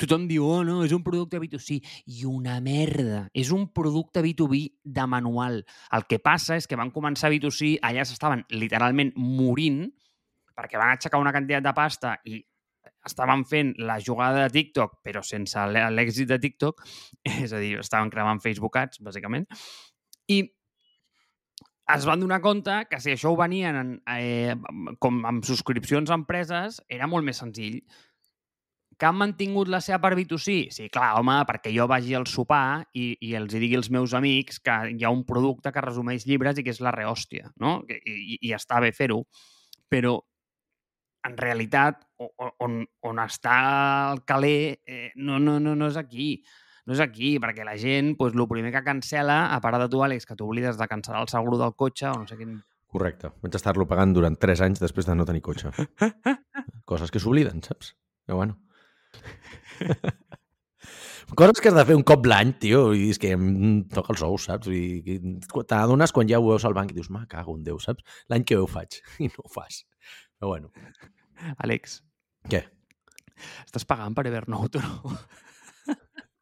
tothom 0.00 0.26
diu, 0.30 0.46
oh 0.48 0.64
no, 0.66 0.80
és 0.86 0.94
un 0.96 1.04
producte 1.06 1.40
B2C. 1.42 1.80
I 2.16 2.26
una 2.28 2.58
merda. 2.64 3.24
És 3.36 3.52
un 3.54 3.68
producte 3.76 4.22
B2B 4.24 4.62
de 4.82 5.06
manual. 5.06 5.62
El 5.96 6.06
que 6.10 6.20
passa 6.22 6.58
és 6.60 6.68
que 6.70 6.78
van 6.80 6.92
començar 6.94 7.32
B2C, 7.32 7.76
allà 7.86 8.06
s'estaven 8.08 8.46
literalment 8.54 9.12
morint, 9.16 9.84
perquè 10.56 10.80
van 10.80 10.94
aixecar 10.94 11.20
una 11.20 11.32
quantitat 11.34 11.64
de 11.64 11.74
pasta 11.76 12.14
i 12.28 12.40
estaven 13.06 13.44
fent 13.48 13.74
la 13.80 13.98
jugada 14.00 14.44
de 14.44 14.52
TikTok, 14.52 14.98
però 15.04 15.22
sense 15.24 15.66
l'èxit 15.72 16.28
de 16.28 16.40
TikTok, 16.40 16.82
és 17.44 17.52
a 17.52 17.60
dir, 17.62 17.76
estaven 17.80 18.12
cremant 18.12 18.42
Facebook 18.44 18.76
Ads, 18.80 19.00
bàsicament, 19.04 19.46
i 20.30 20.42
es 21.90 22.04
van 22.06 22.20
donar 22.22 22.38
compte 22.44 22.74
que 22.90 23.00
si 23.02 23.10
això 23.10 23.32
ho 23.32 23.38
venien 23.38 23.76
en, 23.80 23.88
eh, 24.14 24.54
com 25.02 25.24
amb 25.26 25.46
subscripcions 25.46 26.10
a 26.10 26.18
empreses, 26.20 26.78
era 26.88 27.08
molt 27.10 27.26
més 27.26 27.40
senzill. 27.42 27.80
Que 29.00 29.08
han 29.08 29.16
mantingut 29.16 29.70
la 29.72 29.80
seva 29.80 29.96
per 30.02 30.12
B2C? 30.18 30.56
Sí, 30.76 30.88
clar, 30.92 31.14
home, 31.16 31.38
perquè 31.48 31.72
jo 31.72 31.86
vagi 31.88 32.12
al 32.16 32.26
sopar 32.28 32.82
i, 32.92 33.14
i 33.24 33.32
els 33.38 33.54
digui 33.56 33.78
als 33.78 33.88
meus 33.88 34.12
amics 34.16 34.60
que 34.60 34.74
hi 34.92 35.06
ha 35.06 35.12
un 35.14 35.24
producte 35.28 35.72
que 35.72 35.84
resumeix 35.86 36.26
llibres 36.28 36.60
i 36.60 36.66
que 36.66 36.74
és 36.74 36.82
la 36.84 36.92
rehòstia, 36.92 37.48
no? 37.64 37.78
I, 37.88 37.96
i, 37.96 38.40
i 38.50 38.52
està 38.52 38.82
bé 38.84 38.92
fer-ho. 38.92 39.22
Però, 39.90 40.18
en 41.26 41.36
realitat, 41.40 42.04
on, 42.20 42.82
on 43.08 43.22
està 43.24 43.56
el 44.12 44.24
caler 44.28 44.80
eh, 44.84 45.10
no, 45.16 45.40
no, 45.40 45.56
no, 45.60 45.74
no 45.76 45.88
és 45.88 45.96
aquí 46.00 46.34
no 46.90 46.96
és 46.96 47.02
aquí, 47.04 47.36
perquè 47.38 47.62
la 47.62 47.76
gent, 47.78 48.14
pues, 48.18 48.34
el 48.34 48.48
primer 48.50 48.72
que 48.74 48.82
cancela, 48.82 49.44
a 49.54 49.60
part 49.62 49.78
de 49.78 49.88
tu, 49.92 50.00
Àlex, 50.02 50.26
que 50.26 50.34
t'oblides 50.34 50.78
de 50.80 50.88
cancel·lar 50.90 51.20
el 51.22 51.28
seguro 51.30 51.60
del 51.60 51.76
cotxe 51.78 52.08
o 52.10 52.16
no 52.18 52.26
sé 52.26 52.38
quin... 52.40 52.56
Correcte. 52.90 53.30
Vaig 53.44 53.54
estar-lo 53.54 53.86
pagant 53.86 54.10
durant 54.16 54.34
3 54.34 54.64
anys 54.66 54.82
després 54.82 55.06
de 55.06 55.14
no 55.14 55.26
tenir 55.28 55.44
cotxe. 55.46 55.70
Coses 56.90 57.12
que 57.14 57.22
s'obliden, 57.22 57.62
saps? 57.62 57.92
Però 58.26 58.40
bueno. 58.40 58.58
Coses 61.38 61.60
que 61.62 61.70
has 61.70 61.76
de 61.76 61.84
fer 61.86 61.94
un 61.94 62.02
cop 62.06 62.26
l'any, 62.26 62.50
tio, 62.62 62.80
i 62.96 63.10
és 63.12 63.20
que 63.20 63.30
em 63.36 63.44
toca 63.94 64.12
els 64.14 64.22
ous, 64.26 64.48
saps? 64.48 64.70
I 64.74 65.20
t'adones 65.68 66.12
quan 66.16 66.28
ja 66.28 66.40
ho 66.40 66.48
veus 66.48 66.66
al 66.66 66.74
banc 66.76 66.90
i 66.90 66.96
dius, 66.96 67.10
ma, 67.14 67.22
cago 67.30 67.54
en 67.56 67.62
Déu, 67.66 67.78
saps? 67.82 68.02
L'any 68.32 68.44
que 68.48 68.58
ho 68.58 68.66
faig, 68.70 68.98
i 69.24 69.30
no 69.30 69.46
ho 69.46 69.52
fas. 69.52 69.84
Però 70.40 70.50
bueno. 70.54 70.72
Àlex. 71.62 72.00
Què? 72.50 72.64
Estàs 73.64 73.86
pagant 73.88 74.16
per 74.16 74.26
Evernote 74.28 74.82
o 74.82 74.84
no? 74.84 75.14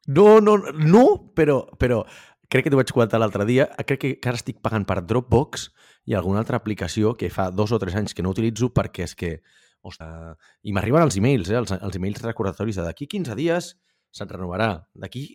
No, 0.09 0.39
no, 0.41 0.55
no, 0.73 1.03
però, 1.37 1.59
però 1.77 2.01
crec 2.49 2.65
que 2.65 2.71
t'ho 2.73 2.79
vaig 2.79 2.91
comentar 2.91 3.19
l'altre 3.21 3.45
dia, 3.45 3.67
crec 3.85 3.99
que, 4.01 4.11
que 4.17 4.31
ara 4.31 4.39
estic 4.39 4.57
pagant 4.65 4.87
per 4.89 5.03
Dropbox 5.05 5.67
i 6.09 6.15
alguna 6.17 6.41
altra 6.41 6.57
aplicació 6.57 7.13
que 7.13 7.29
fa 7.29 7.51
dos 7.53 7.75
o 7.75 7.77
tres 7.81 7.93
anys 7.99 8.17
que 8.17 8.25
no 8.25 8.33
utilitzo 8.33 8.71
perquè 8.73 9.05
és 9.05 9.13
que, 9.19 9.35
ostres, 9.85 10.35
i 10.63 10.73
m'arriben 10.75 11.05
els 11.05 11.17
emails, 11.19 11.49
eh, 11.51 11.57
els, 11.59 11.73
els 11.77 11.99
emails 11.99 12.21
recordatoris 12.25 12.79
de 12.79 12.85
d'aquí 12.87 13.07
15 13.07 13.37
dies 13.39 13.73
se't 14.15 14.31
renovarà, 14.31 14.71
d'aquí 14.97 15.25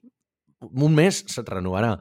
un 0.64 0.94
mes 0.96 1.24
se't 1.30 1.48
renovarà. 1.50 1.96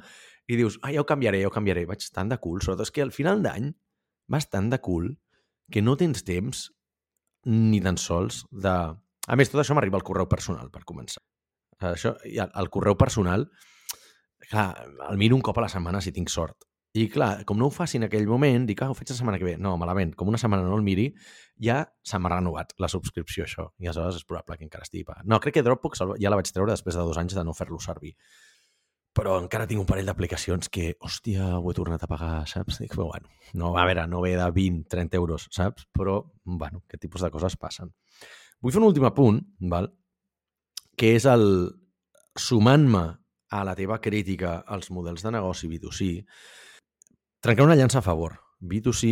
I 0.48 0.58
dius, 0.60 0.78
ah, 0.84 0.92
ja 0.92 1.02
ho 1.02 1.08
canviaré, 1.08 1.40
ja 1.44 1.48
ho 1.48 1.56
canviaré. 1.56 1.86
Vaig 1.88 2.04
tan 2.12 2.32
de 2.32 2.38
cul, 2.42 2.60
sobretot 2.62 2.90
és 2.90 2.92
que 2.92 3.04
al 3.04 3.14
final 3.16 3.44
d'any 3.44 3.70
vas 4.28 4.50
tan 4.52 4.70
de 4.72 4.80
cul 4.84 5.14
que 5.72 5.82
no 5.82 5.96
tens 6.00 6.26
temps 6.28 6.68
ni 7.48 7.80
tan 7.84 8.00
sols 8.00 8.44
de... 8.52 8.74
A 9.24 9.38
més, 9.40 9.52
tot 9.52 9.62
això 9.62 9.76
m'arriba 9.76 10.00
al 10.00 10.04
correu 10.04 10.28
personal, 10.28 10.68
per 10.72 10.84
començar. 10.88 11.24
Això, 11.84 12.14
i 12.28 12.40
el, 12.44 12.70
correu 12.72 12.96
personal, 13.00 13.48
clar, 14.50 14.68
el 15.10 15.20
miro 15.20 15.36
un 15.36 15.44
cop 15.44 15.58
a 15.60 15.66
la 15.66 15.72
setmana 15.72 16.02
si 16.04 16.12
tinc 16.16 16.32
sort. 16.32 16.68
I 16.94 17.08
clar, 17.10 17.42
com 17.50 17.58
no 17.58 17.68
ho 17.68 17.74
faci 17.74 17.98
en 17.98 18.06
aquell 18.06 18.28
moment, 18.30 18.68
dic, 18.70 18.84
ah, 18.86 18.92
ho 18.94 18.98
faig 18.98 19.10
la 19.10 19.18
setmana 19.18 19.40
que 19.42 19.48
ve. 19.48 19.56
No, 19.58 19.74
malament. 19.82 20.12
Com 20.18 20.30
una 20.30 20.38
setmana 20.38 20.66
no 20.68 20.76
el 20.78 20.86
miri, 20.86 21.08
ja 21.68 21.80
se 22.06 22.20
m'ha 22.22 22.30
renovat 22.36 22.76
la 22.78 22.90
subscripció, 22.92 23.48
això. 23.48 23.72
I 23.82 23.90
aleshores 23.90 24.20
és 24.22 24.28
probable 24.30 24.60
que 24.60 24.68
encara 24.68 24.86
estigui. 24.86 25.08
No, 25.26 25.40
crec 25.42 25.58
que 25.58 25.64
Dropbox 25.66 26.04
ja 26.22 26.30
la 26.30 26.38
vaig 26.38 26.52
treure 26.54 26.76
després 26.76 27.00
de 27.00 27.06
dos 27.08 27.18
anys 27.18 27.34
de 27.34 27.46
no 27.48 27.56
fer-lo 27.58 27.82
servir. 27.82 28.14
Però 29.14 29.40
encara 29.42 29.66
tinc 29.70 29.82
un 29.82 29.90
parell 29.90 30.10
d'aplicacions 30.10 30.70
que, 30.74 30.94
hòstia, 31.02 31.50
ho 31.58 31.70
he 31.70 31.76
tornat 31.78 32.06
a 32.06 32.10
pagar, 32.10 32.36
saps? 32.50 32.80
Dic, 32.82 32.94
però 32.94 33.10
bueno, 33.10 33.30
no, 33.54 33.74
a 33.78 33.86
veure, 33.86 34.06
no 34.10 34.22
ve 34.22 34.36
de 34.38 34.48
20, 34.54 34.88
30 34.90 35.18
euros, 35.18 35.50
saps? 35.54 35.86
Però, 35.94 36.20
bueno, 36.46 36.82
aquest 36.88 37.06
tipus 37.06 37.26
de 37.26 37.30
coses 37.34 37.58
passen. 37.58 37.94
Vull 38.62 38.74
fer 38.74 38.82
un 38.82 38.90
últim 38.90 39.06
apunt, 39.10 39.42
val? 39.70 39.92
que 40.98 41.14
és 41.18 41.26
el, 41.30 41.46
sumant-me 42.38 43.04
a 43.54 43.62
la 43.66 43.76
teva 43.78 44.00
crítica 44.02 44.60
als 44.76 44.92
models 44.94 45.26
de 45.26 45.32
negoci 45.34 45.70
B2C, 45.70 46.10
trencar 47.44 47.66
una 47.66 47.76
llança 47.76 48.00
a 48.00 48.02
favor. 48.06 48.38
B2C 48.62 49.10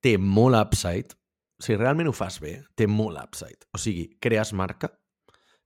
té 0.00 0.14
molt 0.16 0.54
upside. 0.54 1.16
Si 1.58 1.74
realment 1.74 2.06
ho 2.06 2.14
fas 2.14 2.38
bé, 2.38 2.60
té 2.78 2.86
molt 2.86 3.18
upside. 3.18 3.66
O 3.74 3.80
sigui, 3.82 4.04
crees 4.22 4.52
marca, 4.54 4.92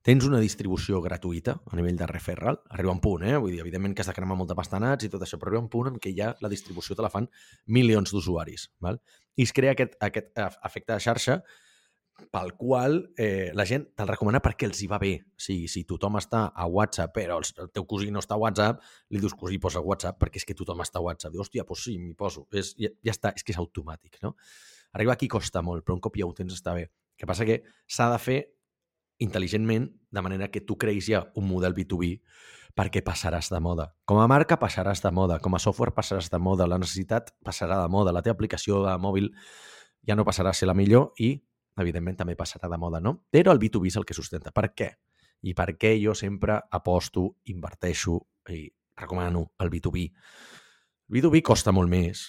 tens 0.06 0.24
una 0.24 0.40
distribució 0.40 1.02
gratuïta 1.04 1.58
a 1.60 1.76
nivell 1.76 1.98
de 1.98 2.06
referral, 2.08 2.62
arriba 2.72 2.94
un 2.94 3.02
punt, 3.04 3.26
eh? 3.28 3.36
Vull 3.36 3.52
dir, 3.52 3.60
evidentment 3.60 3.92
que 3.92 4.00
has 4.00 4.08
de 4.08 4.14
cremar 4.16 4.38
molt 4.40 4.48
de 4.48 4.56
pastanats 4.56 5.04
i 5.04 5.10
tot 5.12 5.26
això, 5.26 5.36
però 5.36 5.52
arriba 5.52 5.66
un 5.66 5.68
punt 5.68 5.90
en 5.90 5.98
què 6.00 6.14
ja 6.16 6.30
la 6.40 6.48
distribució 6.48 6.96
te 6.96 7.04
la 7.04 7.12
fan 7.12 7.28
milions 7.66 8.14
d'usuaris, 8.14 8.70
val? 8.80 9.02
I 9.36 9.44
es 9.44 9.52
crea 9.52 9.76
aquest, 9.76 9.98
aquest 10.00 10.32
efecte 10.40 10.94
de 10.94 11.04
xarxa 11.04 11.42
pel 12.32 12.52
qual 12.58 12.98
eh, 13.18 13.50
la 13.56 13.64
gent 13.68 13.86
te'l 13.96 14.10
recomana 14.10 14.40
perquè 14.44 14.68
els 14.68 14.82
hi 14.82 14.88
va 14.90 14.98
bé. 15.02 15.12
O 15.22 15.42
sigui, 15.42 15.68
si 15.72 15.84
tothom 15.88 16.18
està 16.20 16.46
a 16.54 16.66
WhatsApp, 16.70 17.14
però 17.16 17.40
el 17.40 17.72
teu 17.74 17.86
cosí 17.88 18.10
no 18.12 18.22
està 18.22 18.36
a 18.36 18.42
WhatsApp, 18.42 18.84
li 19.10 19.22
dius, 19.22 19.34
cosí, 19.38 19.58
posa 19.62 19.82
WhatsApp, 19.84 20.18
perquè 20.20 20.42
és 20.42 20.46
que 20.48 20.56
tothom 20.58 20.82
està 20.84 21.00
a 21.00 21.06
WhatsApp. 21.06 21.34
Diu, 21.34 21.44
hòstia, 21.44 21.64
doncs 21.68 21.86
sí, 21.88 21.96
m'hi 21.98 22.14
poso. 22.18 22.46
És, 22.52 22.74
ja, 22.80 22.92
ja 23.06 23.16
està, 23.16 23.34
és 23.36 23.46
que 23.46 23.54
és 23.54 23.60
automàtic, 23.62 24.20
no? 24.24 24.34
Arribar 24.92 25.14
aquí 25.14 25.28
costa 25.30 25.62
molt, 25.62 25.84
però 25.86 25.96
un 25.96 26.04
cop 26.04 26.16
ja 26.18 26.26
ho 26.26 26.34
tens 26.36 26.56
està 26.56 26.74
bé. 26.76 26.88
El 26.90 27.22
que 27.22 27.28
passa 27.30 27.46
que 27.46 27.62
s'ha 27.86 28.10
de 28.12 28.22
fer 28.22 28.38
intel·ligentment, 29.20 29.90
de 30.10 30.22
manera 30.24 30.48
que 30.50 30.62
tu 30.64 30.76
creïs 30.80 31.10
ja 31.12 31.26
un 31.36 31.46
model 31.46 31.76
B2B 31.76 32.16
perquè 32.76 33.02
passaràs 33.04 33.50
de 33.52 33.60
moda. 33.60 33.90
Com 34.08 34.20
a 34.22 34.28
marca 34.30 34.58
passaràs 34.58 35.02
de 35.04 35.10
moda, 35.14 35.38
com 35.42 35.54
a 35.54 35.60
software 35.62 35.94
passaràs 35.94 36.30
de 36.32 36.38
moda, 36.40 36.66
la 36.70 36.78
necessitat 36.80 37.34
passarà 37.44 37.80
de 37.82 37.90
moda, 37.92 38.14
la 38.14 38.22
teva 38.24 38.38
aplicació 38.38 38.80
de 38.86 38.96
mòbil 38.98 39.30
ja 40.06 40.16
no 40.16 40.24
passarà 40.24 40.50
a 40.50 40.56
ser 40.56 40.70
la 40.70 40.76
millor 40.76 41.10
i 41.20 41.34
evidentment 41.82 42.18
també 42.20 42.36
passarà 42.38 42.70
de 42.70 42.78
moda, 42.80 43.00
no? 43.00 43.16
Però 43.30 43.54
el 43.54 43.60
B2B 43.62 43.90
és 43.90 43.98
el 44.00 44.06
que 44.08 44.16
sustenta. 44.16 44.52
Per 44.54 44.70
què? 44.76 44.90
I 45.48 45.54
per 45.56 45.72
què 45.80 45.94
jo 46.02 46.14
sempre 46.14 46.58
aposto, 46.70 47.26
inverteixo 47.52 48.18
i 48.52 48.66
recomano 49.00 49.46
el 49.60 49.70
B2B? 49.72 50.04
El 51.10 51.16
B2B 51.16 51.42
costa 51.42 51.72
molt 51.72 51.90
més, 51.90 52.26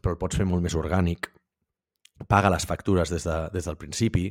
però 0.00 0.14
el 0.14 0.20
pots 0.20 0.38
fer 0.38 0.46
molt 0.48 0.64
més 0.64 0.76
orgànic, 0.78 1.30
paga 2.28 2.52
les 2.52 2.66
factures 2.68 3.10
des, 3.10 3.24
de, 3.26 3.38
des 3.54 3.66
del 3.66 3.78
principi, 3.80 4.28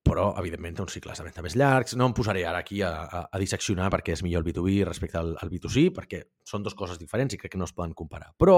però, 0.00 0.30
evidentment, 0.40 0.78
té 0.78 0.82
uns 0.82 0.94
cicles 0.96 1.18
de 1.20 1.26
venda 1.26 1.42
més 1.44 1.54
llargs. 1.60 1.94
No 2.00 2.06
em 2.08 2.14
posaré 2.16 2.46
ara 2.48 2.62
aquí 2.64 2.80
a, 2.82 2.90
a, 3.04 3.20
a 3.28 3.40
disseccionar 3.42 3.90
perquè 3.92 4.14
és 4.16 4.22
millor 4.24 4.40
el 4.40 4.48
B2B 4.48 4.80
respecte 4.88 5.20
al, 5.20 5.34
al 5.36 5.52
B2C, 5.52 5.90
perquè 5.96 6.22
són 6.46 6.64
dues 6.64 6.76
coses 6.78 6.98
diferents 6.98 7.36
i 7.36 7.40
crec 7.40 7.52
que 7.52 7.60
no 7.60 7.68
es 7.68 7.74
poden 7.76 7.92
comparar. 7.94 8.32
Però, 8.40 8.56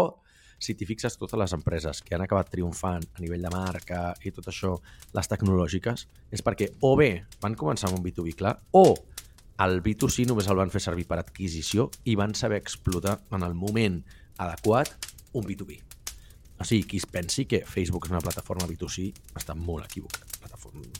si 0.63 0.77
t'hi 0.79 0.87
fixes, 0.87 1.19
totes 1.19 1.39
les 1.41 1.55
empreses 1.57 2.01
que 2.07 2.15
han 2.15 2.23
acabat 2.25 2.51
triomfant 2.53 3.05
a 3.17 3.23
nivell 3.23 3.43
de 3.43 3.51
marca 3.53 4.03
i 4.23 4.33
tot 4.35 4.47
això, 4.53 4.77
les 5.17 5.31
tecnològiques, 5.31 6.07
és 6.31 6.45
perquè 6.47 6.71
o 6.87 6.95
bé 6.99 7.11
van 7.43 7.59
començar 7.59 7.91
amb 7.91 7.99
un 7.99 8.05
B2B 8.05 8.37
clar, 8.39 8.55
o 8.79 8.95
el 9.63 9.81
B2C 9.83 10.27
només 10.29 10.49
el 10.51 10.59
van 10.59 10.73
fer 10.73 10.83
servir 10.83 11.07
per 11.09 11.21
adquisició 11.21 11.89
i 12.09 12.17
van 12.19 12.35
saber 12.39 12.61
explotar 12.63 13.19
en 13.35 13.45
el 13.47 13.55
moment 13.59 14.01
adequat 14.43 14.95
un 15.39 15.47
B2B. 15.47 15.81
O 16.63 16.67
sigui, 16.67 16.87
qui 16.87 17.01
es 17.03 17.09
pensi 17.11 17.45
que 17.51 17.65
Facebook 17.67 18.07
és 18.07 18.15
una 18.15 18.23
plataforma 18.23 18.69
B2C 18.71 19.09
està 19.39 19.57
molt 19.59 19.89
equivocat. 19.89 20.29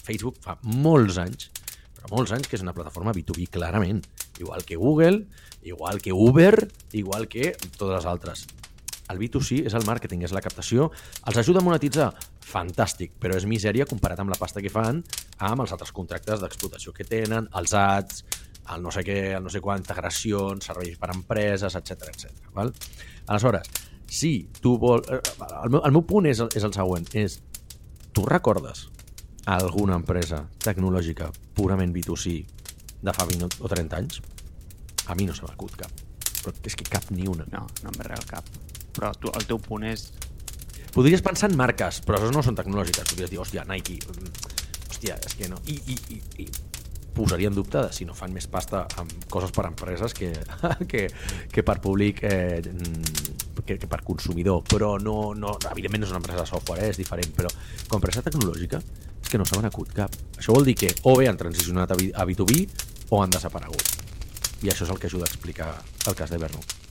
Facebook 0.03 0.41
fa 0.43 0.57
molts 0.67 1.21
anys, 1.23 1.51
però 1.95 2.11
molts 2.17 2.35
anys 2.35 2.51
que 2.51 2.59
és 2.59 2.65
una 2.67 2.75
plataforma 2.75 3.15
B2B 3.15 3.47
clarament. 3.55 4.03
Igual 4.43 4.67
que 4.67 4.77
Google, 4.77 5.27
igual 5.63 6.03
que 6.03 6.13
Uber, 6.13 6.57
igual 6.99 7.29
que 7.31 7.53
totes 7.77 7.95
les 7.95 8.11
altres 8.11 8.47
el 9.13 9.21
B2C 9.21 9.63
és 9.69 9.77
el 9.79 9.85
màrqueting, 9.87 10.25
és 10.25 10.33
la 10.35 10.43
captació. 10.45 10.89
Els 11.29 11.39
ajuda 11.43 11.61
a 11.61 11.67
monetitzar? 11.67 12.09
Fantàstic, 12.49 13.15
però 13.21 13.37
és 13.39 13.47
misèria 13.49 13.87
comparat 13.89 14.23
amb 14.23 14.33
la 14.33 14.41
pasta 14.41 14.65
que 14.65 14.73
fan 14.73 15.03
amb 15.43 15.65
els 15.65 15.75
altres 15.75 15.93
contractes 15.95 16.41
d'explotació 16.43 16.95
que 16.97 17.07
tenen, 17.09 17.49
els 17.59 17.75
ads, 17.75 18.25
el 18.73 18.83
no 18.83 18.93
sé 18.95 19.03
què, 19.07 19.19
el 19.37 19.43
no 19.43 19.51
sé 19.51 19.61
quant, 19.63 19.83
integracions, 19.83 20.69
serveis 20.71 20.99
per 21.01 21.11
a 21.11 21.17
empreses, 21.17 21.75
etc 21.79 22.09
etc. 22.13 22.51
Val? 22.55 22.73
Aleshores, 23.27 23.69
si 24.07 24.33
tu 24.61 24.77
vols... 24.79 25.09
Eh, 25.11 25.21
el 25.65 25.75
meu, 25.75 25.83
el 25.83 25.95
meu 25.95 26.07
punt 26.07 26.29
és 26.31 26.43
és 26.53 26.67
el 26.69 26.75
següent, 26.75 27.09
és 27.19 27.41
tu 28.13 28.27
recordes 28.29 28.87
alguna 29.51 29.97
empresa 29.99 30.45
tecnològica 30.63 31.33
purament 31.57 31.95
B2C 31.95 32.37
de 33.03 33.15
fa 33.17 33.27
20 33.27 33.59
o 33.59 33.73
30 33.73 33.99
anys? 33.99 34.21
A 35.11 35.19
mi 35.19 35.27
no 35.27 35.35
se 35.35 35.43
m'ha 35.43 35.57
acut 35.57 35.75
cap. 35.81 35.91
Però 36.43 36.55
és 36.67 36.79
que 36.79 36.87
cap 36.87 37.11
ni 37.11 37.27
una. 37.27 37.47
No, 37.51 37.67
no 37.83 37.91
em 37.91 37.99
ve 37.99 38.07
res 38.07 38.29
cap 38.31 38.47
però 38.95 39.13
tu, 39.19 39.33
el 39.33 39.49
teu 39.49 39.61
punt 39.63 39.87
és... 39.89 40.11
Podries 40.93 41.25
pensar 41.25 41.49
en 41.49 41.57
marques, 41.57 42.03
però 42.05 42.21
no 42.33 42.43
són 42.45 42.59
tecnològiques. 42.59 43.09
Podries 43.09 43.33
dir, 43.33 43.41
hòstia, 43.41 43.65
Nike, 43.69 43.97
mm, 44.13 44.51
hòstia, 44.91 45.17
és 45.17 45.37
que 45.39 45.49
no. 45.49 45.61
I, 45.65 45.79
i, 45.89 45.97
i, 46.13 46.21
i 46.45 46.49
posaria 47.13 47.49
en 47.49 47.55
dubte 47.55 47.85
si 47.93 48.07
no 48.09 48.17
fan 48.17 48.33
més 48.33 48.47
pasta 48.49 48.87
amb 49.01 49.13
coses 49.33 49.53
per 49.53 49.67
a 49.67 49.71
empreses 49.71 50.15
que, 50.17 50.33
que, 50.91 51.07
que 51.53 51.65
per 51.65 51.79
públic, 51.85 52.23
eh, 52.25 52.61
mm, 52.61 53.63
que, 53.65 53.79
que 53.79 53.89
per 53.89 54.03
consumidor. 54.05 54.63
Però 54.69 54.95
no, 55.01 55.33
no, 55.39 55.57
evidentment 55.71 56.05
no 56.05 56.11
és 56.11 56.15
una 56.15 56.23
empresa 56.23 56.45
de 56.45 56.51
software, 56.53 56.85
eh, 56.85 56.93
és 56.93 57.01
diferent, 57.01 57.33
però 57.37 57.53
com 57.89 58.01
empresa 58.01 58.25
tecnològica 58.25 58.83
és 58.83 59.31
que 59.31 59.41
no 59.41 59.49
s'ha 59.49 59.61
acut 59.69 59.93
cap. 59.97 60.17
Això 60.37 60.57
vol 60.57 60.69
dir 60.69 60.77
que 60.79 60.93
o 61.09 61.17
bé 61.19 61.29
han 61.31 61.41
transicionat 61.41 61.95
a 61.95 62.29
B2B 62.29 62.63
o 63.11 63.23
han 63.23 63.33
desaparegut. 63.33 63.97
I 64.63 64.71
això 64.71 64.87
és 64.87 64.95
el 64.95 65.01
que 65.01 65.11
ajuda 65.11 65.27
a 65.29 65.33
explicar 65.33 65.75
el 66.07 66.17
cas 66.19 66.31
d'Evernote. 66.31 66.82